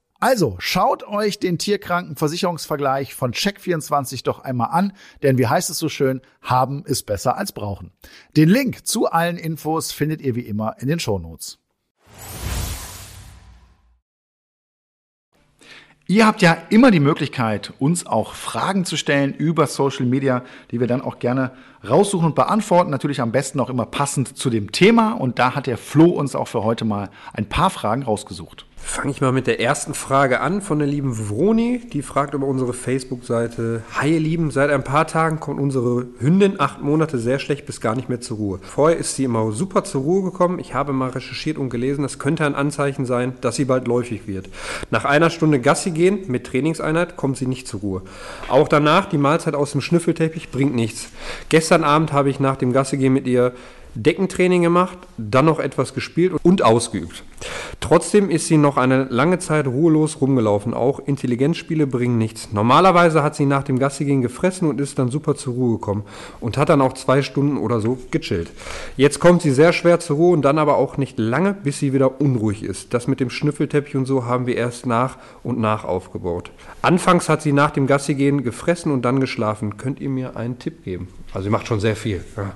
Also 0.21 0.55
schaut 0.59 1.01
euch 1.01 1.39
den 1.39 1.57
Tierkrankenversicherungsvergleich 1.57 3.15
von 3.15 3.33
Check24 3.33 4.23
doch 4.23 4.41
einmal 4.41 4.69
an, 4.69 4.93
denn 5.23 5.39
wie 5.39 5.47
heißt 5.47 5.71
es 5.71 5.79
so 5.79 5.89
schön, 5.89 6.21
haben 6.43 6.85
ist 6.85 7.07
besser 7.07 7.37
als 7.39 7.53
brauchen. 7.53 7.91
Den 8.37 8.47
Link 8.47 8.85
zu 8.85 9.07
allen 9.07 9.37
Infos 9.37 9.91
findet 9.91 10.21
ihr 10.21 10.35
wie 10.35 10.41
immer 10.41 10.75
in 10.79 10.89
den 10.89 10.99
Shownotes. 10.99 11.57
Ihr 16.05 16.27
habt 16.27 16.43
ja 16.43 16.55
immer 16.69 16.91
die 16.91 16.99
Möglichkeit, 16.99 17.73
uns 17.79 18.05
auch 18.05 18.35
Fragen 18.35 18.85
zu 18.85 18.97
stellen 18.97 19.33
über 19.33 19.65
Social 19.65 20.05
Media, 20.05 20.43
die 20.69 20.79
wir 20.79 20.85
dann 20.85 21.01
auch 21.01 21.17
gerne 21.17 21.51
raussuchen 21.87 22.27
und 22.27 22.35
beantworten. 22.35 22.91
Natürlich 22.91 23.21
am 23.21 23.31
besten 23.31 23.59
auch 23.59 23.71
immer 23.71 23.87
passend 23.87 24.37
zu 24.37 24.51
dem 24.51 24.71
Thema. 24.71 25.13
Und 25.13 25.39
da 25.39 25.55
hat 25.55 25.65
der 25.65 25.77
Flo 25.79 26.09
uns 26.09 26.35
auch 26.35 26.47
für 26.47 26.63
heute 26.63 26.85
mal 26.85 27.09
ein 27.33 27.49
paar 27.49 27.71
Fragen 27.71 28.03
rausgesucht. 28.03 28.67
Fange 28.83 29.11
ich 29.11 29.21
mal 29.21 29.31
mit 29.31 29.47
der 29.47 29.61
ersten 29.61 29.93
Frage 29.93 30.41
an 30.41 30.61
von 30.61 30.79
der 30.79 30.87
lieben 30.87 31.13
Vroni. 31.13 31.81
Die 31.93 32.01
fragt 32.01 32.33
über 32.33 32.45
unsere 32.45 32.73
Facebook-Seite. 32.73 33.83
Hi 33.93 34.13
ihr 34.13 34.19
Lieben, 34.19 34.51
seit 34.51 34.69
ein 34.69 34.83
paar 34.83 35.07
Tagen 35.07 35.39
kommt 35.39 35.61
unsere 35.61 36.07
Hündin 36.19 36.59
acht 36.59 36.81
Monate 36.81 37.17
sehr 37.17 37.39
schlecht 37.39 37.65
bis 37.65 37.79
gar 37.79 37.95
nicht 37.95 38.09
mehr 38.09 38.19
zur 38.19 38.37
Ruhe. 38.37 38.59
Vorher 38.61 38.97
ist 38.97 39.15
sie 39.15 39.23
immer 39.23 39.51
super 39.53 39.85
zur 39.85 40.01
Ruhe 40.01 40.23
gekommen. 40.23 40.59
Ich 40.59 40.73
habe 40.73 40.91
mal 40.91 41.09
recherchiert 41.09 41.57
und 41.57 41.69
gelesen, 41.69 42.01
das 42.01 42.19
könnte 42.19 42.45
ein 42.45 42.55
Anzeichen 42.55 43.05
sein, 43.05 43.33
dass 43.39 43.55
sie 43.55 43.65
bald 43.65 43.87
läufig 43.87 44.27
wird. 44.27 44.49
Nach 44.89 45.05
einer 45.05 45.29
Stunde 45.29 45.61
Gassi 45.61 45.91
gehen 45.91 46.19
mit 46.27 46.45
Trainingseinheit 46.47 47.15
kommt 47.15 47.37
sie 47.37 47.47
nicht 47.47 47.67
zur 47.67 47.79
Ruhe. 47.79 48.01
Auch 48.49 48.67
danach 48.67 49.05
die 49.07 49.17
Mahlzeit 49.17 49.55
aus 49.55 49.71
dem 49.71 49.81
Schnüffelteppich 49.81 50.49
bringt 50.51 50.75
nichts. 50.75 51.09
Gestern 51.49 51.83
Abend 51.83 52.11
habe 52.11 52.29
ich 52.29 52.39
nach 52.39 52.57
dem 52.57 52.73
Gassi 52.73 52.97
gehen 52.97 53.13
mit 53.13 53.25
ihr 53.25 53.53
Deckentraining 53.95 54.61
gemacht, 54.61 54.97
dann 55.17 55.45
noch 55.45 55.59
etwas 55.59 55.93
gespielt 55.93 56.33
und 56.43 56.63
ausgeübt. 56.63 57.23
Trotzdem 57.79 58.29
ist 58.29 58.47
sie 58.47 58.57
noch 58.57 58.77
eine 58.77 59.05
lange 59.05 59.39
Zeit 59.39 59.67
ruhelos 59.67 60.21
rumgelaufen. 60.21 60.73
Auch 60.73 60.99
Intelligenzspiele 60.99 61.87
bringen 61.87 62.17
nichts. 62.17 62.49
Normalerweise 62.53 63.23
hat 63.23 63.35
sie 63.35 63.45
nach 63.45 63.63
dem 63.63 63.79
Gassigehen 63.79 64.21
gefressen 64.21 64.69
und 64.69 64.79
ist 64.79 64.99
dann 64.99 65.09
super 65.09 65.35
zur 65.35 65.55
Ruhe 65.55 65.73
gekommen 65.73 66.03
und 66.39 66.57
hat 66.57 66.69
dann 66.69 66.81
auch 66.81 66.93
zwei 66.93 67.21
Stunden 67.21 67.57
oder 67.57 67.81
so 67.81 67.97
gechillt. 68.11 68.51
Jetzt 68.97 69.19
kommt 69.19 69.41
sie 69.41 69.51
sehr 69.51 69.73
schwer 69.73 69.99
zur 69.99 70.17
Ruhe 70.17 70.33
und 70.33 70.43
dann 70.43 70.59
aber 70.59 70.77
auch 70.77 70.97
nicht 70.97 71.17
lange, 71.17 71.53
bis 71.53 71.79
sie 71.79 71.93
wieder 71.93 72.21
unruhig 72.21 72.63
ist. 72.63 72.93
Das 72.93 73.07
mit 73.07 73.19
dem 73.19 73.29
Schnüffelteppich 73.29 73.95
und 73.95 74.05
so 74.05 74.25
haben 74.25 74.45
wir 74.45 74.55
erst 74.55 74.85
nach 74.85 75.17
und 75.43 75.59
nach 75.59 75.83
aufgebaut. 75.83 76.51
Anfangs 76.81 77.29
hat 77.29 77.41
sie 77.41 77.53
nach 77.53 77.71
dem 77.71 77.87
Gassigehen 77.87 78.43
gefressen 78.43 78.91
und 78.91 79.03
dann 79.03 79.19
geschlafen. 79.19 79.77
Könnt 79.77 79.99
ihr 79.99 80.09
mir 80.09 80.35
einen 80.35 80.59
Tipp 80.59 80.83
geben? 80.83 81.07
Also 81.33 81.45
sie 81.45 81.49
macht 81.49 81.67
schon 81.67 81.79
sehr 81.79 81.95
viel. 81.95 82.23
Ja. 82.37 82.53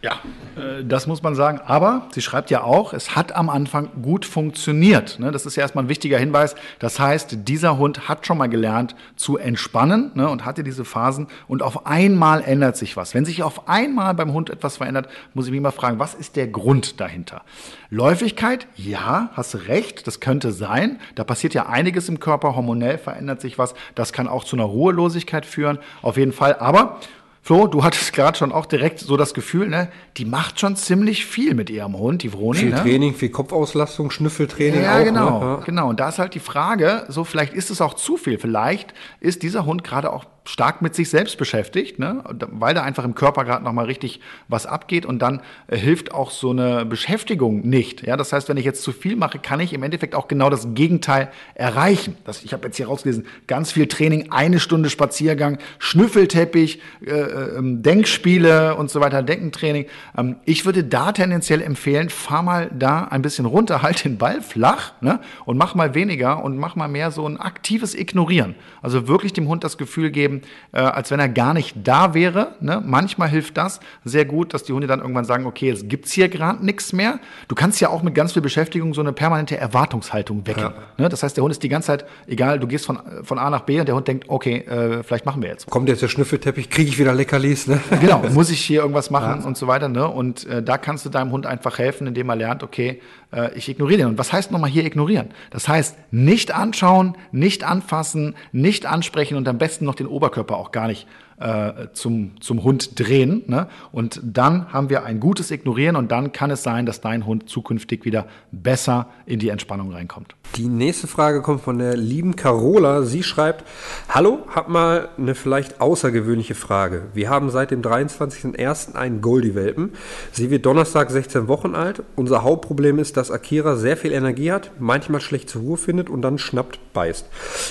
Ja, 0.00 0.12
äh, 0.56 0.84
das 0.84 1.08
muss 1.08 1.22
man 1.24 1.34
sagen. 1.34 1.60
Aber 1.64 2.08
sie 2.12 2.22
schreibt 2.22 2.50
ja 2.50 2.62
auch, 2.62 2.92
es 2.92 3.16
hat 3.16 3.34
am 3.34 3.50
Anfang 3.50 3.90
gut 4.00 4.24
funktioniert. 4.24 5.18
Ne? 5.18 5.32
Das 5.32 5.44
ist 5.44 5.56
ja 5.56 5.62
erstmal 5.62 5.84
ein 5.86 5.88
wichtiger 5.88 6.18
Hinweis. 6.18 6.54
Das 6.78 7.00
heißt, 7.00 7.48
dieser 7.48 7.78
Hund 7.78 8.08
hat 8.08 8.24
schon 8.24 8.38
mal 8.38 8.48
gelernt 8.48 8.94
zu 9.16 9.38
entspannen 9.38 10.12
ne? 10.14 10.28
und 10.28 10.44
hatte 10.44 10.62
diese 10.62 10.84
Phasen. 10.84 11.26
Und 11.48 11.62
auf 11.62 11.86
einmal 11.86 12.42
ändert 12.42 12.76
sich 12.76 12.96
was. 12.96 13.12
Wenn 13.12 13.24
sich 13.24 13.42
auf 13.42 13.68
einmal 13.68 14.14
beim 14.14 14.32
Hund 14.32 14.50
etwas 14.50 14.76
verändert, 14.76 15.08
muss 15.34 15.46
ich 15.46 15.52
mich 15.52 15.60
mal 15.60 15.72
fragen, 15.72 15.98
was 15.98 16.14
ist 16.14 16.36
der 16.36 16.46
Grund 16.46 17.00
dahinter? 17.00 17.42
Läufigkeit? 17.90 18.68
Ja, 18.76 19.30
hast 19.32 19.66
recht. 19.66 20.06
Das 20.06 20.20
könnte 20.20 20.52
sein. 20.52 21.00
Da 21.16 21.24
passiert 21.24 21.54
ja 21.54 21.66
einiges 21.66 22.08
im 22.08 22.20
Körper. 22.20 22.54
Hormonell 22.54 22.98
verändert 22.98 23.40
sich 23.40 23.58
was. 23.58 23.74
Das 23.96 24.12
kann 24.12 24.28
auch 24.28 24.44
zu 24.44 24.54
einer 24.54 24.64
Ruhelosigkeit 24.64 25.44
führen. 25.44 25.80
Auf 26.02 26.16
jeden 26.16 26.32
Fall. 26.32 26.54
Aber 26.54 27.00
Flo, 27.42 27.66
du 27.66 27.82
hattest 27.84 28.12
gerade 28.12 28.36
schon 28.36 28.52
auch 28.52 28.66
direkt 28.66 29.00
so 29.00 29.16
das 29.16 29.32
Gefühl, 29.32 29.68
ne, 29.68 29.88
die 30.16 30.24
macht 30.24 30.60
schon 30.60 30.76
ziemlich 30.76 31.24
viel 31.24 31.54
mit 31.54 31.70
ihrem 31.70 31.96
Hund, 31.96 32.22
die 32.22 32.30
Vroni. 32.30 32.58
Viel 32.58 32.70
ne? 32.70 32.82
Training, 32.82 33.14
viel 33.14 33.30
Kopfauslastung, 33.30 34.10
Schnüffeltraining. 34.10 34.82
Ja, 34.82 34.98
auch, 34.98 35.04
genau, 35.04 35.40
ne? 35.40 35.46
ja. 35.46 35.56
genau. 35.64 35.88
Und 35.88 36.00
da 36.00 36.08
ist 36.08 36.18
halt 36.18 36.34
die 36.34 36.40
Frage, 36.40 37.04
so 37.08 37.24
vielleicht 37.24 37.54
ist 37.54 37.70
es 37.70 37.80
auch 37.80 37.94
zu 37.94 38.16
viel. 38.16 38.38
Vielleicht 38.38 38.92
ist 39.20 39.42
dieser 39.42 39.64
Hund 39.64 39.84
gerade 39.84 40.12
auch 40.12 40.24
stark 40.48 40.80
mit 40.80 40.94
sich 40.94 41.10
selbst 41.10 41.36
beschäftigt, 41.36 41.98
ne? 41.98 42.24
weil 42.50 42.72
da 42.72 42.82
einfach 42.82 43.04
im 43.04 43.14
Körper 43.14 43.44
gerade 43.44 43.62
nochmal 43.62 43.84
richtig 43.84 44.20
was 44.48 44.64
abgeht 44.64 45.04
und 45.04 45.18
dann 45.20 45.42
äh, 45.66 45.76
hilft 45.76 46.14
auch 46.14 46.30
so 46.30 46.50
eine 46.50 46.86
Beschäftigung 46.86 47.68
nicht. 47.68 48.06
Ja? 48.06 48.16
Das 48.16 48.32
heißt, 48.32 48.48
wenn 48.48 48.56
ich 48.56 48.64
jetzt 48.64 48.82
zu 48.82 48.92
viel 48.92 49.14
mache, 49.14 49.38
kann 49.38 49.60
ich 49.60 49.74
im 49.74 49.82
Endeffekt 49.82 50.14
auch 50.14 50.26
genau 50.26 50.48
das 50.48 50.68
Gegenteil 50.72 51.28
erreichen. 51.54 52.16
Das, 52.24 52.42
ich 52.42 52.54
habe 52.54 52.66
jetzt 52.66 52.78
hier 52.78 52.86
rausgelesen, 52.86 53.26
ganz 53.46 53.72
viel 53.72 53.88
Training, 53.88 54.32
eine 54.32 54.58
Stunde 54.58 54.88
Spaziergang, 54.88 55.58
Schnüffelteppich, 55.80 56.80
äh, 57.04 57.10
äh, 57.10 57.60
Denkspiele 57.60 58.74
und 58.76 58.90
so 58.90 59.02
weiter, 59.02 59.22
Denkentraining. 59.22 59.84
Ähm, 60.16 60.36
ich 60.46 60.64
würde 60.64 60.82
da 60.82 61.12
tendenziell 61.12 61.60
empfehlen, 61.60 62.08
fahr 62.08 62.42
mal 62.42 62.70
da 62.72 63.04
ein 63.04 63.20
bisschen 63.20 63.44
runter, 63.44 63.82
halt 63.82 64.02
den 64.02 64.16
Ball 64.16 64.40
flach 64.40 64.92
ne? 65.02 65.20
und 65.44 65.58
mach 65.58 65.74
mal 65.74 65.94
weniger 65.94 66.42
und 66.42 66.56
mach 66.56 66.74
mal 66.74 66.88
mehr 66.88 67.10
so 67.10 67.28
ein 67.28 67.36
aktives 67.36 67.94
Ignorieren. 67.94 68.54
Also 68.80 69.08
wirklich 69.08 69.34
dem 69.34 69.46
Hund 69.46 69.62
das 69.62 69.76
Gefühl 69.76 70.10
geben, 70.10 70.37
äh, 70.72 70.80
als 70.80 71.10
wenn 71.10 71.20
er 71.20 71.28
gar 71.28 71.54
nicht 71.54 71.76
da 71.84 72.14
wäre. 72.14 72.54
Ne? 72.60 72.82
Manchmal 72.84 73.28
hilft 73.28 73.56
das 73.56 73.80
sehr 74.04 74.24
gut, 74.24 74.54
dass 74.54 74.64
die 74.64 74.72
Hunde 74.72 74.86
dann 74.86 75.00
irgendwann 75.00 75.24
sagen, 75.24 75.46
okay, 75.46 75.68
jetzt 75.68 75.88
gibt's 75.88 76.12
hier 76.12 76.28
gerade 76.28 76.64
nichts 76.64 76.92
mehr. 76.92 77.18
Du 77.48 77.54
kannst 77.54 77.80
ja 77.80 77.88
auch 77.88 78.02
mit 78.02 78.14
ganz 78.14 78.32
viel 78.32 78.42
Beschäftigung 78.42 78.94
so 78.94 79.00
eine 79.00 79.12
permanente 79.12 79.56
Erwartungshaltung 79.56 80.46
wecken. 80.46 80.62
Ja. 80.62 80.74
Ne? 80.96 81.08
Das 81.08 81.22
heißt, 81.22 81.36
der 81.36 81.44
Hund 81.44 81.52
ist 81.52 81.62
die 81.62 81.68
ganze 81.68 81.86
Zeit, 81.86 82.04
egal, 82.26 82.58
du 82.58 82.66
gehst 82.66 82.86
von, 82.86 82.98
von 83.22 83.38
A 83.38 83.50
nach 83.50 83.62
B 83.62 83.80
und 83.80 83.86
der 83.86 83.94
Hund 83.94 84.08
denkt, 84.08 84.26
okay, 84.28 84.58
äh, 84.58 85.02
vielleicht 85.02 85.26
machen 85.26 85.42
wir 85.42 85.50
jetzt. 85.50 85.68
Kommt 85.68 85.88
jetzt 85.88 86.02
der 86.02 86.08
Schnüffelteppich, 86.08 86.70
kriege 86.70 86.88
ich 86.88 86.98
wieder 86.98 87.14
Leckerlis. 87.14 87.66
Ne? 87.66 87.80
Genau, 88.00 88.22
muss 88.32 88.50
ich 88.50 88.60
hier 88.60 88.80
irgendwas 88.80 89.10
machen 89.10 89.40
ja. 89.40 89.46
und 89.46 89.56
so 89.56 89.66
weiter. 89.66 89.88
Ne? 89.88 90.06
Und 90.06 90.46
äh, 90.46 90.62
da 90.62 90.78
kannst 90.78 91.04
du 91.04 91.10
deinem 91.10 91.32
Hund 91.32 91.46
einfach 91.46 91.78
helfen, 91.78 92.06
indem 92.06 92.28
er 92.28 92.36
lernt, 92.36 92.62
okay, 92.62 93.00
äh, 93.32 93.52
ich 93.54 93.68
ignoriere 93.68 93.98
den. 93.98 94.06
Und 94.08 94.18
was 94.18 94.32
heißt 94.32 94.50
nochmal 94.50 94.70
hier 94.70 94.84
ignorieren? 94.84 95.28
Das 95.50 95.68
heißt, 95.68 95.96
nicht 96.10 96.54
anschauen, 96.54 97.16
nicht 97.32 97.64
anfassen, 97.64 98.34
nicht 98.52 98.86
ansprechen 98.86 99.36
und 99.36 99.48
am 99.48 99.58
besten 99.58 99.84
noch 99.84 99.94
den 99.94 100.06
Oberkörper 100.28 100.56
auch 100.56 100.72
gar 100.72 100.88
nicht 100.88 101.06
äh, 101.40 101.88
zum, 101.92 102.40
zum 102.40 102.62
Hund 102.64 102.98
drehen. 102.98 103.44
Ne? 103.46 103.68
Und 103.92 104.20
dann 104.22 104.72
haben 104.72 104.90
wir 104.90 105.04
ein 105.04 105.20
gutes 105.20 105.50
Ignorieren 105.50 105.96
und 105.96 106.10
dann 106.10 106.32
kann 106.32 106.50
es 106.50 106.62
sein, 106.62 106.86
dass 106.86 107.00
dein 107.00 107.26
Hund 107.26 107.48
zukünftig 107.48 108.04
wieder 108.04 108.26
besser 108.52 109.08
in 109.26 109.38
die 109.38 109.48
Entspannung 109.48 109.92
reinkommt. 109.92 110.34
Die 110.56 110.66
nächste 110.66 111.06
Frage 111.06 111.42
kommt 111.42 111.60
von 111.60 111.78
der 111.78 111.96
lieben 111.96 112.34
Carola. 112.34 113.02
Sie 113.02 113.22
schreibt, 113.22 113.64
Hallo, 114.08 114.40
hab 114.54 114.68
mal 114.68 115.10
eine 115.18 115.34
vielleicht 115.34 115.80
außergewöhnliche 115.80 116.54
Frage. 116.54 117.02
Wir 117.12 117.28
haben 117.28 117.50
seit 117.50 117.70
dem 117.70 117.82
23.01. 117.82 118.94
einen 118.94 119.20
Goldie-Welpen. 119.20 119.92
Sie 120.32 120.50
wird 120.50 120.64
Donnerstag 120.64 121.10
16 121.10 121.48
Wochen 121.48 121.74
alt. 121.74 122.02
Unser 122.16 122.42
Hauptproblem 122.42 122.98
ist, 122.98 123.16
dass 123.16 123.30
Akira 123.30 123.76
sehr 123.76 123.96
viel 123.96 124.12
Energie 124.12 124.50
hat, 124.50 124.72
manchmal 124.78 125.20
schlecht 125.20 125.50
zur 125.50 125.62
Ruhe 125.62 125.76
findet 125.76 126.08
und 126.08 126.22
dann 126.22 126.38
schnappt, 126.38 126.80
beißt. 126.92 127.26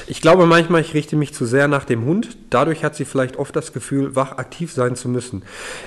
Ich 0.05 0.21
glaube 0.21 0.45
manchmal, 0.45 0.81
ich 0.81 0.93
richte 0.93 1.15
mich 1.15 1.33
zu 1.33 1.45
sehr 1.45 1.67
nach 1.67 1.83
dem 1.83 2.05
Hund. 2.05 2.37
Dadurch 2.51 2.83
hat 2.83 2.95
sie 2.95 3.05
vielleicht 3.05 3.37
oft 3.37 3.55
das 3.57 3.73
Gefühl, 3.73 4.15
wach 4.15 4.37
aktiv 4.37 4.71
sein 4.71 4.95
zu 4.95 5.09
müssen. 5.09 5.43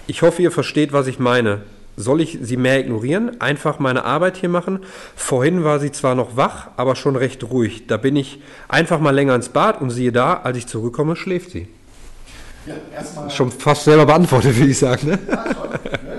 Ich 0.06 0.22
hoffe, 0.22 0.42
ihr 0.42 0.50
versteht, 0.50 0.92
was 0.92 1.06
ich 1.06 1.18
meine. 1.18 1.62
Soll 1.96 2.20
ich 2.20 2.38
sie 2.40 2.56
mehr 2.56 2.80
ignorieren? 2.80 3.40
Einfach 3.40 3.78
meine 3.78 4.04
Arbeit 4.04 4.36
hier 4.36 4.48
machen? 4.48 4.80
Vorhin 5.16 5.64
war 5.64 5.78
sie 5.80 5.92
zwar 5.92 6.14
noch 6.14 6.36
wach, 6.36 6.68
aber 6.76 6.96
schon 6.96 7.16
recht 7.16 7.44
ruhig. 7.44 7.86
Da 7.88 7.96
bin 7.96 8.16
ich 8.16 8.40
einfach 8.68 9.00
mal 9.00 9.10
länger 9.10 9.34
ins 9.34 9.50
Bad 9.50 9.80
und 9.80 9.90
siehe 9.90 10.12
da, 10.12 10.34
als 10.34 10.56
ich 10.56 10.66
zurückkomme, 10.66 11.16
schläft 11.16 11.50
sie. 11.50 11.68
Ja, 12.66 13.30
schon 13.30 13.50
fast 13.50 13.84
selber 13.84 14.06
beantwortet, 14.06 14.56
würde 14.56 14.70
ich 14.70 14.78
sagen. 14.78 15.08
Ne? 15.08 15.18
Ja, 15.28 15.44
schon? 15.54 16.09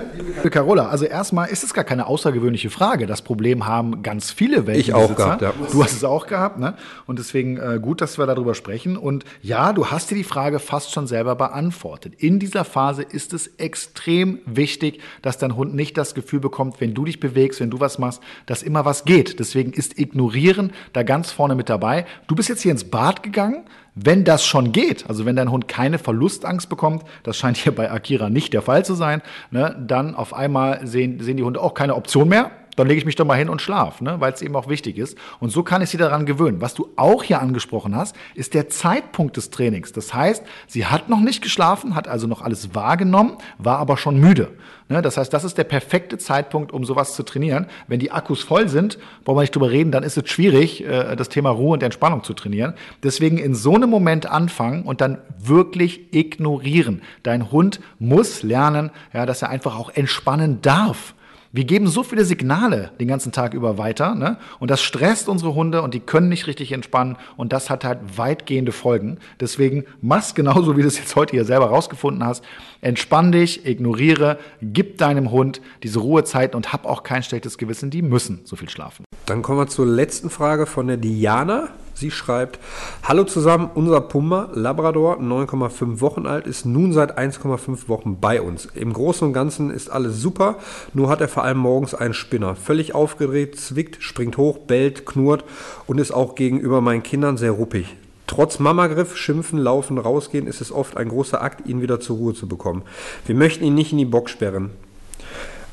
Carola, 0.50 0.88
also 0.88 1.04
erstmal 1.04 1.48
ist 1.48 1.64
es 1.64 1.74
gar 1.74 1.84
keine 1.84 2.06
außergewöhnliche 2.06 2.70
Frage. 2.70 3.06
Das 3.06 3.22
Problem 3.22 3.66
haben 3.66 4.02
ganz 4.02 4.30
viele 4.30 4.66
Welpen. 4.66 4.80
Ich 4.80 4.94
auch 4.94 5.14
gehabt, 5.14 5.42
ja. 5.42 5.52
Du 5.70 5.82
hast 5.82 5.92
es 5.92 6.04
auch 6.04 6.26
gehabt, 6.26 6.58
ne? 6.58 6.74
Und 7.06 7.18
deswegen 7.18 7.56
äh, 7.58 7.78
gut, 7.80 8.00
dass 8.00 8.18
wir 8.18 8.26
darüber 8.26 8.54
sprechen. 8.54 8.96
Und 8.96 9.24
ja, 9.42 9.72
du 9.72 9.86
hast 9.86 10.10
dir 10.10 10.14
die 10.14 10.24
Frage 10.24 10.58
fast 10.58 10.92
schon 10.92 11.06
selber 11.06 11.36
beantwortet. 11.36 12.14
In 12.18 12.38
dieser 12.38 12.64
Phase 12.64 13.02
ist 13.02 13.32
es 13.32 13.46
extrem 13.58 14.40
wichtig, 14.46 15.00
dass 15.22 15.38
dein 15.38 15.56
Hund 15.56 15.74
nicht 15.74 15.96
das 15.96 16.14
Gefühl 16.14 16.40
bekommt, 16.40 16.80
wenn 16.80 16.94
du 16.94 17.04
dich 17.04 17.20
bewegst, 17.20 17.60
wenn 17.60 17.70
du 17.70 17.80
was 17.80 17.98
machst, 17.98 18.22
dass 18.46 18.62
immer 18.62 18.84
was 18.84 19.04
geht. 19.04 19.38
Deswegen 19.38 19.72
ist 19.72 19.98
Ignorieren 19.98 20.72
da 20.92 21.02
ganz 21.02 21.30
vorne 21.30 21.54
mit 21.54 21.68
dabei. 21.68 22.06
Du 22.26 22.34
bist 22.34 22.48
jetzt 22.48 22.62
hier 22.62 22.72
ins 22.72 22.84
Bad 22.84 23.22
gegangen, 23.22 23.64
wenn 23.94 24.24
das 24.24 24.44
schon 24.44 24.72
geht, 24.72 25.08
also 25.08 25.26
wenn 25.26 25.36
dein 25.36 25.50
Hund 25.50 25.68
keine 25.68 25.98
Verlustangst 25.98 26.68
bekommt, 26.68 27.04
das 27.24 27.36
scheint 27.36 27.56
hier 27.56 27.74
bei 27.74 27.90
Akira 27.90 28.30
nicht 28.30 28.52
der 28.54 28.62
Fall 28.62 28.84
zu 28.84 28.94
sein, 28.94 29.22
ne, 29.50 29.76
dann 29.86 30.14
auf 30.14 30.32
einmal 30.32 30.86
sehen, 30.86 31.20
sehen 31.20 31.36
die 31.36 31.42
Hunde 31.42 31.60
auch 31.60 31.74
keine 31.74 31.94
Option 31.94 32.28
mehr. 32.28 32.50
Dann 32.76 32.86
lege 32.86 32.98
ich 32.98 33.04
mich 33.04 33.16
doch 33.16 33.26
mal 33.26 33.36
hin 33.36 33.50
und 33.50 33.60
schlaf, 33.60 34.00
ne, 34.00 34.16
weil 34.18 34.32
es 34.32 34.40
eben 34.40 34.56
auch 34.56 34.68
wichtig 34.68 34.96
ist. 34.96 35.18
Und 35.40 35.50
so 35.50 35.62
kann 35.62 35.82
ich 35.82 35.90
sie 35.90 35.98
daran 35.98 36.24
gewöhnen. 36.24 36.60
Was 36.60 36.74
du 36.74 36.88
auch 36.96 37.22
hier 37.22 37.40
angesprochen 37.40 37.94
hast, 37.94 38.16
ist 38.34 38.54
der 38.54 38.68
Zeitpunkt 38.70 39.36
des 39.36 39.50
Trainings. 39.50 39.92
Das 39.92 40.14
heißt, 40.14 40.42
sie 40.66 40.86
hat 40.86 41.08
noch 41.08 41.20
nicht 41.20 41.42
geschlafen, 41.42 41.94
hat 41.94 42.08
also 42.08 42.26
noch 42.26 42.40
alles 42.40 42.74
wahrgenommen, 42.74 43.36
war 43.58 43.78
aber 43.78 43.98
schon 43.98 44.18
müde. 44.18 44.48
Ne? 44.88 45.02
Das 45.02 45.16
heißt, 45.16 45.32
das 45.32 45.44
ist 45.44 45.58
der 45.58 45.64
perfekte 45.64 46.18
Zeitpunkt, 46.18 46.72
um 46.72 46.84
sowas 46.84 47.14
zu 47.14 47.22
trainieren. 47.24 47.66
Wenn 47.88 48.00
die 48.00 48.10
Akkus 48.10 48.42
voll 48.42 48.68
sind, 48.68 48.98
brauchen 49.24 49.36
wir 49.36 49.42
nicht 49.42 49.54
drüber 49.54 49.70
reden, 49.70 49.92
dann 49.92 50.02
ist 50.02 50.16
es 50.16 50.28
schwierig, 50.30 50.84
äh, 50.84 51.14
das 51.16 51.28
Thema 51.28 51.50
Ruhe 51.50 51.74
und 51.74 51.82
Entspannung 51.82 52.24
zu 52.24 52.32
trainieren. 52.32 52.74
Deswegen 53.02 53.38
in 53.38 53.54
so 53.54 53.74
einem 53.74 53.90
Moment 53.90 54.26
anfangen 54.26 54.84
und 54.84 55.00
dann 55.00 55.18
wirklich 55.38 56.14
ignorieren. 56.14 57.02
Dein 57.22 57.50
Hund 57.50 57.80
muss 57.98 58.42
lernen, 58.42 58.90
ja, 59.12 59.26
dass 59.26 59.42
er 59.42 59.50
einfach 59.50 59.78
auch 59.78 59.90
entspannen 59.90 60.62
darf. 60.62 61.14
Wir 61.54 61.64
geben 61.64 61.86
so 61.86 62.02
viele 62.02 62.24
Signale 62.24 62.92
den 62.98 63.08
ganzen 63.08 63.30
Tag 63.30 63.52
über 63.52 63.76
weiter, 63.76 64.14
ne? 64.14 64.38
Und 64.58 64.70
das 64.70 64.80
stresst 64.80 65.28
unsere 65.28 65.54
Hunde 65.54 65.82
und 65.82 65.92
die 65.92 66.00
können 66.00 66.30
nicht 66.30 66.46
richtig 66.46 66.72
entspannen 66.72 67.18
und 67.36 67.52
das 67.52 67.68
hat 67.68 67.84
halt 67.84 68.16
weitgehende 68.16 68.72
Folgen. 68.72 69.18
Deswegen 69.38 69.84
mach's 70.00 70.34
genauso, 70.34 70.78
wie 70.78 70.80
du 70.80 70.88
es 70.88 70.96
jetzt 70.96 71.14
heute 71.14 71.32
hier 71.32 71.44
selber 71.44 71.66
rausgefunden 71.66 72.24
hast. 72.24 72.42
Entspann 72.80 73.32
dich, 73.32 73.66
ignoriere, 73.66 74.38
gib 74.62 74.96
deinem 74.96 75.30
Hund 75.30 75.60
diese 75.82 75.98
Ruhezeiten 75.98 76.56
und 76.56 76.72
hab 76.72 76.86
auch 76.86 77.02
kein 77.02 77.22
schlechtes 77.22 77.58
Gewissen, 77.58 77.90
die 77.90 78.00
müssen 78.00 78.40
so 78.44 78.56
viel 78.56 78.70
schlafen. 78.70 79.04
Dann 79.26 79.42
kommen 79.42 79.58
wir 79.58 79.66
zur 79.68 79.84
letzten 79.84 80.30
Frage 80.30 80.64
von 80.64 80.86
der 80.86 80.96
Diana. 80.96 81.68
Sie 82.02 82.10
schreibt, 82.10 82.58
Hallo 83.04 83.22
zusammen, 83.22 83.70
unser 83.74 84.00
Pumba, 84.00 84.50
Labrador, 84.54 85.20
9,5 85.20 86.00
Wochen 86.00 86.26
alt, 86.26 86.48
ist 86.48 86.66
nun 86.66 86.92
seit 86.92 87.16
1,5 87.16 87.86
Wochen 87.86 88.18
bei 88.18 88.42
uns. 88.42 88.66
Im 88.74 88.92
Großen 88.92 89.28
und 89.28 89.32
Ganzen 89.32 89.70
ist 89.70 89.88
alles 89.88 90.20
super, 90.20 90.56
nur 90.94 91.08
hat 91.08 91.20
er 91.20 91.28
vor 91.28 91.44
allem 91.44 91.58
morgens 91.58 91.94
einen 91.94 92.12
Spinner. 92.12 92.56
Völlig 92.56 92.96
aufgedreht, 92.96 93.56
zwickt, 93.56 94.02
springt 94.02 94.36
hoch, 94.36 94.58
bellt, 94.58 95.06
knurrt 95.06 95.44
und 95.86 95.98
ist 95.98 96.10
auch 96.10 96.34
gegenüber 96.34 96.80
meinen 96.80 97.04
Kindern 97.04 97.36
sehr 97.36 97.52
ruppig. 97.52 97.94
Trotz 98.26 98.58
Mamagriff, 98.58 99.16
Schimpfen, 99.16 99.60
Laufen, 99.60 99.96
Rausgehen 99.98 100.48
ist 100.48 100.60
es 100.60 100.72
oft 100.72 100.96
ein 100.96 101.08
großer 101.08 101.40
Akt, 101.40 101.68
ihn 101.68 101.82
wieder 101.82 102.00
zur 102.00 102.16
Ruhe 102.16 102.34
zu 102.34 102.48
bekommen. 102.48 102.82
Wir 103.26 103.36
möchten 103.36 103.62
ihn 103.62 103.74
nicht 103.74 103.92
in 103.92 103.98
die 103.98 104.06
Box 104.06 104.32
sperren. 104.32 104.70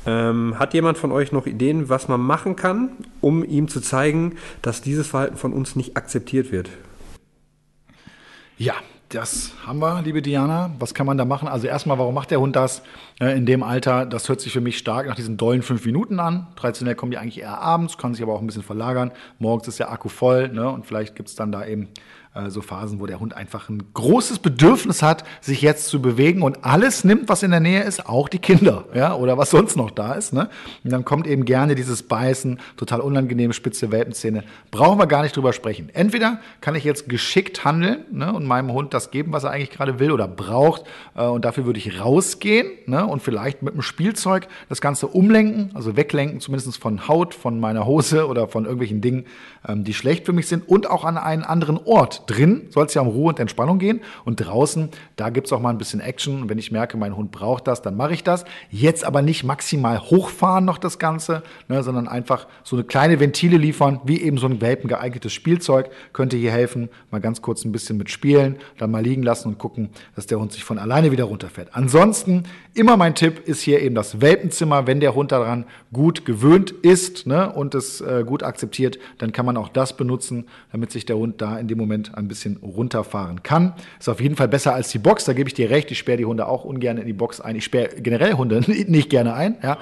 Ähm, 0.06 0.58
hat 0.58 0.74
jemand 0.74 0.98
von 0.98 1.12
euch 1.12 1.32
noch 1.32 1.46
Ideen, 1.46 1.88
was 1.88 2.08
man 2.08 2.20
machen 2.20 2.56
kann, 2.56 2.90
um 3.20 3.44
ihm 3.44 3.68
zu 3.68 3.80
zeigen, 3.80 4.36
dass 4.62 4.80
dieses 4.80 5.08
Verhalten 5.08 5.36
von 5.36 5.52
uns 5.52 5.76
nicht 5.76 5.96
akzeptiert 5.96 6.52
wird? 6.52 6.70
Ja, 8.56 8.74
das 9.10 9.52
haben 9.66 9.80
wir, 9.80 10.02
liebe 10.02 10.22
Diana. 10.22 10.70
Was 10.78 10.94
kann 10.94 11.04
man 11.04 11.18
da 11.18 11.24
machen? 11.24 11.48
Also 11.48 11.66
erstmal, 11.66 11.98
warum 11.98 12.14
macht 12.14 12.30
der 12.30 12.40
Hund 12.40 12.54
das 12.54 12.82
äh, 13.20 13.36
in 13.36 13.44
dem 13.44 13.64
Alter? 13.64 14.06
Das 14.06 14.28
hört 14.28 14.40
sich 14.40 14.52
für 14.52 14.60
mich 14.60 14.78
stark 14.78 15.06
nach 15.08 15.16
diesen 15.16 15.36
dollen 15.36 15.62
fünf 15.62 15.84
Minuten 15.84 16.20
an. 16.20 16.46
Traditionell 16.54 16.94
kommen 16.94 17.10
die 17.10 17.18
eigentlich 17.18 17.40
eher 17.40 17.58
abends, 17.58 17.98
kann 17.98 18.14
sich 18.14 18.22
aber 18.22 18.34
auch 18.34 18.40
ein 18.40 18.46
bisschen 18.46 18.62
verlagern. 18.62 19.10
Morgens 19.40 19.66
ist 19.66 19.80
der 19.80 19.90
Akku 19.90 20.08
voll 20.08 20.48
ne? 20.50 20.68
und 20.70 20.86
vielleicht 20.86 21.16
gibt 21.16 21.28
es 21.28 21.34
dann 21.34 21.50
da 21.50 21.66
eben 21.66 21.88
äh, 22.32 22.48
so 22.48 22.62
Phasen, 22.62 23.00
wo 23.00 23.06
der 23.06 23.18
Hund 23.18 23.36
einfach 23.36 23.68
ein 23.68 23.82
großes 23.92 24.38
Bedürfnis 24.38 25.02
hat, 25.02 25.24
sich 25.40 25.62
jetzt 25.62 25.88
zu 25.88 26.00
bewegen 26.00 26.42
und 26.42 26.64
alles 26.64 27.02
nimmt, 27.02 27.28
was 27.28 27.42
in 27.42 27.50
der 27.50 27.58
Nähe 27.58 27.82
ist, 27.82 28.06
auch 28.06 28.28
die 28.28 28.38
Kinder, 28.38 28.84
ja, 28.94 29.14
oder 29.14 29.36
was 29.36 29.50
sonst 29.50 29.76
noch 29.76 29.90
da 29.90 30.12
ist. 30.12 30.32
Ne? 30.32 30.48
Und 30.84 30.92
dann 30.92 31.04
kommt 31.04 31.26
eben 31.26 31.44
gerne 31.44 31.74
dieses 31.74 32.04
Beißen, 32.04 32.60
total 32.76 33.00
unangenehme 33.00 33.52
spitze 33.52 33.90
Welpenszene. 33.90 34.44
Brauchen 34.70 35.00
wir 35.00 35.08
gar 35.08 35.22
nicht 35.22 35.36
drüber 35.36 35.52
sprechen. 35.52 35.90
Entweder 35.92 36.40
kann 36.60 36.76
ich 36.76 36.84
jetzt 36.84 37.08
geschickt 37.08 37.64
handeln 37.64 38.04
ne, 38.12 38.32
und 38.32 38.46
meinem 38.46 38.72
Hund 38.72 38.94
das 38.94 39.10
geben, 39.10 39.32
was 39.32 39.42
er 39.42 39.50
eigentlich 39.50 39.70
gerade 39.70 39.98
will 39.98 40.12
oder 40.12 40.28
braucht, 40.28 40.84
äh, 41.16 41.24
und 41.24 41.44
dafür 41.44 41.66
würde 41.66 41.80
ich 41.80 42.00
rausgehen 42.00 42.70
ne, 42.86 43.04
und 43.04 43.22
vielleicht 43.22 43.62
mit 43.62 43.72
einem 43.72 43.82
Spielzeug 43.82 44.46
das 44.68 44.80
Ganze 44.80 45.08
umlenken, 45.08 45.70
also 45.74 45.96
weglenken, 45.96 46.38
zumindest 46.38 46.78
von 46.78 47.08
Haut, 47.08 47.34
von 47.34 47.58
meiner 47.58 47.86
Hose 47.86 48.28
oder 48.28 48.46
von 48.46 48.64
irgendwelchen 48.64 49.00
Dingen, 49.00 49.26
ähm, 49.66 49.82
die 49.82 49.94
schlecht 49.94 50.26
für 50.26 50.32
mich 50.32 50.46
sind 50.46 50.68
und 50.68 50.88
auch 50.88 51.04
an 51.04 51.18
einen 51.18 51.42
anderen 51.42 51.78
Ort 51.84 52.20
Drin 52.30 52.68
soll 52.70 52.86
es 52.86 52.94
ja 52.94 53.02
um 53.02 53.08
Ruhe 53.08 53.30
und 53.30 53.40
Entspannung 53.40 53.78
gehen 53.78 54.00
und 54.24 54.36
draußen, 54.36 54.88
da 55.16 55.30
gibt 55.30 55.48
es 55.48 55.52
auch 55.52 55.60
mal 55.60 55.70
ein 55.70 55.78
bisschen 55.78 56.00
Action. 56.00 56.42
Und 56.42 56.48
wenn 56.48 56.58
ich 56.58 56.70
merke, 56.70 56.96
mein 56.96 57.16
Hund 57.16 57.32
braucht 57.32 57.66
das, 57.66 57.82
dann 57.82 57.96
mache 57.96 58.14
ich 58.14 58.22
das. 58.22 58.44
Jetzt 58.70 59.04
aber 59.04 59.20
nicht 59.20 59.42
maximal 59.42 60.00
hochfahren 60.00 60.64
noch 60.64 60.78
das 60.78 61.00
Ganze, 61.00 61.42
ne, 61.68 61.82
sondern 61.82 62.06
einfach 62.06 62.46
so 62.62 62.76
eine 62.76 62.84
kleine 62.84 63.18
Ventile 63.18 63.56
liefern, 63.56 64.00
wie 64.04 64.20
eben 64.20 64.38
so 64.38 64.46
ein 64.46 64.60
Welpen 64.60 64.88
geeignetes 64.88 65.32
Spielzeug, 65.32 65.90
könnte 66.12 66.36
hier 66.36 66.52
helfen. 66.52 66.88
Mal 67.10 67.20
ganz 67.20 67.42
kurz 67.42 67.64
ein 67.64 67.72
bisschen 67.72 67.96
mit 67.96 68.10
spielen, 68.10 68.56
dann 68.78 68.90
mal 68.90 69.02
liegen 69.02 69.22
lassen 69.22 69.48
und 69.48 69.58
gucken, 69.58 69.90
dass 70.14 70.26
der 70.26 70.38
Hund 70.38 70.52
sich 70.52 70.62
von 70.62 70.78
alleine 70.78 71.10
wieder 71.10 71.24
runterfährt. 71.24 71.70
Ansonsten 71.72 72.44
immer 72.74 72.96
mein 72.96 73.16
Tipp 73.16 73.48
ist 73.48 73.60
hier 73.60 73.82
eben 73.82 73.96
das 73.96 74.20
Welpenzimmer. 74.20 74.86
Wenn 74.86 75.00
der 75.00 75.14
Hund 75.14 75.32
daran 75.32 75.64
gut 75.92 76.24
gewöhnt 76.24 76.70
ist 76.70 77.26
ne, 77.26 77.52
und 77.52 77.74
es 77.74 78.00
äh, 78.00 78.22
gut 78.24 78.44
akzeptiert, 78.44 78.98
dann 79.18 79.32
kann 79.32 79.46
man 79.46 79.56
auch 79.56 79.68
das 79.68 79.96
benutzen, 79.96 80.46
damit 80.70 80.92
sich 80.92 81.04
der 81.06 81.16
Hund 81.16 81.40
da 81.40 81.58
in 81.58 81.66
dem 81.66 81.78
Moment 81.78 82.09
ein 82.14 82.28
bisschen 82.28 82.56
runterfahren 82.58 83.42
kann. 83.42 83.74
Ist 83.98 84.08
auf 84.08 84.20
jeden 84.20 84.36
Fall 84.36 84.48
besser 84.48 84.74
als 84.74 84.88
die 84.90 84.98
Box, 84.98 85.24
da 85.24 85.32
gebe 85.32 85.48
ich 85.48 85.54
dir 85.54 85.70
recht. 85.70 85.90
Ich 85.90 85.98
sperre 85.98 86.18
die 86.18 86.24
Hunde 86.24 86.46
auch 86.46 86.64
ungern 86.64 86.98
in 86.98 87.06
die 87.06 87.12
Box 87.12 87.40
ein. 87.40 87.56
Ich 87.56 87.64
sperre 87.64 87.88
generell 87.96 88.34
Hunde 88.34 88.60
nicht 88.66 89.10
gerne 89.10 89.34
ein, 89.34 89.56
ja. 89.62 89.78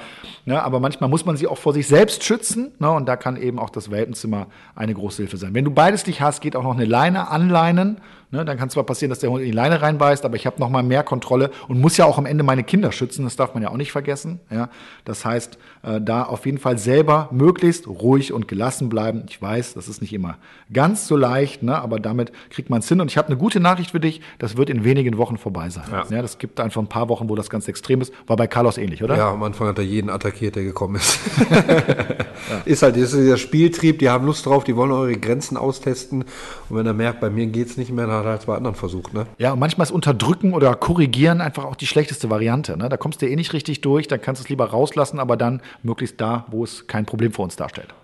ja. 0.46 0.62
aber 0.62 0.80
manchmal 0.80 1.10
muss 1.10 1.24
man 1.24 1.36
sie 1.36 1.46
auch 1.46 1.58
vor 1.58 1.72
sich 1.72 1.86
selbst 1.86 2.24
schützen. 2.24 2.72
Ne? 2.78 2.90
Und 2.90 3.06
da 3.06 3.16
kann 3.16 3.36
eben 3.36 3.58
auch 3.58 3.70
das 3.70 3.90
Welpenzimmer 3.90 4.46
eine 4.74 4.94
große 4.94 5.22
Hilfe 5.22 5.36
sein. 5.36 5.54
Wenn 5.54 5.64
du 5.64 5.70
beides 5.70 6.06
nicht 6.06 6.20
hast, 6.20 6.40
geht 6.40 6.56
auch 6.56 6.62
noch 6.62 6.74
eine 6.74 6.84
Leine 6.84 7.28
anleinen. 7.30 7.98
Ne, 8.30 8.44
dann 8.44 8.58
kann 8.58 8.68
es 8.68 8.74
zwar 8.74 8.84
passieren, 8.84 9.08
dass 9.08 9.20
der 9.20 9.30
Hund 9.30 9.40
in 9.40 9.46
die 9.46 9.56
Leine 9.56 9.80
reinbeißt, 9.80 10.22
aber 10.26 10.36
ich 10.36 10.44
habe 10.44 10.60
noch 10.60 10.68
mal 10.68 10.82
mehr 10.82 11.02
Kontrolle 11.02 11.50
und 11.66 11.80
muss 11.80 11.96
ja 11.96 12.04
auch 12.04 12.18
am 12.18 12.26
Ende 12.26 12.44
meine 12.44 12.62
Kinder 12.62 12.92
schützen. 12.92 13.24
Das 13.24 13.36
darf 13.36 13.54
man 13.54 13.62
ja 13.62 13.70
auch 13.70 13.78
nicht 13.78 13.90
vergessen. 13.90 14.38
Ja, 14.50 14.68
das 15.06 15.24
heißt, 15.24 15.56
äh, 15.82 15.98
da 15.98 16.24
auf 16.24 16.44
jeden 16.44 16.58
Fall 16.58 16.76
selber 16.76 17.30
möglichst 17.32 17.88
ruhig 17.88 18.34
und 18.34 18.46
gelassen 18.46 18.90
bleiben. 18.90 19.24
Ich 19.28 19.40
weiß, 19.40 19.72
das 19.72 19.88
ist 19.88 20.02
nicht 20.02 20.12
immer 20.12 20.36
ganz 20.70 21.08
so 21.08 21.16
leicht, 21.16 21.62
ne, 21.62 21.80
aber 21.80 21.98
damit 21.98 22.32
kriegt 22.50 22.68
man 22.68 22.80
es 22.80 22.88
hin. 22.88 23.00
Und 23.00 23.10
ich 23.10 23.16
habe 23.16 23.28
eine 23.28 23.38
gute 23.38 23.60
Nachricht 23.60 23.92
für 23.92 24.00
dich: 24.00 24.20
Das 24.38 24.58
wird 24.58 24.68
in 24.68 24.84
wenigen 24.84 25.16
Wochen 25.16 25.38
vorbei 25.38 25.70
sein. 25.70 25.84
Ja. 25.90 26.04
ja. 26.10 26.20
das 26.20 26.36
gibt 26.36 26.60
einfach 26.60 26.82
ein 26.82 26.88
paar 26.88 27.08
Wochen, 27.08 27.30
wo 27.30 27.34
das 27.34 27.48
ganz 27.48 27.66
extrem 27.66 28.02
ist. 28.02 28.12
War 28.26 28.36
bei 28.36 28.46
Carlos 28.46 28.76
ähnlich, 28.76 29.02
oder? 29.02 29.16
Ja, 29.16 29.30
am 29.30 29.42
Anfang 29.42 29.68
hat 29.68 29.78
er 29.78 29.84
jeden 29.84 30.10
attackiert, 30.10 30.56
der 30.56 30.64
gekommen 30.64 30.96
ist. 30.96 31.18
ja. 31.50 32.60
Ist 32.66 32.82
halt 32.82 32.98
ist 32.98 33.14
dieser 33.14 33.38
Spieltrieb. 33.38 34.00
Die 34.00 34.10
haben 34.10 34.26
Lust 34.26 34.44
drauf, 34.44 34.64
die 34.64 34.76
wollen 34.76 34.92
eure 34.92 35.16
Grenzen 35.16 35.56
austesten. 35.56 36.24
Und 36.68 36.76
wenn 36.76 36.84
er 36.84 36.92
merkt, 36.92 37.20
bei 37.20 37.30
mir 37.30 37.46
geht 37.46 37.68
es 37.68 37.78
nicht 37.78 37.90
mehr, 37.90 38.06
dann 38.06 38.17
hat 38.18 38.26
halt 38.26 38.46
bei 38.46 38.56
anderen 38.56 38.76
versucht. 38.76 39.14
Ne? 39.14 39.26
Ja, 39.38 39.52
und 39.52 39.58
manchmal 39.58 39.86
ist 39.86 39.90
Unterdrücken 39.90 40.52
oder 40.52 40.74
Korrigieren 40.74 41.40
einfach 41.40 41.64
auch 41.64 41.76
die 41.76 41.86
schlechteste 41.86 42.30
Variante. 42.30 42.76
Ne? 42.76 42.88
Da 42.88 42.96
kommst 42.96 43.22
du 43.22 43.26
eh 43.26 43.36
nicht 43.36 43.52
richtig 43.52 43.80
durch, 43.80 44.08
dann 44.08 44.20
kannst 44.20 44.40
du 44.40 44.44
es 44.44 44.48
lieber 44.48 44.66
rauslassen, 44.66 45.18
aber 45.18 45.36
dann 45.36 45.62
möglichst 45.82 46.20
da, 46.20 46.46
wo 46.50 46.64
es 46.64 46.86
kein 46.86 47.06
Problem 47.06 47.32
für 47.32 47.42
uns 47.42 47.56
darstellt. 47.56 47.94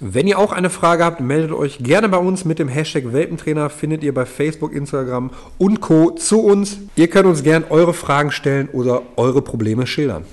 Wenn 0.00 0.26
ihr 0.26 0.38
auch 0.38 0.52
eine 0.52 0.68
Frage 0.68 1.04
habt, 1.04 1.20
meldet 1.20 1.52
euch 1.52 1.78
gerne 1.78 2.08
bei 2.08 2.16
uns 2.16 2.44
mit 2.44 2.58
dem 2.58 2.66
Hashtag 2.66 3.12
Welpentrainer, 3.12 3.70
findet 3.70 4.02
ihr 4.02 4.12
bei 4.12 4.26
Facebook, 4.26 4.72
Instagram 4.72 5.30
und 5.58 5.80
Co. 5.80 6.10
zu 6.10 6.40
uns. 6.42 6.78
Ihr 6.96 7.08
könnt 7.08 7.26
uns 7.26 7.44
gerne 7.44 7.70
eure 7.70 7.94
Fragen 7.94 8.32
stellen 8.32 8.68
oder 8.72 9.02
eure 9.16 9.42
Probleme 9.42 9.86
schildern. 9.86 10.24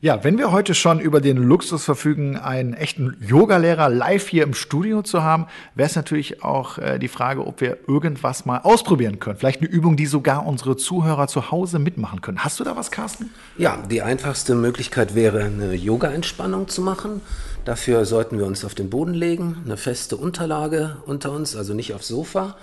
Ja, 0.00 0.22
wenn 0.22 0.38
wir 0.38 0.52
heute 0.52 0.76
schon 0.76 1.00
über 1.00 1.20
den 1.20 1.38
Luxus 1.38 1.84
verfügen, 1.84 2.36
einen 2.36 2.72
echten 2.72 3.16
Yogalehrer 3.20 3.88
live 3.88 4.28
hier 4.28 4.44
im 4.44 4.54
Studio 4.54 5.02
zu 5.02 5.24
haben, 5.24 5.46
wäre 5.74 5.88
es 5.88 5.96
natürlich 5.96 6.44
auch 6.44 6.78
äh, 6.78 7.00
die 7.00 7.08
Frage, 7.08 7.44
ob 7.44 7.60
wir 7.60 7.78
irgendwas 7.88 8.46
mal 8.46 8.58
ausprobieren 8.58 9.18
können. 9.18 9.38
Vielleicht 9.38 9.60
eine 9.60 9.68
Übung, 9.68 9.96
die 9.96 10.06
sogar 10.06 10.46
unsere 10.46 10.76
Zuhörer 10.76 11.26
zu 11.26 11.50
Hause 11.50 11.80
mitmachen 11.80 12.20
können. 12.20 12.44
Hast 12.44 12.60
du 12.60 12.64
da 12.64 12.76
was, 12.76 12.92
Carsten? 12.92 13.30
Ja, 13.56 13.76
die 13.90 14.00
einfachste 14.00 14.54
Möglichkeit 14.54 15.16
wäre, 15.16 15.42
eine 15.42 15.74
Yoga-Entspannung 15.74 16.68
zu 16.68 16.80
machen. 16.80 17.20
Dafür 17.64 18.04
sollten 18.04 18.38
wir 18.38 18.46
uns 18.46 18.64
auf 18.64 18.76
den 18.76 18.90
Boden 18.90 19.14
legen, 19.14 19.56
eine 19.64 19.76
feste 19.76 20.16
Unterlage 20.16 20.98
unter 21.06 21.32
uns, 21.32 21.56
also 21.56 21.74
nicht 21.74 21.92
aufs 21.92 22.06
Sofa 22.06 22.56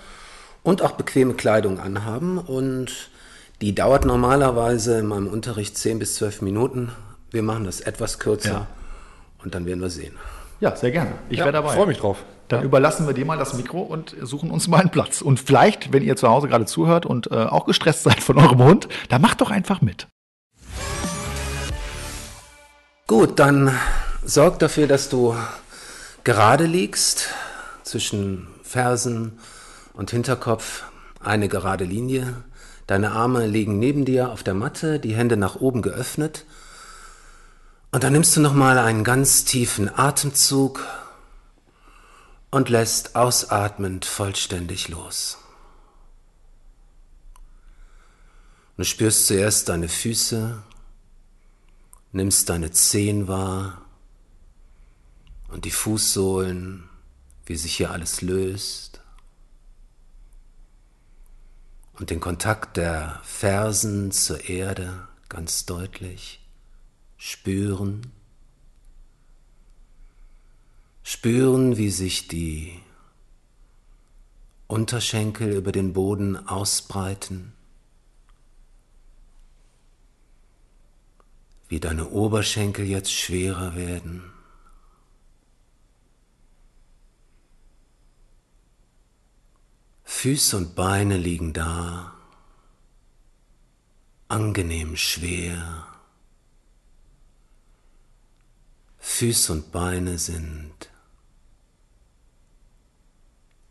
und 0.62 0.80
auch 0.80 0.92
bequeme 0.92 1.34
Kleidung 1.34 1.80
anhaben 1.80 2.38
und 2.38 3.10
die 3.60 3.74
dauert 3.74 4.06
normalerweise 4.06 4.98
in 4.98 5.06
meinem 5.06 5.28
Unterricht 5.28 5.76
10 5.76 5.98
bis 5.98 6.14
12 6.14 6.40
Minuten 6.40 6.92
wir 7.36 7.42
machen 7.42 7.64
das 7.64 7.80
etwas 7.80 8.18
kürzer 8.18 8.50
ja. 8.50 8.66
und 9.44 9.54
dann 9.54 9.66
werden 9.66 9.80
wir 9.82 9.90
sehen. 9.90 10.14
Ja, 10.58 10.74
sehr 10.74 10.90
gerne. 10.90 11.12
Ich 11.28 11.38
ja, 11.38 11.44
wäre 11.44 11.52
dabei. 11.52 11.74
Freue 11.74 11.86
mich 11.86 11.98
drauf. 11.98 12.24
Dann 12.48 12.60
ja. 12.60 12.64
überlassen 12.64 13.06
wir 13.06 13.12
dir 13.12 13.26
mal 13.26 13.36
das 13.36 13.52
Mikro 13.52 13.82
und 13.82 14.16
suchen 14.22 14.50
uns 14.50 14.68
mal 14.68 14.80
einen 14.80 14.90
Platz. 14.90 15.20
Und 15.20 15.38
vielleicht, 15.38 15.92
wenn 15.92 16.02
ihr 16.02 16.16
zu 16.16 16.28
Hause 16.28 16.48
gerade 16.48 16.64
zuhört 16.64 17.04
und 17.04 17.30
äh, 17.30 17.34
auch 17.34 17.66
gestresst 17.66 18.04
seid 18.04 18.22
von 18.22 18.38
eurem 18.38 18.62
Hund, 18.62 18.88
dann 19.10 19.20
macht 19.20 19.42
doch 19.42 19.50
einfach 19.50 19.82
mit. 19.82 20.08
Gut, 23.06 23.38
dann 23.38 23.70
sorg 24.24 24.58
dafür, 24.60 24.86
dass 24.86 25.10
du 25.10 25.36
gerade 26.24 26.64
liegst 26.64 27.28
zwischen 27.82 28.48
Fersen 28.62 29.38
und 29.92 30.10
Hinterkopf 30.10 30.84
eine 31.20 31.48
gerade 31.48 31.84
Linie. 31.84 32.32
Deine 32.86 33.12
Arme 33.12 33.46
liegen 33.46 33.78
neben 33.78 34.06
dir 34.06 34.30
auf 34.30 34.42
der 34.42 34.54
Matte, 34.54 34.98
die 35.00 35.14
Hände 35.14 35.36
nach 35.36 35.56
oben 35.56 35.82
geöffnet 35.82 36.46
und 37.96 38.04
dann 38.04 38.12
nimmst 38.12 38.36
du 38.36 38.42
nochmal 38.42 38.76
einen 38.76 39.04
ganz 39.04 39.46
tiefen 39.46 39.88
Atemzug 39.88 40.84
und 42.50 42.68
lässt 42.68 43.16
ausatmend 43.16 44.04
vollständig 44.04 44.88
los. 44.88 45.38
Du 48.76 48.84
spürst 48.84 49.26
zuerst 49.26 49.70
deine 49.70 49.88
Füße, 49.88 50.62
nimmst 52.12 52.50
deine 52.50 52.70
Zehen 52.70 53.28
wahr 53.28 53.80
und 55.48 55.64
die 55.64 55.70
Fußsohlen, 55.70 56.90
wie 57.46 57.56
sich 57.56 57.76
hier 57.78 57.92
alles 57.92 58.20
löst. 58.20 59.00
Und 61.94 62.10
den 62.10 62.20
Kontakt 62.20 62.76
der 62.76 63.22
Fersen 63.24 64.12
zur 64.12 64.50
Erde 64.50 65.08
ganz 65.30 65.64
deutlich 65.64 66.45
spüren, 67.16 68.12
spüren, 71.02 71.76
wie 71.76 71.90
sich 71.90 72.28
die 72.28 72.80
Unterschenkel 74.66 75.52
über 75.52 75.72
den 75.72 75.92
Boden 75.92 76.36
ausbreiten, 76.48 77.52
wie 81.68 81.80
deine 81.80 82.10
Oberschenkel 82.10 82.84
jetzt 82.84 83.12
schwerer 83.12 83.76
werden. 83.76 84.32
Füße 90.04 90.56
und 90.56 90.74
Beine 90.74 91.16
liegen 91.18 91.52
da, 91.52 92.14
angenehm 94.28 94.96
schwer. 94.96 95.85
Füße 99.08 99.50
und 99.50 99.72
Beine 99.72 100.18
sind 100.18 100.90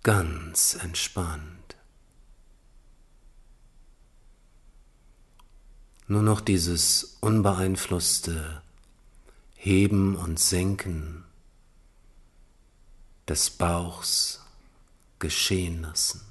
ganz 0.02 0.74
entspannt. 0.74 1.76
Nur 6.08 6.24
noch 6.24 6.42
dieses 6.42 7.18
unbeeinflusste 7.22 8.64
Heben 9.54 10.16
und 10.16 10.40
Senken 10.40 11.26
des 13.28 13.52
Bauchs 13.52 14.42
geschehen 15.20 15.84
lassen. 15.84 16.22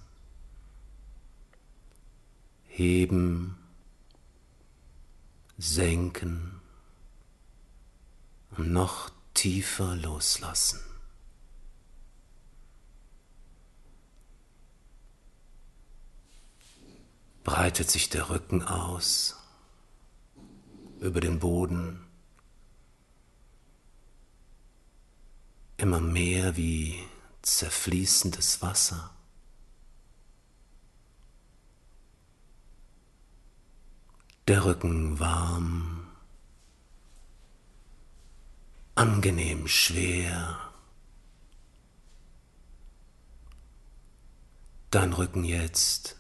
Heben, 2.67 3.57
senken 5.57 6.64
und 8.57 8.73
noch 8.73 9.11
tiefer 9.35 9.97
loslassen. 9.97 10.81
Breitet 17.43 17.91
sich 17.91 18.09
der 18.09 18.31
Rücken 18.31 18.63
aus 18.63 19.37
über 21.01 21.21
den 21.21 21.41
Boden, 21.41 22.01
immer 25.77 26.01
mehr 26.01 26.57
wie 26.57 26.99
zerfließendes 27.43 28.63
Wasser. 28.63 29.11
Der 34.49 34.65
Rücken 34.65 35.19
warm, 35.19 36.04
angenehm 38.95 39.67
schwer. 39.67 40.59
Dein 44.91 45.13
Rücken 45.13 45.45
jetzt 45.45 46.17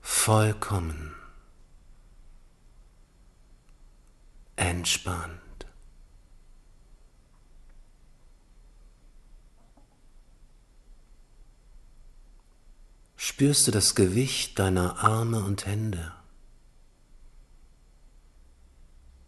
vollkommen 0.00 1.14
entspannt. 4.56 5.40
Spürst 13.16 13.66
du 13.66 13.70
das 13.70 13.94
Gewicht 13.94 14.58
deiner 14.58 14.98
Arme 15.02 15.42
und 15.42 15.66
Hände 15.66 16.12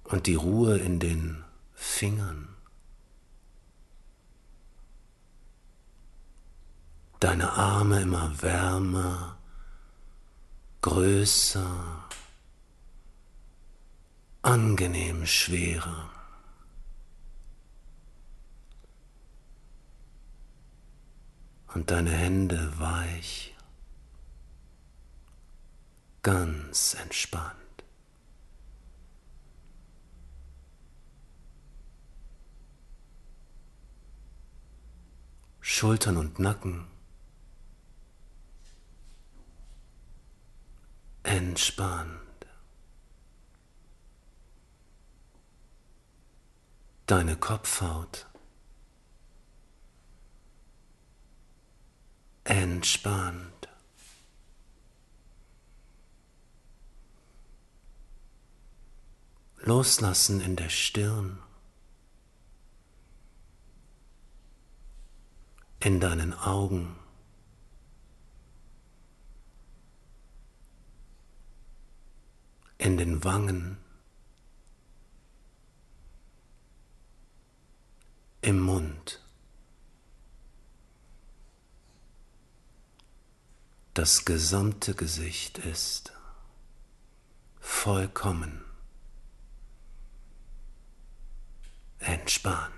und 0.04 0.26
die 0.26 0.34
Ruhe 0.34 0.78
in 0.78 1.00
den 1.00 1.44
Fingern? 1.80 2.48
Deine 7.20 7.52
Arme 7.52 8.02
immer 8.02 8.42
wärmer, 8.42 9.38
größer, 10.82 12.04
angenehm 14.42 15.24
schwerer. 15.24 16.10
Und 21.74 21.90
deine 21.92 22.10
Hände 22.10 22.78
weich, 22.78 23.54
ganz 26.22 26.94
entspannt. 26.94 27.57
Schultern 35.70 36.16
und 36.16 36.38
Nacken 36.38 36.86
entspannt. 41.22 42.46
Deine 47.04 47.36
Kopfhaut 47.36 48.26
entspannt. 52.44 53.68
Loslassen 59.58 60.40
in 60.40 60.56
der 60.56 60.70
Stirn, 60.70 61.42
in 65.80 66.00
deinen 66.00 66.34
Augen. 66.34 66.96
in 72.78 72.96
den 72.96 73.24
Wangen, 73.24 73.76
im 78.40 78.60
Mund. 78.60 79.20
Das 83.94 84.24
gesamte 84.24 84.94
Gesicht 84.94 85.58
ist 85.58 86.12
vollkommen 87.60 88.64
entspannt. 91.98 92.77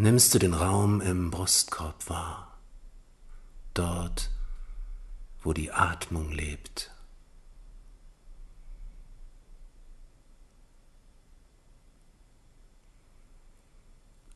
Nimmst 0.00 0.32
du 0.32 0.38
den 0.38 0.54
Raum 0.54 1.02
im 1.02 1.30
Brustkorb 1.30 2.08
wahr? 2.08 2.58
dort, 3.74 4.30
wo 5.42 5.52
die 5.52 5.72
Atmung 5.72 6.32
lebt. 6.32 6.90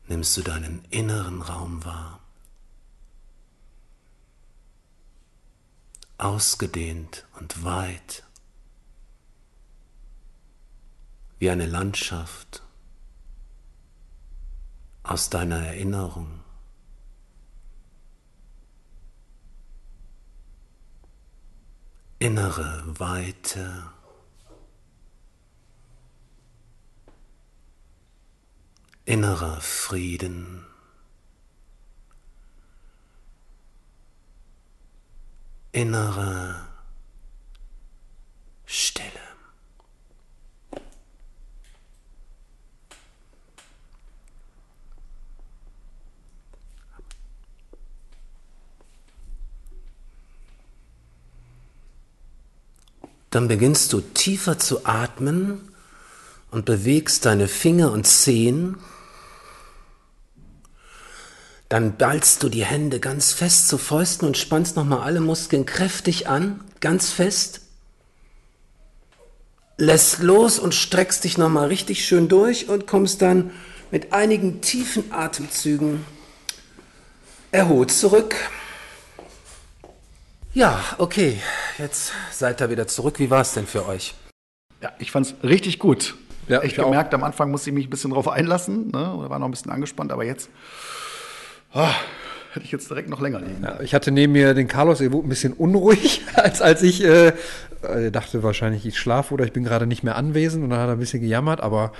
Nimmst 0.06 0.36
du 0.36 0.42
deinen 0.42 0.84
inneren 0.90 1.40
Raum 1.40 1.82
wahr, 1.82 2.20
ausgedehnt 6.18 7.26
und 7.40 7.64
weit, 7.64 8.22
wie 11.38 11.48
eine 11.48 11.64
Landschaft 11.64 12.63
aus 15.04 15.30
deiner 15.30 15.64
Erinnerung. 15.64 16.44
innere 22.24 22.82
Weite. 22.98 23.90
Innerer 29.04 29.60
Frieden. 29.60 30.64
Innere 35.72 36.66
Stille. 38.64 39.23
Dann 53.34 53.48
beginnst 53.48 53.92
du 53.92 54.00
tiefer 54.00 54.60
zu 54.60 54.86
atmen 54.86 55.60
und 56.52 56.64
bewegst 56.66 57.26
deine 57.26 57.48
Finger 57.48 57.90
und 57.90 58.06
Zehen. 58.06 58.76
Dann 61.68 61.96
ballst 61.96 62.44
du 62.44 62.48
die 62.48 62.64
Hände 62.64 63.00
ganz 63.00 63.32
fest 63.32 63.66
zu 63.66 63.76
Fäusten 63.76 64.28
und 64.28 64.38
spannst 64.38 64.76
nochmal 64.76 65.00
alle 65.00 65.20
Muskeln 65.20 65.66
kräftig 65.66 66.28
an, 66.28 66.60
ganz 66.78 67.10
fest. 67.10 67.62
Lässt 69.78 70.20
los 70.20 70.60
und 70.60 70.72
streckst 70.72 71.24
dich 71.24 71.36
nochmal 71.36 71.66
richtig 71.66 72.06
schön 72.06 72.28
durch 72.28 72.68
und 72.68 72.86
kommst 72.86 73.20
dann 73.20 73.50
mit 73.90 74.12
einigen 74.12 74.60
tiefen 74.60 75.12
Atemzügen 75.12 76.04
erholt 77.50 77.90
zurück. 77.90 78.36
Ja, 80.52 80.84
okay, 80.98 81.40
jetzt 81.78 82.12
seid 82.30 82.60
ihr 82.60 82.70
wieder 82.70 82.86
zurück. 82.86 83.18
Wie 83.18 83.30
war 83.30 83.40
es 83.40 83.54
denn 83.54 83.66
für 83.66 83.86
euch? 83.86 84.14
Ja, 84.82 84.92
ich 84.98 85.10
fand 85.10 85.26
es 85.26 85.34
richtig 85.42 85.78
gut. 85.78 86.14
Ja, 86.48 86.62
ich 86.62 86.74
gemerkt, 86.74 87.14
auch. 87.14 87.18
am 87.18 87.24
Anfang 87.24 87.50
musste 87.50 87.70
ich 87.70 87.74
mich 87.74 87.86
ein 87.86 87.90
bisschen 87.90 88.10
drauf 88.10 88.28
einlassen, 88.28 88.88
ne? 88.88 89.14
oder 89.14 89.30
war 89.30 89.38
noch 89.38 89.48
ein 89.48 89.50
bisschen 89.50 89.70
angespannt, 89.70 90.12
aber 90.12 90.24
jetzt 90.24 90.50
oh, 91.72 91.88
hätte 92.52 92.66
ich 92.66 92.72
jetzt 92.72 92.90
direkt 92.90 93.08
noch 93.08 93.20
länger 93.20 93.40
liegen. 93.40 93.62
Ja, 93.62 93.80
ich 93.80 93.94
hatte 93.94 94.10
neben 94.10 94.32
mir 94.34 94.52
den 94.52 94.68
Carlos, 94.68 95.00
er 95.00 95.12
wurde 95.12 95.26
ein 95.26 95.30
bisschen 95.30 95.54
unruhig, 95.54 96.22
als, 96.34 96.60
als 96.60 96.82
ich 96.82 97.02
äh, 97.02 97.32
Er 97.84 98.10
dachte 98.10 98.42
wahrscheinlich, 98.42 98.86
ich 98.86 98.98
schlafe 98.98 99.34
oder 99.34 99.44
ich 99.44 99.52
bin 99.52 99.64
gerade 99.64 99.86
nicht 99.86 100.02
mehr 100.02 100.16
anwesend 100.16 100.64
und 100.64 100.70
dann 100.70 100.80
hat 100.80 100.88
er 100.88 100.92
ein 100.92 100.98
bisschen 100.98 101.20
gejammert, 101.20 101.60
aber 101.60 101.92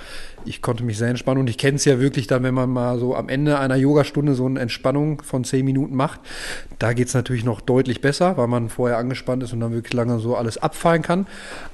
ich 0.45 0.61
konnte 0.61 0.83
mich 0.83 0.97
sehr 0.97 1.07
entspannen 1.09 1.39
und 1.41 1.49
ich 1.49 1.57
kenne 1.57 1.75
es 1.77 1.85
ja 1.85 1.99
wirklich 1.99 2.27
dann, 2.27 2.43
wenn 2.43 2.53
man 2.53 2.69
mal 2.69 2.99
so 2.99 3.15
am 3.15 3.29
Ende 3.29 3.59
einer 3.59 3.75
Yogastunde 3.75 4.35
so 4.35 4.45
eine 4.45 4.59
Entspannung 4.59 5.21
von 5.21 5.43
zehn 5.43 5.65
Minuten 5.65 5.95
macht. 5.95 6.19
Da 6.79 6.93
geht 6.93 7.07
es 7.07 7.13
natürlich 7.13 7.43
noch 7.43 7.61
deutlich 7.61 8.01
besser, 8.01 8.37
weil 8.37 8.47
man 8.47 8.69
vorher 8.69 8.97
angespannt 8.97 9.43
ist 9.43 9.53
und 9.53 9.59
dann 9.61 9.71
wirklich 9.73 9.93
lange 9.93 10.19
so 10.19 10.35
alles 10.35 10.57
abfallen 10.57 11.01
kann. 11.01 11.27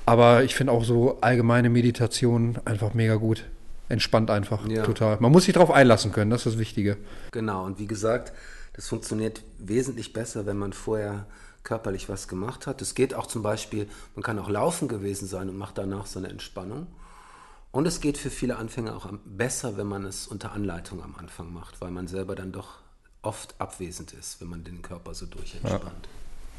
Aber 0.06 0.44
ich 0.44 0.56
finde 0.56 0.74
auch 0.74 0.84
so 0.84 1.18
allgemeine 1.22 1.70
Meditation 1.70 2.58
einfach 2.66 2.94
mega 2.94 3.16
gut. 3.16 3.46
Entspannt 3.90 4.32
einfach, 4.32 4.68
Ja. 4.70 4.84
total. 4.84 5.18
Man 5.20 5.32
muss 5.32 5.46
sich 5.46 5.54
darauf 5.54 5.72
einlassen 5.72 6.12
können, 6.14 6.32
das 6.32 6.46
ist 6.46 6.54
das 6.54 6.60
Wichtige. 6.60 6.98
Genau, 7.32 7.66
und 7.66 7.78
wie 7.78 7.88
gesagt, 7.88 8.32
das 8.74 8.88
funktioniert 8.88 9.42
wesentlich 9.60 10.14
besser, 10.14 10.46
wenn 10.46 10.58
man 10.58 10.72
vorher 10.72 11.26
körperlich 11.64 12.10
was 12.10 12.28
gemacht 12.28 12.68
hat. 12.68 12.82
Es 12.82 12.96
geht 12.96 13.14
auch 13.14 13.28
zum 13.28 13.42
Beispiel, 13.44 13.88
man 14.16 14.24
kann 14.24 14.40
auch 14.40 14.50
laufen 14.50 14.88
gewesen 14.88 15.28
sein 15.28 15.50
und 15.50 15.58
macht 15.58 15.78
danach 15.78 16.06
so 16.06 16.20
eine 16.20 16.30
Entspannung. 16.30 16.88
Und 17.72 17.86
es 17.88 18.02
geht 18.02 18.18
für 18.18 18.30
viele 18.30 18.58
Anfänger 18.58 18.96
auch 18.96 19.08
besser, 19.26 19.78
wenn 19.78 19.88
man 19.88 20.06
es 20.06 20.28
unter 20.28 20.52
Anleitung 20.52 21.02
am 21.02 21.16
Anfang 21.16 21.54
macht, 21.54 21.80
weil 21.80 21.92
man 21.92 22.08
selber 22.08 22.36
dann 22.36 22.52
doch 22.52 22.80
oft 23.22 23.56
abwesend 23.60 24.14
ist, 24.14 24.42
wenn 24.42 24.50
man 24.50 24.64
den 24.64 24.82
Körper 24.82 25.14
so 25.14 25.26
durchentspannt. 25.26 26.10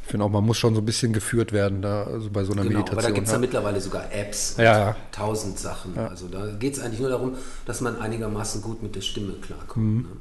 Ich 0.05 0.09
finde 0.11 0.25
auch, 0.25 0.31
man 0.31 0.45
muss 0.45 0.59
schon 0.59 0.75
so 0.75 0.81
ein 0.81 0.85
bisschen 0.85 1.13
geführt 1.13 1.53
werden, 1.53 1.81
da, 1.83 2.05
also 2.05 2.29
bei 2.31 2.43
so 2.45 2.53
einer 2.53 2.63
Genau, 2.63 2.79
Meditation. 2.79 2.99
aber 2.99 3.09
da 3.09 3.15
gibt 3.15 3.27
es 3.27 3.31
ja 3.33 3.37
ja. 3.37 3.41
mittlerweile 3.41 3.81
sogar 3.81 4.13
Apps, 4.13 4.57
Ja, 4.57 4.65
ja. 4.79 4.97
tausend 5.13 5.59
Sachen. 5.59 5.97
Also 5.99 6.29
da 6.29 6.47
geht 6.55 6.75
es 6.77 6.81
eigentlich 6.83 6.99
nur 7.01 7.11
darum, 7.11 7.37
dass 7.67 7.81
man 7.81 8.01
einigermaßen 8.01 8.63
gut 8.63 8.83
mit 8.83 8.97
der 8.97 9.01
Stimme 9.01 9.35
klarkommt. 9.35 10.05
Ne? 10.09 10.17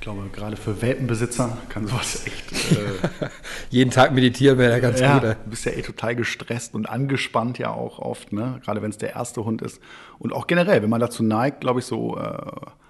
Ich 0.00 0.04
glaube, 0.04 0.30
gerade 0.32 0.56
für 0.56 0.80
Welpenbesitzer 0.80 1.58
kann 1.68 1.86
sowas 1.86 2.22
echt. 2.26 2.72
Äh, 2.72 3.28
Jeden 3.68 3.90
Tag 3.90 4.14
meditieren 4.14 4.56
wäre 4.56 4.72
ja 4.72 4.78
ganz 4.78 4.98
ja, 4.98 5.18
gut. 5.18 5.24
ey. 5.24 5.34
du 5.44 5.50
bist 5.50 5.66
ja 5.66 5.72
eh 5.72 5.82
total 5.82 6.16
gestresst 6.16 6.74
und 6.74 6.88
angespannt 6.88 7.58
ja 7.58 7.70
auch 7.70 7.98
oft, 7.98 8.32
ne? 8.32 8.62
Gerade 8.64 8.80
wenn 8.80 8.88
es 8.88 8.96
der 8.96 9.12
erste 9.12 9.44
Hund 9.44 9.60
ist. 9.60 9.78
Und 10.18 10.32
auch 10.32 10.46
generell, 10.46 10.80
wenn 10.82 10.88
man 10.88 11.02
dazu 11.02 11.22
neigt, 11.22 11.60
glaube 11.60 11.80
ich, 11.80 11.84
so 11.84 12.16
äh, 12.16 12.32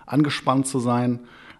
angespannt 0.07 0.69
zu 0.69 0.79
sein, 0.79 1.19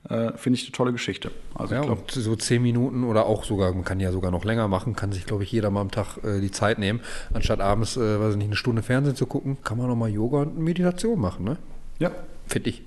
äh, 0.09 0.31
finde 0.37 0.57
ich 0.57 0.67
eine 0.67 0.71
tolle 0.71 0.93
Geschichte. 0.93 1.33
Also 1.57 1.75
Ja, 1.75 1.81
ich 1.81 1.87
glaube, 1.89 2.03
und 2.03 2.11
so 2.13 2.37
zehn 2.37 2.63
Minuten 2.63 3.03
oder 3.03 3.27
auch 3.27 3.43
sogar, 3.43 3.75
man 3.75 3.83
kann 3.83 3.99
ja 3.99 4.13
sogar 4.13 4.31
noch 4.31 4.45
länger 4.45 4.69
machen, 4.69 4.95
kann 4.95 5.11
sich, 5.11 5.27
glaube 5.27 5.43
ich, 5.43 5.51
jeder 5.51 5.71
mal 5.73 5.81
am 5.81 5.91
Tag 5.91 6.19
äh, 6.23 6.41
die 6.41 6.53
Zeit 6.53 6.79
nehmen. 6.79 7.01
Anstatt 7.35 7.61
abends, 7.61 7.97
äh, 7.97 8.21
weiß 8.21 8.35
ich 8.35 8.39
nicht, 8.39 8.47
eine 8.47 8.57
Stunde 8.57 8.83
Fernsehen 8.83 9.17
zu 9.17 9.27
gucken, 9.27 9.59
kann 9.65 9.79
man 9.79 9.89
noch 9.89 9.97
mal 9.97 10.09
Yoga 10.09 10.43
und 10.43 10.61
Meditation 10.61 11.19
machen, 11.19 11.45
ne? 11.45 11.57
ja. 11.99 12.13
Finde 12.47 12.71
ich. 12.71 12.85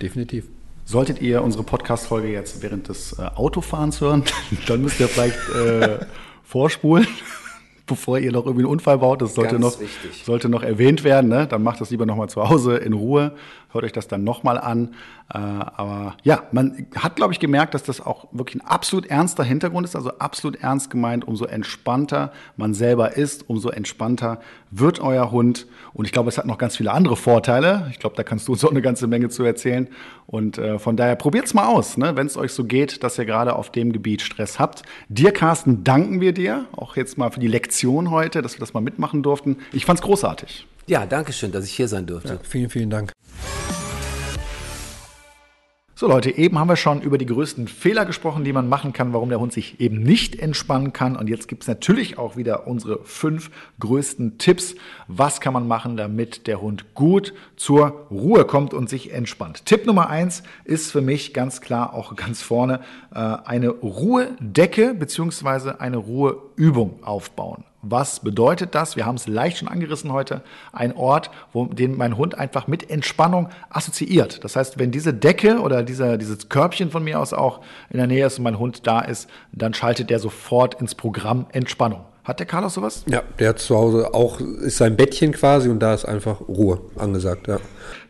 Definitiv. 0.00 0.46
Solltet 0.90 1.22
ihr 1.22 1.44
unsere 1.44 1.62
Podcast-Folge 1.62 2.32
jetzt 2.32 2.62
während 2.64 2.88
des 2.88 3.16
äh, 3.16 3.22
Autofahrens 3.22 4.00
hören, 4.00 4.24
dann 4.66 4.82
müsst 4.82 4.98
ihr 4.98 5.06
vielleicht 5.06 5.38
äh, 5.50 6.00
vorspulen, 6.42 7.06
bevor 7.86 8.18
ihr 8.18 8.32
noch 8.32 8.44
irgendwie 8.44 8.64
einen 8.64 8.72
Unfall 8.72 8.98
baut. 8.98 9.22
Das 9.22 9.36
sollte, 9.36 9.52
Ganz 9.52 9.76
noch, 9.76 9.80
wichtig. 9.80 10.24
sollte 10.24 10.48
noch 10.48 10.64
erwähnt 10.64 11.04
werden. 11.04 11.30
Ne? 11.30 11.46
Dann 11.46 11.62
macht 11.62 11.80
das 11.80 11.90
lieber 11.90 12.06
nochmal 12.06 12.28
zu 12.28 12.42
Hause 12.42 12.76
in 12.76 12.92
Ruhe. 12.92 13.36
Hört 13.72 13.84
euch 13.84 13.92
das 13.92 14.08
dann 14.08 14.24
nochmal 14.24 14.58
an. 14.58 14.94
Äh, 15.32 15.38
aber 15.38 16.16
ja, 16.24 16.42
man 16.50 16.86
hat, 16.96 17.16
glaube 17.16 17.32
ich, 17.32 17.38
gemerkt, 17.38 17.74
dass 17.74 17.84
das 17.84 18.00
auch 18.00 18.26
wirklich 18.32 18.62
ein 18.62 18.66
absolut 18.66 19.06
ernster 19.06 19.44
Hintergrund 19.44 19.86
ist. 19.86 19.94
Also 19.94 20.10
absolut 20.18 20.56
ernst 20.56 20.90
gemeint. 20.90 21.26
Umso 21.26 21.44
entspannter 21.44 22.32
man 22.56 22.74
selber 22.74 23.16
ist, 23.16 23.48
umso 23.48 23.70
entspannter 23.70 24.40
wird 24.70 25.00
euer 25.00 25.30
Hund. 25.30 25.66
Und 25.92 26.04
ich 26.04 26.12
glaube, 26.12 26.28
es 26.28 26.38
hat 26.38 26.46
noch 26.46 26.58
ganz 26.58 26.76
viele 26.76 26.92
andere 26.92 27.16
Vorteile. 27.16 27.86
Ich 27.90 27.98
glaube, 27.98 28.16
da 28.16 28.24
kannst 28.24 28.48
du 28.48 28.52
uns 28.52 28.64
auch 28.64 28.70
eine 28.70 28.82
ganze 28.82 29.06
Menge 29.06 29.28
zu 29.28 29.44
erzählen. 29.44 29.88
Und 30.26 30.58
äh, 30.58 30.78
von 30.78 30.96
daher 30.96 31.16
probiert's 31.16 31.54
mal 31.54 31.66
aus, 31.66 31.96
ne? 31.96 32.16
wenn 32.16 32.26
es 32.26 32.36
euch 32.36 32.52
so 32.52 32.64
geht, 32.64 33.02
dass 33.02 33.18
ihr 33.18 33.24
gerade 33.24 33.56
auf 33.56 33.70
dem 33.70 33.92
Gebiet 33.92 34.22
Stress 34.22 34.58
habt. 34.58 34.82
Dir, 35.08 35.32
Carsten, 35.32 35.84
danken 35.84 36.20
wir 36.20 36.32
dir. 36.32 36.66
Auch 36.76 36.96
jetzt 36.96 37.18
mal 37.18 37.30
für 37.30 37.40
die 37.40 37.48
Lektion 37.48 38.10
heute, 38.10 38.42
dass 38.42 38.54
wir 38.54 38.60
das 38.60 38.74
mal 38.74 38.80
mitmachen 38.80 39.22
durften. 39.22 39.58
Ich 39.72 39.84
fand's 39.84 40.02
großartig. 40.02 40.66
Ja, 40.90 41.06
danke 41.06 41.32
schön, 41.32 41.52
dass 41.52 41.66
ich 41.66 41.70
hier 41.70 41.86
sein 41.86 42.04
durfte. 42.04 42.40
Vielen, 42.42 42.68
vielen 42.68 42.90
Dank. 42.90 43.12
So 45.94 46.08
Leute, 46.08 46.36
eben 46.36 46.58
haben 46.58 46.68
wir 46.68 46.74
schon 46.74 47.00
über 47.00 47.16
die 47.16 47.26
größten 47.26 47.68
Fehler 47.68 48.06
gesprochen, 48.06 48.42
die 48.42 48.52
man 48.52 48.68
machen 48.68 48.92
kann, 48.92 49.12
warum 49.12 49.28
der 49.28 49.38
Hund 49.38 49.52
sich 49.52 49.80
eben 49.80 50.02
nicht 50.02 50.40
entspannen 50.40 50.92
kann. 50.92 51.14
Und 51.14 51.28
jetzt 51.28 51.46
gibt's 51.46 51.68
natürlich 51.68 52.18
auch 52.18 52.36
wieder 52.36 52.66
unsere 52.66 53.04
fünf 53.04 53.52
größten 53.78 54.38
Tipps. 54.38 54.74
Was 55.06 55.40
kann 55.40 55.52
man 55.52 55.68
machen, 55.68 55.96
damit 55.96 56.48
der 56.48 56.60
Hund 56.60 56.92
gut 56.96 57.34
zur 57.54 58.08
Ruhe 58.10 58.44
kommt 58.44 58.74
und 58.74 58.90
sich 58.90 59.12
entspannt? 59.12 59.66
Tipp 59.66 59.86
Nummer 59.86 60.10
eins 60.10 60.42
ist 60.64 60.90
für 60.90 61.02
mich 61.02 61.32
ganz 61.32 61.60
klar 61.60 61.94
auch 61.94 62.16
ganz 62.16 62.42
vorne 62.42 62.80
äh, 63.14 63.18
eine 63.18 63.68
Ruhedecke 63.68 64.94
beziehungsweise 64.94 65.80
eine 65.80 65.98
Ruheübung 65.98 67.04
aufbauen. 67.04 67.62
Was 67.82 68.20
bedeutet 68.20 68.74
das? 68.74 68.96
Wir 68.96 69.06
haben 69.06 69.14
es 69.14 69.26
leicht 69.26 69.58
schon 69.58 69.68
angerissen 69.68 70.12
heute. 70.12 70.42
Ein 70.72 70.94
Ort, 70.94 71.30
wo 71.52 71.64
den 71.64 71.96
mein 71.96 72.18
Hund 72.18 72.36
einfach 72.36 72.66
mit 72.66 72.90
Entspannung 72.90 73.48
assoziiert. 73.70 74.44
Das 74.44 74.54
heißt, 74.54 74.78
wenn 74.78 74.90
diese 74.90 75.14
Decke 75.14 75.60
oder 75.60 75.82
dieser, 75.82 76.18
dieses 76.18 76.50
Körbchen 76.50 76.90
von 76.90 77.02
mir 77.02 77.18
aus 77.18 77.32
auch 77.32 77.60
in 77.88 77.96
der 77.96 78.06
Nähe 78.06 78.26
ist 78.26 78.38
und 78.38 78.44
mein 78.44 78.58
Hund 78.58 78.86
da 78.86 79.00
ist, 79.00 79.30
dann 79.52 79.72
schaltet 79.72 80.10
der 80.10 80.18
sofort 80.18 80.80
ins 80.80 80.94
Programm 80.94 81.46
Entspannung. 81.52 82.04
Hat 82.22 82.38
der 82.38 82.46
Carlos 82.46 82.74
sowas? 82.74 83.02
Ja, 83.08 83.22
der 83.38 83.48
hat 83.48 83.58
zu 83.60 83.74
Hause 83.74 84.12
auch, 84.12 84.40
ist 84.40 84.76
sein 84.76 84.94
Bettchen 84.96 85.32
quasi 85.32 85.70
und 85.70 85.80
da 85.80 85.94
ist 85.94 86.04
einfach 86.04 86.40
Ruhe 86.40 86.80
angesagt, 86.96 87.48
ja. 87.48 87.58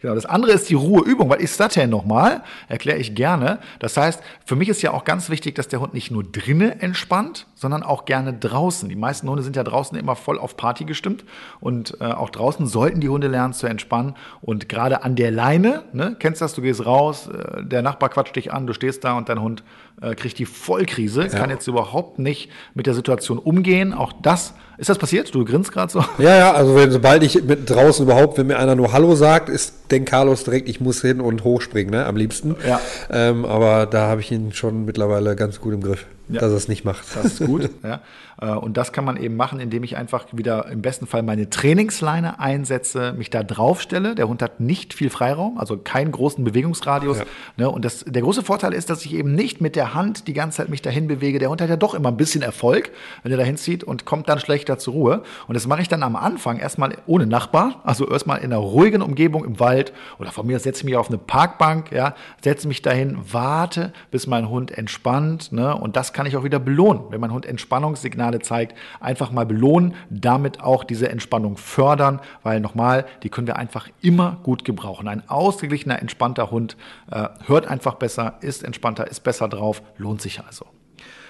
Genau, 0.03 0.15
das 0.15 0.27
andere 0.27 0.53
ist 0.53 0.69
die 0.69 0.75
Ruheübung. 0.75 1.31
Was 1.31 1.39
ist 1.39 1.61
das 1.61 1.75
denn 1.75 1.91
nochmal? 1.91 2.43
Erkläre 2.69 2.99
ich 2.99 3.15
gerne. 3.15 3.61
Das 3.79 3.97
heißt, 3.97 4.21
für 4.45 4.57
mich 4.57 4.69
ist 4.69 4.83
ja 4.83 4.93
auch 4.93 5.05
ganz 5.05 5.31
wichtig, 5.31 5.55
dass 5.55 5.69
der 5.69 5.81
Hund 5.81 5.95
nicht 5.95 6.11
nur 6.11 6.25
drinnen 6.25 6.81
entspannt, 6.81 7.47
sondern 7.61 7.83
auch 7.83 8.07
gerne 8.07 8.33
draußen. 8.33 8.89
Die 8.89 8.97
meisten 8.97 9.29
Hunde 9.29 9.43
sind 9.43 9.55
ja 9.55 9.63
draußen 9.63 9.97
immer 9.99 10.17
voll 10.17 10.39
auf 10.39 10.57
Party 10.57 10.85
gestimmt 10.85 11.25
und 11.61 11.99
äh, 12.01 12.05
auch 12.05 12.31
draußen 12.31 12.67
sollten 12.67 13.01
die 13.01 13.11
Hunde 13.11 13.29
lernen 13.29 13.53
zu 13.53 13.67
entspannen. 13.67 14.15
Und 14.41 14.71
gerade 14.71 15.05
an 15.05 15.15
der 15.15 15.31
Leine, 15.31 15.83
ne, 15.93 16.17
kennst 16.19 16.41
du 16.41 16.45
das, 16.47 16.55
du 16.55 16.63
gehst 16.63 16.87
raus, 16.87 17.29
äh, 17.29 17.63
der 17.63 17.83
Nachbar 17.83 18.09
quatscht 18.09 18.35
dich 18.35 18.51
an, 18.51 18.67
du 18.67 18.73
stehst 18.73 19.05
da 19.05 19.13
und 19.13 19.29
dein 19.29 19.43
Hund 19.43 19.63
äh, 20.01 20.15
kriegt 20.15 20.39
die 20.39 20.47
Vollkrise, 20.47 21.29
kann 21.29 21.51
jetzt 21.51 21.67
überhaupt 21.67 22.19
nicht 22.19 22.51
mit 22.73 22.87
der 22.87 22.95
Situation 22.95 23.39
umgehen. 23.39 23.93
Auch 23.93 24.15
das, 24.23 24.55
ist 24.79 24.89
das 24.89 24.97
passiert? 24.97 25.35
Du 25.35 25.45
grinst 25.45 25.71
gerade 25.71 25.93
so. 25.93 26.03
Ja, 26.19 26.39
ja, 26.39 26.53
also 26.53 26.75
wenn, 26.75 26.91
sobald 26.91 27.23
ich 27.23 27.43
mit 27.45 27.69
draußen 27.69 28.07
überhaupt, 28.07 28.39
wenn 28.39 28.47
mir 28.47 28.59
einer 28.59 28.75
nur 28.75 28.95
Hallo 28.95 29.15
sagt, 29.15 29.51
ist 29.51 29.91
denkt 29.91 30.09
Carlos 30.09 30.45
direkt, 30.45 30.67
ich 30.67 30.81
muss 30.81 31.03
hin 31.03 31.21
und 31.21 31.45
hochspringen, 31.45 31.93
ne, 31.93 32.07
am 32.07 32.17
liebsten. 32.17 32.57
Ja. 32.67 32.81
Ähm, 33.11 33.45
aber 33.45 33.85
da 33.85 34.07
habe 34.07 34.23
ich 34.23 34.33
ihn 34.33 34.55
schon 34.55 34.87
mittlerweile 34.87 35.37
ganz 35.37 35.61
gut 35.61 35.75
im 35.75 35.83
Griff, 35.83 36.07
Ja. 36.31 36.41
dass 36.41 36.53
es 36.53 36.69
nicht 36.69 36.85
macht. 36.85 37.05
Das 37.15 37.25
ist 37.41 37.47
gut. 37.47 37.71
ja. 37.83 38.01
Äh, 38.41 38.53
Und 38.53 38.77
das 38.77 38.93
kann 38.93 39.05
man 39.05 39.17
eben 39.17 39.37
machen, 39.37 39.61
indem 39.61 39.85
ich 39.85 39.97
einfach 39.97 40.27
wieder 40.33 40.67
im 40.71 40.83
besten 40.83 41.07
Fall 41.07 41.23
meine 41.23 41.51
Trainingsleine 41.51 42.41
einsetze, 42.41 43.13
mich 43.13 43.31
da 43.31 43.43
draufstelle. 43.43 44.15
Der 44.15 44.29
Hund 44.29 44.43
hat 44.43 44.61
nicht 44.61 44.95
viel 44.95 45.11
Freiraum, 45.11 45.59
also 45.59 45.77
keinen 45.77 46.13
großen 46.13 46.43
Bewegungsradius. 46.45 47.19
Ja. 47.19 47.25
Ne? 47.57 47.71
Und 47.71 47.85
das, 47.85 48.05
der 48.07 48.23
große 48.23 48.43
Vorteil 48.43 48.73
ist, 48.73 48.91
dass 48.91 49.05
ich 49.05 49.15
eben 49.15 49.35
nicht 49.35 49.61
mit 49.61 49.77
der 49.77 49.95
Hand 49.95 50.27
die 50.27 50.33
ganze 50.33 50.59
Zeit 50.59 50.69
mich 50.69 50.83
dahin 50.83 51.07
bewege. 51.09 51.39
Der 51.39 51.51
Hund 51.51 51.61
hat 51.61 51.69
ja 51.69 51.77
doch 51.77 51.95
immer 51.95 52.09
ein 52.09 52.17
bisschen 52.17 52.43
Erfolg, 52.43 52.91
wenn 53.23 53.33
er 53.33 53.39
dahin 53.39 53.57
zieht 53.57 53.85
und 53.85 54.05
kommt 54.05 54.29
dann 54.29 54.41
schlechter 54.41 54.79
zur 54.79 54.95
Ruhe. 54.95 55.23
Und 55.49 55.55
das 55.55 55.67
mache 55.67 55.83
ich 55.83 55.89
dann 55.89 56.03
am 56.03 56.17
Anfang 56.17 56.59
erstmal 56.59 56.97
ohne 57.07 57.27
Nachbar, 57.27 57.81
also 57.85 58.09
erstmal 58.09 58.39
in 58.39 58.45
einer 58.53 58.59
ruhigen 58.59 59.03
Umgebung 59.03 59.45
im 59.45 59.61
Wald 59.61 59.93
oder 60.19 60.33
von 60.33 60.47
mir 60.47 60.59
setze 60.59 60.81
ich 60.81 60.85
mich 60.85 60.97
auf 60.97 61.09
eine 61.09 61.19
Parkbank, 61.19 61.93
ja, 61.93 62.15
setze 62.43 62.69
mich 62.69 62.83
dahin, 62.83 63.19
warte, 63.31 63.93
bis 64.11 64.27
mein 64.27 64.49
Hund 64.49 64.71
entspannt, 64.77 65.53
ne? 65.53 65.75
Und 65.77 65.97
das 65.97 66.13
kann 66.13 66.20
ich 66.27 66.37
auch 66.37 66.45
wieder 66.45 66.59
belohnen. 66.59 67.05
Wenn 67.11 67.21
mein 67.21 67.33
Hund 67.33 67.47
Entspannungssignale 67.47 68.41
zeigt, 68.41 68.77
einfach 69.01 69.31
mal 69.31 69.47
belohnen, 69.47 69.95
damit 70.11 70.61
auch 70.61 70.85
diese 70.85 71.09
Entspannung 71.09 71.57
fördern, 71.57 72.21
weil 72.43 72.61
nochmal, 72.61 73.07
die 73.23 73.29
können 73.29 73.47
wir 73.47 73.57
einfach 73.57 73.89
immer 74.03 74.39
gut 74.43 74.65
gebrauchen. 74.65 75.09
Ein 75.09 75.29
ausgeglichener, 75.29 76.01
entspannter 76.01 76.51
Hund 76.51 76.77
äh, 77.11 77.29
hört 77.47 77.67
einfach 77.67 77.95
besser, 77.95 78.39
ist 78.41 78.65
entspannter, 78.65 79.09
ist 79.09 79.21
besser 79.21 79.49
drauf, 79.49 79.83
lohnt 79.99 80.21
sich 80.21 80.41
also. 80.41 80.67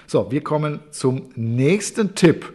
So, 0.07 0.31
wir 0.31 0.43
kommen 0.43 0.81
zum 0.91 1.29
nächsten 1.35 2.15
Tipp. 2.15 2.53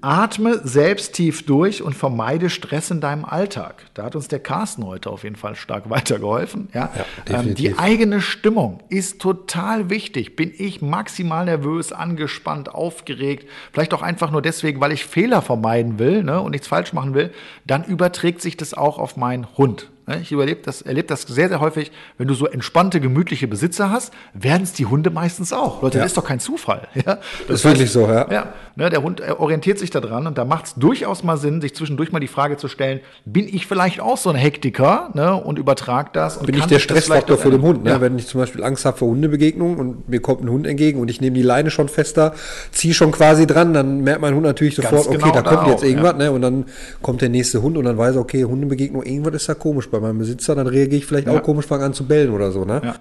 Atme 0.00 0.60
selbst 0.62 1.14
tief 1.14 1.44
durch 1.44 1.82
und 1.82 1.94
vermeide 1.94 2.50
Stress 2.50 2.90
in 2.90 3.00
deinem 3.00 3.24
Alltag. 3.24 3.84
Da 3.94 4.04
hat 4.04 4.14
uns 4.14 4.28
der 4.28 4.38
Carsten 4.38 4.86
heute 4.86 5.10
auf 5.10 5.24
jeden 5.24 5.36
Fall 5.36 5.56
stark 5.56 5.90
weitergeholfen. 5.90 6.68
Ja? 6.72 6.92
Ja, 7.28 7.40
ähm, 7.40 7.54
die 7.54 7.76
eigene 7.78 8.20
Stimmung 8.20 8.80
ist 8.88 9.20
total 9.20 9.90
wichtig. 9.90 10.36
Bin 10.36 10.52
ich 10.56 10.82
maximal 10.82 11.44
nervös, 11.44 11.92
angespannt, 11.92 12.72
aufgeregt, 12.72 13.48
vielleicht 13.72 13.92
auch 13.92 14.02
einfach 14.02 14.30
nur 14.30 14.42
deswegen, 14.42 14.80
weil 14.80 14.92
ich 14.92 15.04
Fehler 15.04 15.42
vermeiden 15.42 15.98
will 15.98 16.22
ne, 16.22 16.40
und 16.40 16.52
nichts 16.52 16.68
falsch 16.68 16.92
machen 16.92 17.14
will, 17.14 17.32
dann 17.66 17.84
überträgt 17.84 18.40
sich 18.40 18.56
das 18.56 18.74
auch 18.74 18.98
auf 18.98 19.16
meinen 19.16 19.46
Hund. 19.56 19.90
Ich 20.16 20.32
überlebe 20.32 20.60
das, 20.64 20.82
erlebe 20.82 21.06
das 21.08 21.22
sehr, 21.22 21.48
sehr 21.48 21.60
häufig, 21.60 21.92
wenn 22.16 22.28
du 22.28 22.34
so 22.34 22.46
entspannte, 22.46 23.00
gemütliche 23.00 23.46
Besitzer 23.48 23.90
hast, 23.90 24.12
werden 24.34 24.62
es 24.62 24.72
die 24.72 24.86
Hunde 24.86 25.10
meistens 25.10 25.52
auch. 25.52 25.82
Leute, 25.82 25.98
Ja. 25.98 26.04
das 26.04 26.12
ist 26.12 26.16
doch 26.16 26.24
kein 26.24 26.40
Zufall. 26.40 26.88
Ja? 27.06 27.18
ist 27.48 27.64
wirklich 27.64 27.90
so, 27.90 28.06
ja. 28.06 28.30
Ja, 28.30 28.52
ne, 28.76 28.90
der 28.90 29.02
Hund 29.02 29.20
orientiert 29.38 29.78
sich 29.78 29.90
da 29.90 30.00
dran 30.00 30.26
und 30.26 30.36
da 30.36 30.44
macht 30.44 30.66
es 30.66 30.74
durchaus 30.74 31.22
mal 31.22 31.36
Sinn, 31.36 31.60
sich 31.60 31.74
zwischendurch 31.74 32.10
mal 32.12 32.20
die 32.20 32.28
Frage 32.28 32.56
zu 32.56 32.68
stellen, 32.68 33.00
bin 33.24 33.46
ich 33.46 33.66
vielleicht 33.66 34.00
auch 34.00 34.16
so 34.16 34.30
ein 34.30 34.36
Hektiker 34.36 35.10
ne, 35.14 35.34
und 35.34 35.58
übertrag 35.58 36.12
das? 36.12 36.36
Und 36.38 36.46
bin 36.46 36.56
ich 36.56 36.64
der 36.66 36.78
das 36.78 36.82
Stressfaktor 36.82 37.36
für 37.38 37.50
den? 37.50 37.62
Hund. 37.62 37.84
Ne? 37.84 37.90
Ja. 37.90 38.00
Wenn 38.00 38.16
ich 38.18 38.26
zum 38.26 38.40
Beispiel 38.40 38.62
Angst 38.64 38.84
habe 38.84 38.96
vor 38.96 39.08
Hundebegegnungen 39.08 39.78
und 39.78 40.08
mir 40.08 40.20
kommt 40.20 40.42
ein 40.42 40.48
Hund 40.50 40.66
entgegen 40.66 41.00
und 41.00 41.08
ich 41.08 41.20
nehme 41.20 41.34
die 41.34 41.42
Leine 41.42 41.70
schon 41.70 41.88
fester, 41.88 42.34
ziehe 42.72 42.94
schon 42.94 43.12
quasi 43.12 43.46
dran, 43.46 43.74
dann 43.74 44.00
merkt 44.02 44.20
mein 44.20 44.34
Hund 44.34 44.44
natürlich 44.44 44.74
sofort, 44.76 45.10
genau 45.10 45.26
okay, 45.26 45.30
da 45.34 45.42
da 45.42 45.54
kommt 45.56 45.68
jetzt 45.68 45.80
auch, 45.80 45.86
irgendwas, 45.86 46.16
ne? 46.16 46.30
Und 46.32 46.42
dann 46.42 46.64
kommt 47.02 47.20
der 47.20 47.28
nächste 47.28 47.62
Hund 47.62 47.76
und 47.76 47.84
dann 47.84 47.98
weiß 47.98 48.14
er, 48.16 48.20
okay, 48.20 48.44
Hundebegegnung, 48.44 49.02
irgendwas 49.02 49.34
ist 49.34 49.48
da 49.48 49.54
komisch 49.54 49.88
bei 49.90 49.97
meinem 50.00 50.18
Besitzer, 50.18 50.54
dann 50.54 50.66
reagiere 50.66 50.98
ich 50.98 51.06
vielleicht 51.06 51.26
Ja. 51.26 51.34
auch 51.38 51.42
komisch, 51.42 51.66
fange 51.66 51.84
an 51.84 51.94
zu 51.94 52.06
bellen 52.06 52.30
oder 52.30 52.50
so, 52.50 52.64
ne? 52.64 52.80
Ja. 52.84 52.94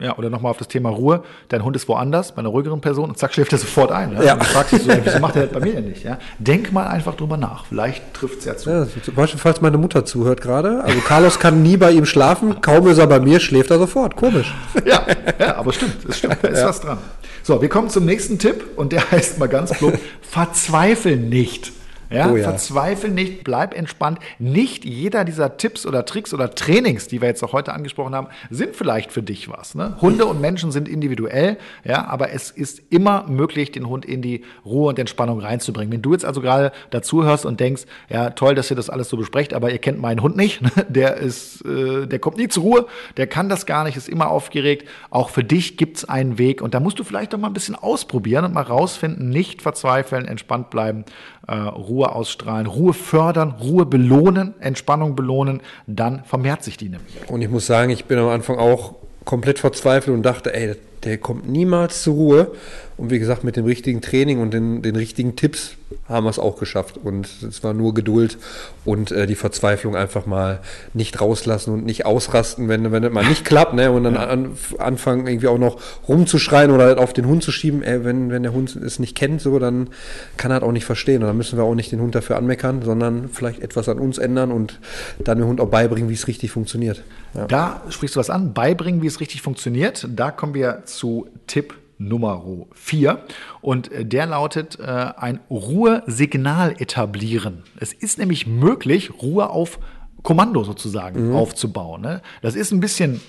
Ja, 0.00 0.16
oder 0.16 0.30
nochmal 0.30 0.50
auf 0.50 0.58
das 0.58 0.68
Thema 0.68 0.90
Ruhe. 0.90 1.24
Dein 1.48 1.64
Hund 1.64 1.74
ist 1.74 1.88
woanders, 1.88 2.30
bei 2.30 2.38
einer 2.38 2.50
ruhigeren 2.50 2.80
Person 2.80 3.08
und 3.08 3.18
zack, 3.18 3.34
schläft 3.34 3.50
er 3.50 3.58
sofort 3.58 3.90
ein. 3.90 4.14
Ne? 4.14 4.24
Ja. 4.24 4.34
Und 4.34 4.42
du 4.42 4.46
fragst 4.46 4.70
dich 4.72 4.82
so, 4.84 4.92
wieso 5.02 5.18
macht 5.18 5.34
er 5.34 5.48
das 5.48 5.52
bei 5.52 5.58
mir 5.58 5.72
denn 5.72 5.88
nicht? 5.88 6.04
Ja? 6.04 6.18
Denk 6.38 6.70
mal 6.72 6.86
einfach 6.86 7.16
drüber 7.16 7.36
nach. 7.36 7.64
Vielleicht 7.66 8.14
trifft 8.14 8.38
es 8.38 8.44
ja 8.44 8.56
zu. 8.56 8.70
Ja, 8.70 8.86
zum 9.02 9.14
Beispiel, 9.16 9.40
falls 9.40 9.60
meine 9.60 9.76
Mutter 9.76 10.04
zuhört 10.04 10.40
gerade. 10.40 10.84
Also 10.84 11.00
Carlos 11.00 11.40
kann 11.40 11.64
nie 11.64 11.76
bei 11.76 11.90
ihm 11.90 12.06
schlafen, 12.06 12.60
kaum 12.60 12.86
ist 12.86 12.98
er 12.98 13.08
bei 13.08 13.18
mir, 13.18 13.40
schläft 13.40 13.72
er 13.72 13.78
sofort. 13.80 14.14
Komisch. 14.14 14.54
Ja, 14.86 15.04
ja, 15.40 15.56
aber 15.56 15.72
stimmt, 15.72 15.96
es 16.08 16.18
stimmt, 16.18 16.36
da 16.42 16.46
ist 16.48 16.64
was 16.64 16.80
dran. 16.80 16.98
So, 17.42 17.60
wir 17.60 17.68
kommen 17.68 17.88
zum 17.90 18.04
nächsten 18.04 18.38
Tipp 18.38 18.62
und 18.76 18.92
der 18.92 19.00
heißt 19.10 19.40
mal 19.40 19.48
ganz 19.48 19.72
plump, 19.76 19.98
verzweifel 20.22 21.16
nicht. 21.16 21.72
Ja, 22.10 22.30
Oh 22.30 22.36
ja. 22.36 22.44
verzweifel 22.44 23.10
nicht, 23.10 23.44
bleib 23.44 23.76
entspannt. 23.76 24.18
Nicht 24.38 24.84
jeder 24.84 25.24
dieser 25.24 25.56
Tipps 25.56 25.86
oder 25.86 26.04
Tricks 26.04 26.32
oder 26.32 26.54
Trainings, 26.54 27.06
die 27.08 27.20
wir 27.20 27.28
jetzt 27.28 27.42
auch 27.44 27.52
heute 27.52 27.72
angesprochen 27.72 28.14
haben, 28.14 28.28
sind 28.50 28.74
vielleicht 28.74 29.12
für 29.12 29.22
dich 29.22 29.48
was. 29.48 29.74
Ne? 29.74 29.96
Hunde 30.00 30.26
und 30.26 30.40
Menschen 30.40 30.72
sind 30.72 30.88
individuell, 30.88 31.58
ja, 31.84 32.06
aber 32.06 32.32
es 32.32 32.50
ist 32.50 32.80
immer 32.90 33.26
möglich, 33.28 33.72
den 33.72 33.88
Hund 33.88 34.04
in 34.04 34.22
die 34.22 34.44
Ruhe 34.64 34.88
und 34.88 34.98
Entspannung 34.98 35.40
reinzubringen. 35.40 35.92
Wenn 35.92 36.02
du 36.02 36.12
jetzt 36.12 36.24
also 36.24 36.40
gerade 36.40 36.72
dazu 36.90 37.24
hörst 37.24 37.44
und 37.44 37.60
denkst, 37.60 37.82
ja, 38.08 38.30
toll, 38.30 38.54
dass 38.54 38.70
ihr 38.70 38.76
das 38.76 38.88
alles 38.90 39.08
so 39.08 39.16
besprecht, 39.16 39.52
aber 39.52 39.70
ihr 39.70 39.78
kennt 39.78 40.00
meinen 40.00 40.22
Hund 40.22 40.36
nicht, 40.36 40.62
ne? 40.62 40.70
der 40.88 41.16
ist, 41.18 41.64
äh, 41.64 42.06
der 42.06 42.18
kommt 42.18 42.38
nie 42.38 42.48
zur 42.48 42.62
Ruhe, 42.62 42.86
der 43.16 43.26
kann 43.26 43.48
das 43.48 43.66
gar 43.66 43.84
nicht, 43.84 43.96
ist 43.96 44.08
immer 44.08 44.30
aufgeregt. 44.30 44.88
Auch 45.10 45.28
für 45.30 45.44
dich 45.44 45.76
gibt's 45.76 46.04
einen 46.06 46.38
Weg 46.38 46.62
und 46.62 46.74
da 46.74 46.80
musst 46.80 46.98
du 46.98 47.04
vielleicht 47.04 47.32
doch 47.32 47.38
mal 47.38 47.48
ein 47.48 47.52
bisschen 47.52 47.74
ausprobieren 47.74 48.44
und 48.44 48.54
mal 48.54 48.62
rausfinden, 48.62 49.28
nicht 49.28 49.60
verzweifeln, 49.62 50.26
entspannt 50.26 50.70
bleiben, 50.70 51.04
äh, 51.48 51.54
Ruhe 51.54 52.12
ausstrahlen, 52.14 52.66
Ruhe 52.66 52.92
fördern, 52.92 53.54
Ruhe 53.60 53.86
belohnen, 53.86 54.54
Entspannung 54.60 55.16
belohnen, 55.16 55.60
dann 55.86 56.22
vermehrt 56.24 56.62
sich 56.62 56.76
die 56.76 56.90
nämlich. 56.90 57.28
Und 57.28 57.42
ich 57.42 57.48
muss 57.48 57.66
sagen, 57.66 57.90
ich 57.90 58.04
bin 58.04 58.18
am 58.18 58.28
Anfang 58.28 58.58
auch 58.58 58.94
komplett 59.24 59.58
verzweifelt 59.58 60.14
und 60.14 60.22
dachte, 60.22 60.54
ey, 60.54 60.76
der 61.04 61.18
kommt 61.18 61.48
niemals 61.48 62.02
zur 62.02 62.14
Ruhe. 62.14 62.52
Und 62.98 63.10
wie 63.10 63.20
gesagt, 63.20 63.44
mit 63.44 63.54
dem 63.54 63.64
richtigen 63.64 64.00
Training 64.00 64.40
und 64.40 64.52
den, 64.52 64.82
den 64.82 64.96
richtigen 64.96 65.36
Tipps 65.36 65.76
haben 66.08 66.26
wir 66.26 66.30
es 66.30 66.40
auch 66.40 66.58
geschafft. 66.58 66.98
Und 67.02 67.28
es 67.48 67.62
war 67.62 67.72
nur 67.72 67.94
Geduld 67.94 68.38
und 68.84 69.12
äh, 69.12 69.28
die 69.28 69.36
Verzweiflung 69.36 69.94
einfach 69.94 70.26
mal 70.26 70.58
nicht 70.94 71.20
rauslassen 71.20 71.72
und 71.72 71.86
nicht 71.86 72.06
ausrasten, 72.06 72.68
wenn, 72.68 72.90
wenn 72.90 73.04
das 73.04 73.12
mal 73.12 73.24
nicht 73.24 73.44
klappt. 73.44 73.74
Ne? 73.74 73.92
Und 73.92 74.02
dann 74.02 74.16
an, 74.16 74.50
anfangen 74.78 75.28
irgendwie 75.28 75.46
auch 75.46 75.58
noch 75.58 75.80
rumzuschreien 76.08 76.72
oder 76.72 76.86
halt 76.86 76.98
auf 76.98 77.12
den 77.12 77.26
Hund 77.26 77.44
zu 77.44 77.52
schieben. 77.52 77.84
Ey, 77.84 78.04
wenn, 78.04 78.32
wenn 78.32 78.42
der 78.42 78.52
Hund 78.52 78.74
es 78.74 78.98
nicht 78.98 79.16
kennt, 79.16 79.40
so, 79.40 79.60
dann 79.60 79.90
kann 80.36 80.50
er 80.50 80.54
halt 80.54 80.64
auch 80.64 80.72
nicht 80.72 80.84
verstehen. 80.84 81.22
Und 81.22 81.28
dann 81.28 81.36
müssen 81.36 81.56
wir 81.56 81.62
auch 81.62 81.76
nicht 81.76 81.92
den 81.92 82.00
Hund 82.00 82.16
dafür 82.16 82.36
anmeckern, 82.36 82.82
sondern 82.82 83.28
vielleicht 83.28 83.62
etwas 83.62 83.88
an 83.88 84.00
uns 84.00 84.18
ändern 84.18 84.50
und 84.50 84.80
dann 85.22 85.38
dem 85.38 85.46
Hund 85.46 85.60
auch 85.60 85.68
beibringen, 85.68 86.10
wie 86.10 86.14
es 86.14 86.26
richtig 86.26 86.50
funktioniert. 86.50 87.04
Ja. 87.34 87.46
Da 87.46 87.82
sprichst 87.90 88.16
du 88.16 88.20
was 88.20 88.28
an, 88.28 88.54
beibringen, 88.54 89.02
wie 89.02 89.06
es 89.06 89.20
richtig 89.20 89.40
funktioniert. 89.40 90.08
Da 90.10 90.32
kommen 90.32 90.54
wir 90.54 90.82
zu 90.84 91.28
Tipp 91.46 91.74
Nummer 91.98 92.42
4 92.72 93.20
und 93.60 93.92
äh, 93.92 94.04
der 94.04 94.26
lautet 94.26 94.78
äh, 94.78 94.82
ein 94.82 95.40
Ruhesignal 95.50 96.76
etablieren. 96.78 97.64
Es 97.78 97.92
ist 97.92 98.18
nämlich 98.18 98.46
möglich, 98.46 99.10
Ruhe 99.22 99.50
auf 99.50 99.78
Kommando 100.22 100.64
sozusagen 100.64 101.34
aufzubauen. 101.34 102.02
Ne? 102.02 102.22
Das 102.42 102.54
ist 102.54 102.72
ein 102.72 102.80
bisschen 102.80 103.20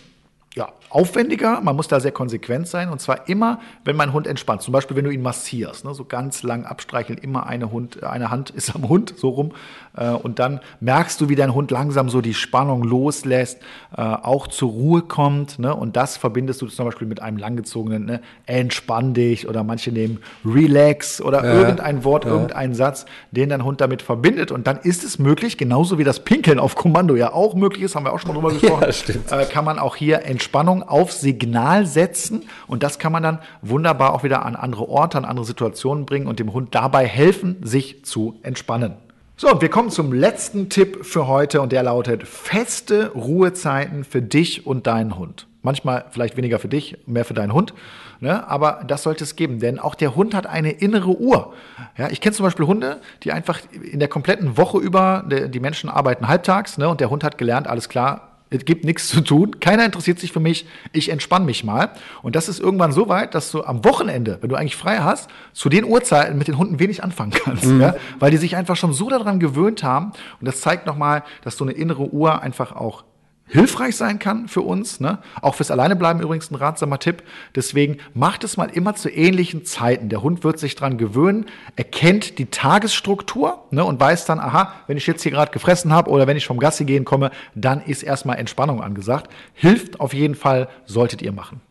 ja, 0.55 0.70
aufwendiger, 0.89 1.61
man 1.61 1.76
muss 1.76 1.88
da 1.88 1.99
sehr 1.99 2.11
konsequent 2.11 2.67
sein 2.67 2.89
und 2.89 2.99
zwar 2.99 3.30
immer, 3.30 3.59
wenn 3.86 3.95
mein 3.95 4.13
Hund 4.13 4.26
entspannt. 4.26 4.63
Zum 4.63 4.72
Beispiel, 4.72 4.97
wenn 4.97 5.05
du 5.05 5.11
ihn 5.11 5.22
massierst, 5.22 5.86
ne, 5.86 5.93
so 5.93 6.05
ganz 6.05 6.41
lang 6.41 6.65
abstreicheln, 6.65 7.20
immer 7.20 7.45
eine, 7.45 7.72
Hund, 7.72 8.03
eine 8.03 8.32
Hand 8.32 8.49
ist 8.49 8.76
am 8.76 8.89
Hund, 8.89 9.13
so 9.15 9.30
rum. 9.30 9.51
Äh, 9.99 10.11
und 10.11 10.39
dann 10.39 10.61
merkst 10.79 11.19
du, 11.21 11.29
wie 11.29 11.35
dein 11.35 11.53
Hund 11.53 11.71
langsam 11.71 12.09
so 12.09 12.21
die 12.21 12.33
Spannung 12.33 12.83
loslässt, 12.83 13.59
äh, 13.95 14.01
auch 14.01 14.47
zur 14.47 14.69
Ruhe 14.71 15.01
kommt. 15.01 15.59
Ne, 15.59 15.75
und 15.75 15.95
das 15.95 16.17
verbindest 16.17 16.61
du 16.61 16.67
zum 16.67 16.85
Beispiel 16.85 17.07
mit 17.07 17.21
einem 17.21 17.37
langgezogenen 17.37 18.05
ne, 18.05 18.21
Entspann 18.45 19.13
dich 19.13 19.47
oder 19.47 19.63
manche 19.63 19.91
nehmen 19.91 20.19
Relax 20.45 21.21
oder 21.21 21.43
Ja, 21.43 21.53
irgendein 21.53 22.03
Wort, 22.03 22.25
ja. 22.25 22.31
irgendein 22.31 22.73
Satz, 22.73 23.05
den 23.31 23.49
dein 23.49 23.63
Hund 23.63 23.81
damit 23.81 24.01
verbindet. 24.01 24.51
Und 24.51 24.67
dann 24.67 24.77
ist 24.77 25.03
es 25.03 25.19
möglich, 25.19 25.57
genauso 25.57 25.97
wie 25.97 26.03
das 26.03 26.21
Pinkeln 26.21 26.59
auf 26.59 26.75
Kommando 26.75 27.15
ja 27.15 27.33
auch 27.33 27.53
möglich 27.53 27.83
ist, 27.83 27.95
haben 27.95 28.05
wir 28.05 28.13
auch 28.13 28.19
schon 28.19 28.29
mal 28.29 28.35
drüber 28.35 28.53
gesprochen, 28.59 28.93
stimmt. 28.93 29.31
äh, 29.31 29.45
kann 29.45 29.65
man 29.65 29.79
auch 29.79 29.95
hier 29.95 30.23
Entspannung 30.25 30.83
auf 30.83 31.11
Signal 31.11 31.85
setzen 31.85 32.43
und 32.67 32.83
das 32.83 32.99
kann 32.99 33.11
man 33.11 33.23
dann 33.23 33.39
wunderbar 33.61 34.13
auch 34.13 34.23
wieder 34.23 34.45
an 34.45 34.55
andere 34.55 34.87
Orte, 34.87 35.17
an 35.17 35.25
andere 35.25 35.45
Situationen 35.45 36.05
bringen 36.05 36.27
und 36.27 36.39
dem 36.39 36.53
Hund 36.53 36.73
dabei 36.75 37.05
helfen, 37.05 37.57
sich 37.63 38.05
zu 38.05 38.35
entspannen. 38.43 38.93
So, 39.41 39.49
und 39.49 39.61
wir 39.61 39.69
kommen 39.69 39.89
zum 39.89 40.11
letzten 40.11 40.67
Tipp 40.67 41.05
für 41.05 41.25
heute 41.25 41.61
und 41.61 41.71
der 41.71 41.81
lautet 41.81 42.27
feste 42.27 43.13
Ruhezeiten 43.13 44.03
für 44.03 44.21
dich 44.21 44.67
und 44.67 44.85
deinen 44.85 45.17
Hund. 45.17 45.47
Manchmal 45.61 46.07
vielleicht 46.11 46.35
weniger 46.35 46.59
für 46.59 46.67
dich, 46.67 46.97
mehr 47.05 47.23
für 47.23 47.33
deinen 47.33 47.53
Hund, 47.53 47.73
ne? 48.19 48.45
aber 48.49 48.83
das 48.85 49.03
sollte 49.03 49.23
es 49.23 49.37
geben, 49.37 49.59
denn 49.59 49.79
auch 49.79 49.95
der 49.95 50.17
Hund 50.17 50.33
hat 50.33 50.45
eine 50.45 50.71
innere 50.71 51.17
Uhr. 51.17 51.53
Ja, 51.97 52.09
ich 52.09 52.19
kenne 52.19 52.35
zum 52.35 52.43
Beispiel 52.43 52.67
Hunde, 52.67 52.99
die 53.23 53.31
einfach 53.31 53.61
in 53.81 53.99
der 53.99 54.09
kompletten 54.09 54.57
Woche 54.57 54.77
über, 54.77 55.23
die 55.25 55.59
Menschen 55.61 55.89
arbeiten 55.89 56.27
halbtags 56.27 56.77
ne? 56.77 56.89
und 56.89 56.99
der 56.99 57.09
Hund 57.09 57.23
hat 57.23 57.37
gelernt, 57.37 57.65
alles 57.65 57.87
klar, 57.87 58.28
es 58.49 58.65
gibt 58.65 58.83
nichts 58.83 59.07
zu 59.09 59.21
tun, 59.21 59.59
keiner 59.59 59.85
interessiert 59.85 60.19
sich 60.19 60.31
für 60.31 60.39
mich, 60.39 60.65
ich 60.91 61.09
entspanne 61.09 61.45
mich 61.45 61.63
mal. 61.63 61.91
Und 62.23 62.35
das 62.35 62.49
ist 62.49 62.59
irgendwann 62.59 62.91
so 62.91 63.07
weit, 63.07 63.35
dass 63.35 63.51
du 63.51 63.63
am 63.63 63.85
Wochenende, 63.85 64.39
wenn 64.41 64.49
du 64.49 64.55
eigentlich 64.55 64.75
frei 64.75 64.97
hast, 64.99 65.29
zu 65.53 65.69
den 65.69 65.83
Uhrzeiten 65.85 66.37
mit 66.37 66.47
den 66.47 66.57
Hunden 66.57 66.79
wenig 66.79 67.03
anfangen 67.03 67.31
kannst, 67.31 67.65
ja? 67.65 67.95
weil 68.17 68.31
die 68.31 68.37
sich 68.37 68.55
einfach 68.55 68.75
schon 68.75 68.93
so 68.93 69.09
daran 69.09 69.39
gewöhnt 69.39 69.83
haben. 69.83 70.11
Und 70.39 70.47
das 70.47 70.61
zeigt 70.61 70.87
nochmal, 70.87 71.23
dass 71.43 71.57
so 71.57 71.63
eine 71.63 71.73
innere 71.73 72.11
Uhr 72.11 72.41
einfach 72.41 72.75
auch 72.75 73.03
hilfreich 73.49 73.95
sein 73.97 74.19
kann 74.19 74.47
für 74.47 74.61
uns. 74.61 74.99
Ne? 74.99 75.19
Auch 75.41 75.55
fürs 75.55 75.71
Alleinebleiben 75.71 76.21
übrigens 76.21 76.49
ein 76.51 76.55
ratsamer 76.55 76.99
Tipp. 76.99 77.23
Deswegen 77.55 77.97
macht 78.13 78.43
es 78.43 78.55
mal 78.55 78.69
immer 78.69 78.95
zu 78.95 79.09
ähnlichen 79.09 79.65
Zeiten. 79.65 80.07
Der 80.09 80.21
Hund 80.21 80.43
wird 80.43 80.59
sich 80.59 80.75
dran 80.75 80.97
gewöhnen, 80.97 81.47
erkennt 81.75 82.39
die 82.39 82.45
Tagesstruktur 82.45 83.65
ne, 83.71 83.83
und 83.83 83.99
weiß 83.99 84.25
dann, 84.25 84.39
aha, 84.39 84.73
wenn 84.87 84.97
ich 84.97 85.07
jetzt 85.07 85.23
hier 85.23 85.31
gerade 85.31 85.51
gefressen 85.51 85.91
habe 85.91 86.09
oder 86.09 86.27
wenn 86.27 86.37
ich 86.37 86.47
vom 86.47 86.59
Gassi 86.59 86.85
gehen 86.85 87.03
komme, 87.03 87.31
dann 87.55 87.81
ist 87.81 88.03
erstmal 88.03 88.37
Entspannung 88.37 88.81
angesagt. 88.81 89.29
Hilft 89.53 89.99
auf 89.99 90.13
jeden 90.13 90.35
Fall, 90.35 90.69
solltet 90.85 91.21
ihr 91.21 91.31
machen. 91.31 91.61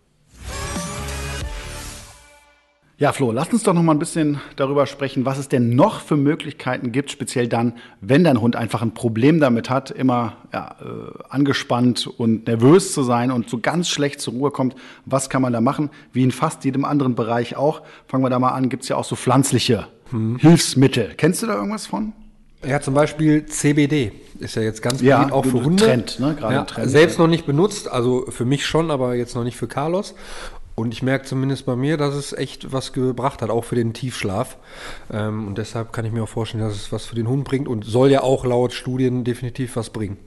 Ja, 3.00 3.12
Flo, 3.12 3.30
lass 3.30 3.52
uns 3.52 3.62
doch 3.62 3.74
noch 3.74 3.84
mal 3.84 3.92
ein 3.92 4.00
bisschen 4.00 4.40
darüber 4.56 4.84
sprechen, 4.86 5.24
was 5.24 5.38
es 5.38 5.48
denn 5.48 5.76
noch 5.76 6.00
für 6.00 6.16
Möglichkeiten 6.16 6.90
gibt, 6.90 7.12
speziell 7.12 7.46
dann, 7.46 7.74
wenn 8.00 8.24
dein 8.24 8.40
Hund 8.40 8.56
einfach 8.56 8.82
ein 8.82 8.92
Problem 8.92 9.38
damit 9.38 9.70
hat, 9.70 9.92
immer 9.92 10.38
ja, 10.52 10.74
äh, 10.80 11.22
angespannt 11.28 12.08
und 12.08 12.48
nervös 12.48 12.92
zu 12.92 13.04
sein 13.04 13.30
und 13.30 13.48
so 13.48 13.60
ganz 13.60 13.88
schlecht 13.88 14.20
zur 14.20 14.34
Ruhe 14.34 14.50
kommt. 14.50 14.74
Was 15.04 15.30
kann 15.30 15.42
man 15.42 15.52
da 15.52 15.60
machen? 15.60 15.90
Wie 16.12 16.24
in 16.24 16.32
fast 16.32 16.64
jedem 16.64 16.84
anderen 16.84 17.14
Bereich 17.14 17.54
auch. 17.54 17.82
Fangen 18.08 18.24
wir 18.24 18.30
da 18.30 18.40
mal 18.40 18.50
an, 18.50 18.68
gibt's 18.68 18.88
ja 18.88 18.96
auch 18.96 19.04
so 19.04 19.14
pflanzliche 19.14 19.86
Hilfsmittel. 20.38 21.14
Kennst 21.16 21.40
du 21.42 21.46
da 21.46 21.54
irgendwas 21.54 21.86
von? 21.86 22.12
Ja, 22.66 22.80
zum 22.80 22.94
Beispiel 22.94 23.46
CBD 23.46 24.10
ist 24.40 24.56
ja 24.56 24.62
jetzt 24.62 24.82
ganz 24.82 25.00
Ja, 25.00 25.18
beliebt, 25.18 25.32
auch 25.32 25.44
für 25.44 25.62
Hunde. 25.62 25.84
Trend, 25.84 26.18
ne? 26.18 26.34
Gerade 26.34 26.54
ja, 26.54 26.64
Trend. 26.64 26.90
Selbst 26.90 27.18
noch 27.20 27.28
nicht 27.28 27.46
benutzt, 27.46 27.88
also 27.88 28.24
für 28.28 28.44
mich 28.44 28.66
schon, 28.66 28.90
aber 28.90 29.14
jetzt 29.14 29.36
noch 29.36 29.44
nicht 29.44 29.56
für 29.56 29.68
Carlos. 29.68 30.16
Und 30.78 30.92
ich 30.92 31.02
merke 31.02 31.24
zumindest 31.24 31.66
bei 31.66 31.74
mir, 31.74 31.96
dass 31.96 32.14
es 32.14 32.32
echt 32.32 32.72
was 32.72 32.92
gebracht 32.92 33.42
hat, 33.42 33.50
auch 33.50 33.64
für 33.64 33.74
den 33.74 33.94
Tiefschlaf. 33.94 34.58
Ähm, 35.12 35.48
und 35.48 35.58
deshalb 35.58 35.92
kann 35.92 36.04
ich 36.04 36.12
mir 36.12 36.22
auch 36.22 36.28
vorstellen, 36.28 36.62
dass 36.62 36.76
es 36.76 36.92
was 36.92 37.04
für 37.04 37.16
den 37.16 37.26
Hund 37.26 37.42
bringt 37.42 37.66
und 37.66 37.84
soll 37.84 38.12
ja 38.12 38.22
auch 38.22 38.44
laut 38.44 38.72
Studien 38.72 39.24
definitiv 39.24 39.74
was 39.74 39.90
bringen. 39.90 40.18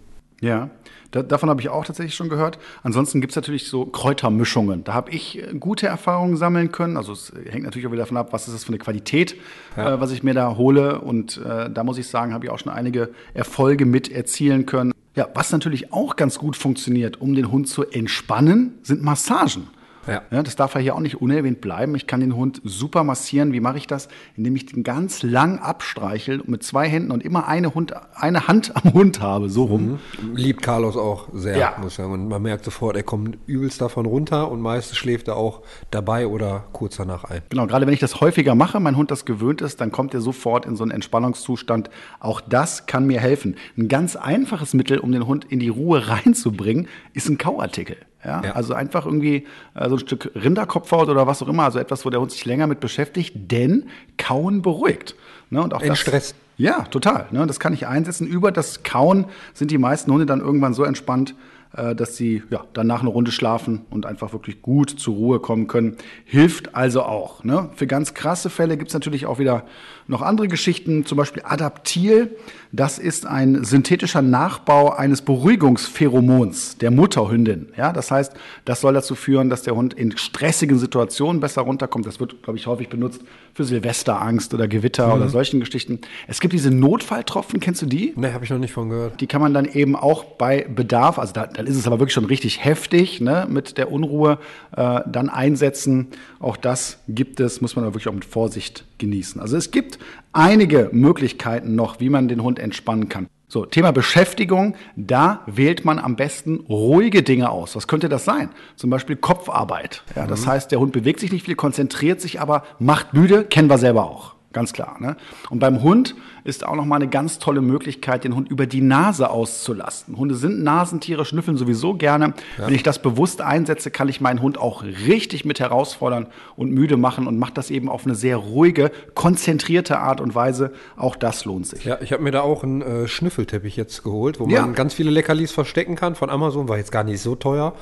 Ja, 0.41 0.69
da, 1.11 1.23
davon 1.23 1.49
habe 1.49 1.61
ich 1.61 1.69
auch 1.69 1.85
tatsächlich 1.85 2.15
schon 2.15 2.27
gehört. 2.27 2.59
Ansonsten 2.83 3.21
gibt's 3.21 3.37
natürlich 3.37 3.69
so 3.69 3.85
Kräutermischungen. 3.85 4.83
Da 4.83 4.93
habe 4.93 5.11
ich 5.11 5.41
äh, 5.41 5.53
gute 5.57 5.87
Erfahrungen 5.87 6.35
sammeln 6.35 6.73
können. 6.73 6.97
Also 6.97 7.13
es 7.13 7.31
hängt 7.49 7.63
natürlich 7.63 7.87
auch 7.87 7.91
wieder 7.93 8.01
davon 8.01 8.17
ab, 8.17 8.33
was 8.33 8.47
ist 8.49 8.53
das 8.53 8.65
für 8.65 8.71
eine 8.71 8.79
Qualität, 8.79 9.35
äh, 9.77 9.99
was 9.99 10.11
ich 10.11 10.21
mir 10.21 10.33
da 10.33 10.57
hole. 10.57 10.99
Und 10.99 11.37
äh, 11.37 11.69
da 11.69 11.85
muss 11.85 11.97
ich 11.97 12.07
sagen, 12.07 12.33
habe 12.33 12.43
ich 12.43 12.51
auch 12.51 12.59
schon 12.59 12.73
einige 12.73 13.11
Erfolge 13.33 13.85
mit 13.85 14.11
erzielen 14.11 14.65
können. 14.65 14.91
Ja, 15.15 15.29
was 15.33 15.53
natürlich 15.53 15.93
auch 15.93 16.17
ganz 16.17 16.37
gut 16.37 16.57
funktioniert, 16.57 17.21
um 17.21 17.35
den 17.35 17.53
Hund 17.53 17.69
zu 17.69 17.85
entspannen, 17.85 18.73
sind 18.83 19.01
Massagen. 19.01 19.67
Ja. 20.07 20.21
ja. 20.31 20.43
das 20.43 20.55
darf 20.55 20.75
ja 20.75 20.81
hier 20.81 20.95
auch 20.95 20.99
nicht 20.99 21.21
unerwähnt 21.21 21.61
bleiben. 21.61 21.95
Ich 21.95 22.07
kann 22.07 22.19
den 22.19 22.35
Hund 22.35 22.61
super 22.63 23.03
massieren. 23.03 23.53
Wie 23.53 23.59
mache 23.59 23.77
ich 23.77 23.87
das? 23.87 24.07
Indem 24.35 24.55
ich 24.55 24.65
den 24.65 24.83
ganz 24.83 25.23
lang 25.23 25.59
abstreichel 25.59 26.41
mit 26.45 26.63
zwei 26.63 26.87
Händen 26.87 27.11
und 27.11 27.23
immer 27.23 27.47
eine, 27.47 27.73
Hund, 27.73 27.93
eine 28.15 28.47
Hand 28.47 28.75
am 28.75 28.93
Hund 28.93 29.21
habe, 29.21 29.49
so 29.49 29.65
rum. 29.65 29.99
Mhm. 30.21 30.35
Liebt 30.35 30.61
Carlos 30.61 30.97
auch 30.97 31.29
sehr, 31.33 31.57
ja. 31.57 31.73
muss 31.77 31.91
ich 31.91 31.97
sagen. 31.97 32.11
Und 32.11 32.27
man 32.27 32.41
merkt 32.41 32.65
sofort, 32.65 32.95
er 32.95 33.03
kommt 33.03 33.37
übelst 33.45 33.81
davon 33.81 34.05
runter 34.05 34.51
und 34.51 34.61
meistens 34.61 34.97
schläft 34.97 35.27
er 35.27 35.37
auch 35.37 35.61
dabei 35.91 36.27
oder 36.27 36.65
kurz 36.71 36.97
danach 36.97 37.23
ein. 37.25 37.41
Genau, 37.49 37.67
gerade 37.67 37.85
wenn 37.87 37.93
ich 37.93 37.99
das 37.99 38.21
häufiger 38.21 38.55
mache, 38.55 38.79
mein 38.79 38.97
Hund 38.97 39.11
das 39.11 39.25
gewöhnt 39.25 39.61
ist, 39.61 39.81
dann 39.81 39.91
kommt 39.91 40.13
er 40.13 40.21
sofort 40.21 40.65
in 40.65 40.75
so 40.75 40.83
einen 40.83 40.91
Entspannungszustand. 40.91 41.89
Auch 42.19 42.41
das 42.41 42.85
kann 42.85 43.05
mir 43.05 43.19
helfen. 43.19 43.55
Ein 43.77 43.87
ganz 43.87 44.15
einfaches 44.15 44.73
Mittel, 44.73 44.99
um 44.99 45.11
den 45.11 45.27
Hund 45.27 45.45
in 45.45 45.59
die 45.59 45.69
Ruhe 45.69 46.07
reinzubringen, 46.07 46.87
ist 47.13 47.29
ein 47.29 47.37
Kauartikel. 47.37 47.97
Ja, 48.23 48.41
ja, 48.43 48.51
Also 48.51 48.73
einfach 48.73 49.05
irgendwie 49.05 49.47
äh, 49.73 49.89
so 49.91 49.97
ein 49.97 49.99
Stück 49.99 50.31
Rinderkopfhaut 50.35 51.09
oder 51.09 51.27
was 51.27 51.41
auch 51.43 51.47
immer, 51.47 51.63
also 51.63 51.79
etwas, 51.79 52.05
wo 52.05 52.09
der 52.09 52.19
Hund 52.19 52.31
sich 52.31 52.45
länger 52.45 52.67
mit 52.67 52.79
beschäftigt, 52.79 53.33
denn 53.35 53.87
Kauen 54.17 54.61
beruhigt. 54.61 55.15
Ne? 55.49 55.61
Und 55.61 55.73
auch 55.73 55.95
Stress. 55.95 56.33
Ja, 56.57 56.83
total. 56.83 57.27
Ne? 57.31 57.45
Das 57.47 57.59
kann 57.59 57.73
ich 57.73 57.87
einsetzen. 57.87 58.27
Über 58.27 58.51
das 58.51 58.83
Kauen 58.83 59.25
sind 59.53 59.71
die 59.71 59.77
meisten 59.77 60.11
Hunde 60.11 60.25
dann 60.25 60.41
irgendwann 60.41 60.73
so 60.73 60.83
entspannt, 60.83 61.35
äh, 61.75 61.95
dass 61.95 62.17
sie 62.17 62.43
ja, 62.49 62.65
danach 62.73 63.01
eine 63.01 63.09
Runde 63.09 63.31
schlafen 63.31 63.85
und 63.89 64.05
einfach 64.05 64.33
wirklich 64.33 64.61
gut 64.61 64.89
zur 64.89 65.15
Ruhe 65.15 65.39
kommen 65.39 65.67
können. 65.67 65.97
Hilft 66.25 66.75
also 66.75 67.03
auch. 67.03 67.43
Ne? 67.43 67.69
Für 67.75 67.87
ganz 67.87 68.13
krasse 68.13 68.49
Fälle 68.49 68.77
gibt 68.77 68.89
es 68.89 68.93
natürlich 68.93 69.25
auch 69.25 69.39
wieder 69.39 69.65
noch 70.07 70.21
andere 70.21 70.47
Geschichten, 70.47 71.05
zum 71.05 71.17
Beispiel 71.17 71.43
Adaptil. 71.45 72.37
Das 72.73 72.99
ist 72.99 73.25
ein 73.25 73.65
synthetischer 73.65 74.21
Nachbau 74.21 74.91
eines 74.91 75.21
Beruhigungspheromons 75.21 76.77
der 76.77 76.89
Mutterhündin. 76.89 77.67
Ja, 77.75 77.91
das 77.91 78.11
heißt, 78.11 78.33
das 78.63 78.79
soll 78.79 78.93
dazu 78.93 79.15
führen, 79.15 79.49
dass 79.49 79.63
der 79.63 79.75
Hund 79.75 79.93
in 79.93 80.17
stressigen 80.17 80.79
Situationen 80.79 81.41
besser 81.41 81.63
runterkommt. 81.63 82.05
Das 82.05 82.21
wird, 82.21 82.43
glaube 82.43 82.57
ich, 82.57 82.67
häufig 82.67 82.87
benutzt 82.87 83.21
für 83.53 83.65
Silvesterangst 83.65 84.53
oder 84.53 84.69
Gewitter 84.69 85.07
mhm. 85.07 85.13
oder 85.13 85.29
solchen 85.29 85.59
Geschichten. 85.59 85.99
Es 86.27 86.39
gibt 86.39 86.53
diese 86.53 86.71
Notfalltropfen, 86.71 87.59
kennst 87.59 87.81
du 87.81 87.87
die? 87.87 88.13
Nee, 88.15 88.31
habe 88.31 88.45
ich 88.45 88.49
noch 88.49 88.57
nicht 88.57 88.73
von 88.73 88.89
gehört. 88.89 89.19
Die 89.19 89.27
kann 89.27 89.41
man 89.41 89.53
dann 89.53 89.65
eben 89.65 89.97
auch 89.97 90.23
bei 90.23 90.63
Bedarf, 90.63 91.19
also 91.19 91.33
da, 91.33 91.47
dann 91.47 91.67
ist 91.67 91.75
es 91.75 91.87
aber 91.87 91.99
wirklich 91.99 92.13
schon 92.13 92.25
richtig 92.25 92.63
heftig, 92.63 93.19
ne, 93.19 93.47
mit 93.49 93.77
der 93.77 93.91
Unruhe 93.91 94.37
äh, 94.77 95.01
dann 95.05 95.29
einsetzen. 95.29 96.07
Auch 96.39 96.55
das 96.55 96.99
gibt 97.09 97.41
es, 97.41 97.59
muss 97.59 97.75
man 97.75 97.83
aber 97.83 97.95
wirklich 97.95 98.07
auch 98.07 98.13
mit 98.13 98.25
Vorsicht 98.25 98.85
genießen. 99.01 99.41
Also 99.41 99.57
es 99.57 99.71
gibt 99.71 99.99
einige 100.31 100.89
Möglichkeiten 100.93 101.75
noch, 101.75 101.99
wie 101.99 102.09
man 102.09 102.29
den 102.29 102.41
Hund 102.41 102.57
entspannen 102.57 103.09
kann. 103.09 103.27
So, 103.49 103.65
Thema 103.65 103.91
Beschäftigung, 103.91 104.75
da 104.95 105.41
wählt 105.45 105.83
man 105.83 105.99
am 105.99 106.15
besten 106.15 106.61
ruhige 106.69 107.21
Dinge 107.21 107.49
aus. 107.49 107.75
Was 107.75 107.89
könnte 107.89 108.07
das 108.07 108.23
sein? 108.23 108.49
Zum 108.77 108.89
Beispiel 108.89 109.17
Kopfarbeit. 109.17 110.03
Ja, 110.15 110.25
das 110.25 110.45
mhm. 110.45 110.51
heißt, 110.51 110.71
der 110.71 110.79
Hund 110.79 110.93
bewegt 110.93 111.19
sich 111.19 111.33
nicht 111.33 111.43
viel, 111.43 111.55
konzentriert 111.55 112.21
sich 112.21 112.39
aber, 112.39 112.63
macht 112.79 113.13
müde, 113.13 113.43
kennen 113.43 113.69
wir 113.69 113.77
selber 113.77 114.05
auch. 114.09 114.35
Ganz 114.53 114.73
klar. 114.73 114.97
Ne? 114.99 115.15
Und 115.49 115.59
beim 115.59 115.81
Hund 115.81 116.15
ist 116.43 116.65
auch 116.65 116.75
noch 116.75 116.85
mal 116.85 116.97
eine 116.97 117.07
ganz 117.07 117.39
tolle 117.39 117.61
Möglichkeit, 117.61 118.23
den 118.23 118.35
Hund 118.35 118.49
über 118.49 118.65
die 118.65 118.81
Nase 118.81 119.29
auszulasten. 119.29 120.17
Hunde 120.17 120.35
sind 120.35 120.63
Nasentiere, 120.63 121.23
schnüffeln 121.23 121.55
sowieso 121.55 121.93
gerne. 121.93 122.33
Ja. 122.57 122.67
Wenn 122.67 122.73
ich 122.73 122.83
das 122.83 122.99
bewusst 122.99 123.41
einsetze, 123.41 123.91
kann 123.91 124.09
ich 124.09 124.19
meinen 124.19 124.41
Hund 124.41 124.57
auch 124.57 124.83
richtig 124.83 125.45
mit 125.45 125.59
herausfordern 125.59 126.27
und 126.55 126.71
müde 126.71 126.97
machen 126.97 127.27
und 127.27 127.39
mache 127.39 127.53
das 127.53 127.71
eben 127.71 127.89
auf 127.89 128.05
eine 128.05 128.15
sehr 128.15 128.37
ruhige, 128.37 128.91
konzentrierte 129.15 129.99
Art 129.99 130.19
und 130.19 130.35
Weise. 130.35 130.73
Auch 130.97 131.15
das 131.15 131.45
lohnt 131.45 131.67
sich. 131.67 131.85
Ja, 131.85 131.99
ich 132.01 132.11
habe 132.11 132.23
mir 132.23 132.31
da 132.31 132.41
auch 132.41 132.63
einen 132.63 132.81
äh, 132.81 133.07
Schnüffelteppich 133.07 133.77
jetzt 133.77 134.03
geholt, 134.03 134.39
wo 134.39 134.47
man 134.47 134.73
ganz 134.73 134.93
viele 134.93 135.11
Leckerlis 135.11 135.51
verstecken 135.51 135.95
kann 135.95 136.15
von 136.15 136.29
Amazon, 136.29 136.67
war 136.67 136.77
jetzt 136.77 136.91
gar 136.91 137.03
nicht 137.03 137.21
so 137.21 137.35
teuer. 137.35 137.73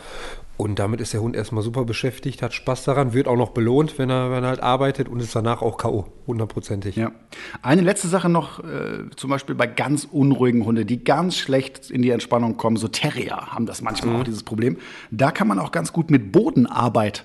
Und 0.61 0.77
damit 0.77 0.99
ist 0.99 1.13
der 1.13 1.21
Hund 1.21 1.37
erstmal 1.37 1.63
super 1.63 1.85
beschäftigt, 1.85 2.41
hat 2.41 2.53
Spaß 2.53 2.83
daran, 2.83 3.13
wird 3.13 3.29
auch 3.29 3.37
noch 3.37 3.51
belohnt, 3.51 3.97
wenn 3.97 4.09
er, 4.09 4.29
wenn 4.29 4.43
er 4.43 4.49
halt 4.49 4.59
arbeitet 4.59 5.07
und 5.07 5.21
ist 5.21 5.33
danach 5.33 5.61
auch 5.61 5.77
K.O. 5.77 6.07
hundertprozentig. 6.27 6.97
Ja. 6.97 7.13
Eine 7.61 7.81
letzte 7.81 8.09
Sache 8.09 8.27
noch, 8.27 8.61
äh, 8.61 9.09
zum 9.15 9.29
Beispiel 9.29 9.55
bei 9.55 9.67
ganz 9.67 10.03
unruhigen 10.03 10.65
Hunden, 10.65 10.85
die 10.85 11.01
ganz 11.01 11.37
schlecht 11.37 11.89
in 11.89 12.01
die 12.01 12.09
Entspannung 12.09 12.57
kommen, 12.57 12.75
so 12.75 12.89
Terrier 12.89 13.37
haben 13.37 13.67
das 13.67 13.81
manchmal 13.81 14.13
mhm. 14.13 14.19
auch 14.19 14.25
dieses 14.25 14.43
Problem. 14.43 14.75
Da 15.11 15.31
kann 15.31 15.47
man 15.47 15.59
auch 15.59 15.71
ganz 15.71 15.93
gut 15.93 16.11
mit 16.11 16.33
Bodenarbeit 16.33 17.23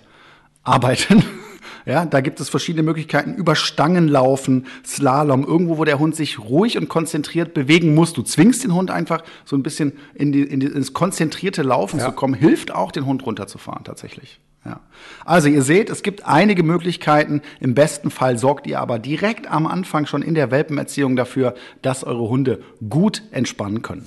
arbeiten. 0.62 1.24
Ja, 1.87 2.07
da 2.07 2.20
gibt 2.20 2.41
es 2.41 2.49
verschiedene 2.49 2.82
Möglichkeiten. 2.82 3.35
Über 3.35 3.55
Stangen 3.57 4.09
laufen, 4.09 4.66
Slalom, 4.87 5.45
irgendwo, 5.45 5.76
wo 5.78 5.85
der 5.85 5.99
Hund 5.99 6.16
sich 6.16 6.39
ruhig 6.39 6.78
und 6.78 6.89
konzentriert 6.89 7.53
bewegen 7.53 7.95
muss. 7.95 8.14
Du 8.14 8.22
zwingst 8.22 8.64
den 8.64 8.74
Hund 8.74 8.91
einfach 8.91 9.22
so 9.45 9.55
ein 9.57 9.62
bisschen 9.62 9.93
in 10.14 10.32
die, 10.32 10.43
in 10.43 10.61
die, 10.61 10.66
ins 10.66 10.95
konzentrierte 10.95 11.62
Laufen 11.62 11.99
ja. 11.99 12.07
zu 12.07 12.12
kommen. 12.12 12.35
Hilft 12.35 12.74
auch, 12.74 12.91
den 12.91 13.05
Hund 13.05 13.26
runterzufahren, 13.26 13.85
tatsächlich. 13.85 14.41
Ja. 14.64 14.80
Also 15.26 15.49
ihr 15.49 15.62
seht, 15.62 15.91
es 15.91 16.03
gibt 16.03 16.26
einige 16.26 16.62
Möglichkeiten. 16.62 17.43
Im 17.61 17.74
besten 17.74 18.11
Fall 18.11 18.39
sorgt 18.39 18.66
ihr 18.66 18.80
aber 18.80 18.99
direkt 18.99 19.47
am 19.47 19.66
Anfang 19.66 20.07
schon 20.07 20.22
in 20.22 20.35
der 20.35 20.51
Welpenerziehung 20.51 21.16
dafür, 21.16 21.55
dass 21.82 22.03
eure 22.03 22.28
Hunde 22.30 22.62
gut 22.89 23.22
entspannen 23.30 23.82
können. 23.82 24.07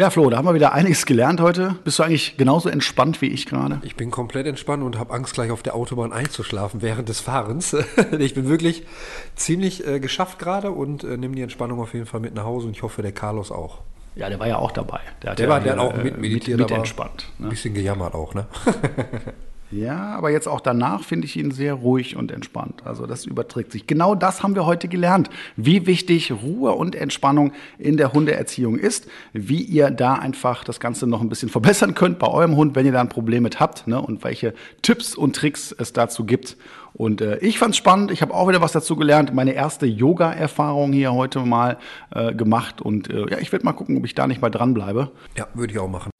Ja, 0.00 0.08
Flo, 0.08 0.30
da 0.30 0.38
haben 0.38 0.46
wir 0.46 0.54
wieder 0.54 0.72
einiges 0.72 1.04
gelernt 1.04 1.42
heute. 1.42 1.76
Bist 1.84 1.98
du 1.98 2.02
eigentlich 2.02 2.38
genauso 2.38 2.70
entspannt 2.70 3.20
wie 3.20 3.26
ich 3.26 3.44
gerade? 3.44 3.82
Ich 3.82 3.96
bin 3.96 4.10
komplett 4.10 4.46
entspannt 4.46 4.82
und 4.82 4.98
habe 4.98 5.12
Angst, 5.12 5.34
gleich 5.34 5.50
auf 5.50 5.62
der 5.62 5.74
Autobahn 5.74 6.10
einzuschlafen 6.10 6.80
während 6.80 7.10
des 7.10 7.20
Fahrens. 7.20 7.76
ich 8.18 8.32
bin 8.32 8.48
wirklich 8.48 8.86
ziemlich 9.34 9.86
äh, 9.86 10.00
geschafft 10.00 10.38
gerade 10.38 10.70
und 10.70 11.04
äh, 11.04 11.18
nehme 11.18 11.36
die 11.36 11.42
Entspannung 11.42 11.80
auf 11.80 11.92
jeden 11.92 12.06
Fall 12.06 12.20
mit 12.20 12.32
nach 12.32 12.44
Hause 12.44 12.68
und 12.68 12.76
ich 12.76 12.82
hoffe, 12.82 13.02
der 13.02 13.12
Carlos 13.12 13.52
auch. 13.52 13.80
Ja, 14.14 14.30
der 14.30 14.40
war 14.40 14.48
ja 14.48 14.56
auch 14.56 14.70
dabei. 14.70 15.00
Der, 15.22 15.34
der 15.34 15.44
ja 15.44 15.52
war 15.52 15.60
der 15.60 15.72
hat 15.72 15.78
auch 15.80 15.94
mit 15.94 16.16
meditiert, 16.16 16.58
mit, 16.58 16.70
mit 16.70 16.78
entspannt. 16.78 17.28
Ne? 17.36 17.48
Ein 17.48 17.50
bisschen 17.50 17.74
gejammert 17.74 18.14
auch, 18.14 18.32
ne? 18.32 18.46
Ja, 19.72 20.16
aber 20.16 20.30
jetzt 20.30 20.48
auch 20.48 20.60
danach 20.60 21.04
finde 21.04 21.26
ich 21.26 21.36
ihn 21.36 21.52
sehr 21.52 21.74
ruhig 21.74 22.16
und 22.16 22.32
entspannt. 22.32 22.82
Also 22.84 23.06
das 23.06 23.24
überträgt 23.24 23.70
sich. 23.70 23.86
Genau 23.86 24.16
das 24.16 24.42
haben 24.42 24.56
wir 24.56 24.66
heute 24.66 24.88
gelernt, 24.88 25.30
wie 25.56 25.86
wichtig 25.86 26.32
Ruhe 26.32 26.72
und 26.72 26.96
Entspannung 26.96 27.52
in 27.78 27.96
der 27.96 28.12
Hundeerziehung 28.12 28.76
ist, 28.76 29.06
wie 29.32 29.62
ihr 29.62 29.90
da 29.92 30.14
einfach 30.14 30.64
das 30.64 30.80
Ganze 30.80 31.06
noch 31.06 31.20
ein 31.20 31.28
bisschen 31.28 31.50
verbessern 31.50 31.94
könnt 31.94 32.18
bei 32.18 32.26
eurem 32.26 32.56
Hund, 32.56 32.74
wenn 32.74 32.84
ihr 32.84 32.92
da 32.92 33.00
ein 33.00 33.08
Problem 33.08 33.44
mit 33.44 33.60
habt 33.60 33.86
ne, 33.86 34.00
und 34.00 34.24
welche 34.24 34.54
Tipps 34.82 35.14
und 35.14 35.36
Tricks 35.36 35.72
es 35.78 35.92
dazu 35.92 36.24
gibt. 36.24 36.56
Und 36.92 37.20
äh, 37.20 37.38
ich 37.38 37.60
fand 37.60 37.74
es 37.74 37.76
spannend, 37.76 38.10
ich 38.10 38.22
habe 38.22 38.34
auch 38.34 38.48
wieder 38.48 38.60
was 38.60 38.72
dazu 38.72 38.96
gelernt, 38.96 39.32
meine 39.32 39.52
erste 39.52 39.86
Yoga-Erfahrung 39.86 40.92
hier 40.92 41.12
heute 41.12 41.38
mal 41.40 41.78
äh, 42.12 42.34
gemacht 42.34 42.80
und 42.80 43.08
äh, 43.08 43.30
ja, 43.30 43.38
ich 43.38 43.52
werde 43.52 43.64
mal 43.64 43.72
gucken, 43.72 43.96
ob 43.96 44.04
ich 44.04 44.16
da 44.16 44.26
nicht 44.26 44.42
mal 44.42 44.50
dranbleibe. 44.50 45.12
Ja, 45.36 45.46
würde 45.54 45.72
ich 45.72 45.78
auch 45.78 45.88
machen. 45.88 46.10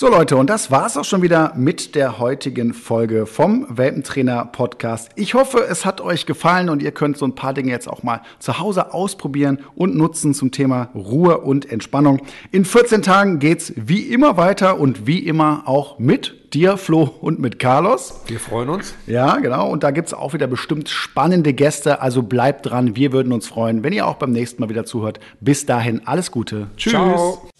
So 0.00 0.08
Leute, 0.08 0.38
und 0.38 0.48
das 0.48 0.70
war's 0.70 0.96
auch 0.96 1.04
schon 1.04 1.20
wieder 1.20 1.52
mit 1.56 1.94
der 1.94 2.18
heutigen 2.18 2.72
Folge 2.72 3.26
vom 3.26 3.66
Welpentrainer 3.68 4.46
Podcast. 4.46 5.10
Ich 5.14 5.34
hoffe, 5.34 5.66
es 5.68 5.84
hat 5.84 6.00
euch 6.00 6.24
gefallen 6.24 6.70
und 6.70 6.82
ihr 6.82 6.92
könnt 6.92 7.18
so 7.18 7.26
ein 7.26 7.34
paar 7.34 7.52
Dinge 7.52 7.70
jetzt 7.70 7.86
auch 7.86 8.02
mal 8.02 8.22
zu 8.38 8.58
Hause 8.58 8.94
ausprobieren 8.94 9.58
und 9.74 9.94
nutzen 9.94 10.32
zum 10.32 10.52
Thema 10.52 10.88
Ruhe 10.94 11.42
und 11.42 11.70
Entspannung. 11.70 12.22
In 12.50 12.64
14 12.64 13.02
Tagen 13.02 13.40
geht's 13.40 13.74
wie 13.76 14.04
immer 14.04 14.38
weiter 14.38 14.80
und 14.80 15.06
wie 15.06 15.18
immer 15.18 15.64
auch 15.66 15.98
mit 15.98 16.54
dir, 16.54 16.78
Flo, 16.78 17.02
und 17.02 17.38
mit 17.38 17.58
Carlos. 17.58 18.22
Wir 18.26 18.40
freuen 18.40 18.70
uns. 18.70 18.94
Ja, 19.06 19.36
genau. 19.36 19.68
Und 19.68 19.82
da 19.82 19.90
gibt's 19.90 20.14
auch 20.14 20.32
wieder 20.32 20.46
bestimmt 20.46 20.88
spannende 20.88 21.52
Gäste. 21.52 22.00
Also 22.00 22.22
bleibt 22.22 22.64
dran. 22.64 22.96
Wir 22.96 23.12
würden 23.12 23.34
uns 23.34 23.46
freuen, 23.46 23.82
wenn 23.82 23.92
ihr 23.92 24.06
auch 24.06 24.16
beim 24.16 24.32
nächsten 24.32 24.62
Mal 24.62 24.70
wieder 24.70 24.86
zuhört. 24.86 25.20
Bis 25.40 25.66
dahin 25.66 26.06
alles 26.06 26.30
Gute. 26.30 26.68
Tschüss. 26.78 26.92
Ciao. 26.92 27.50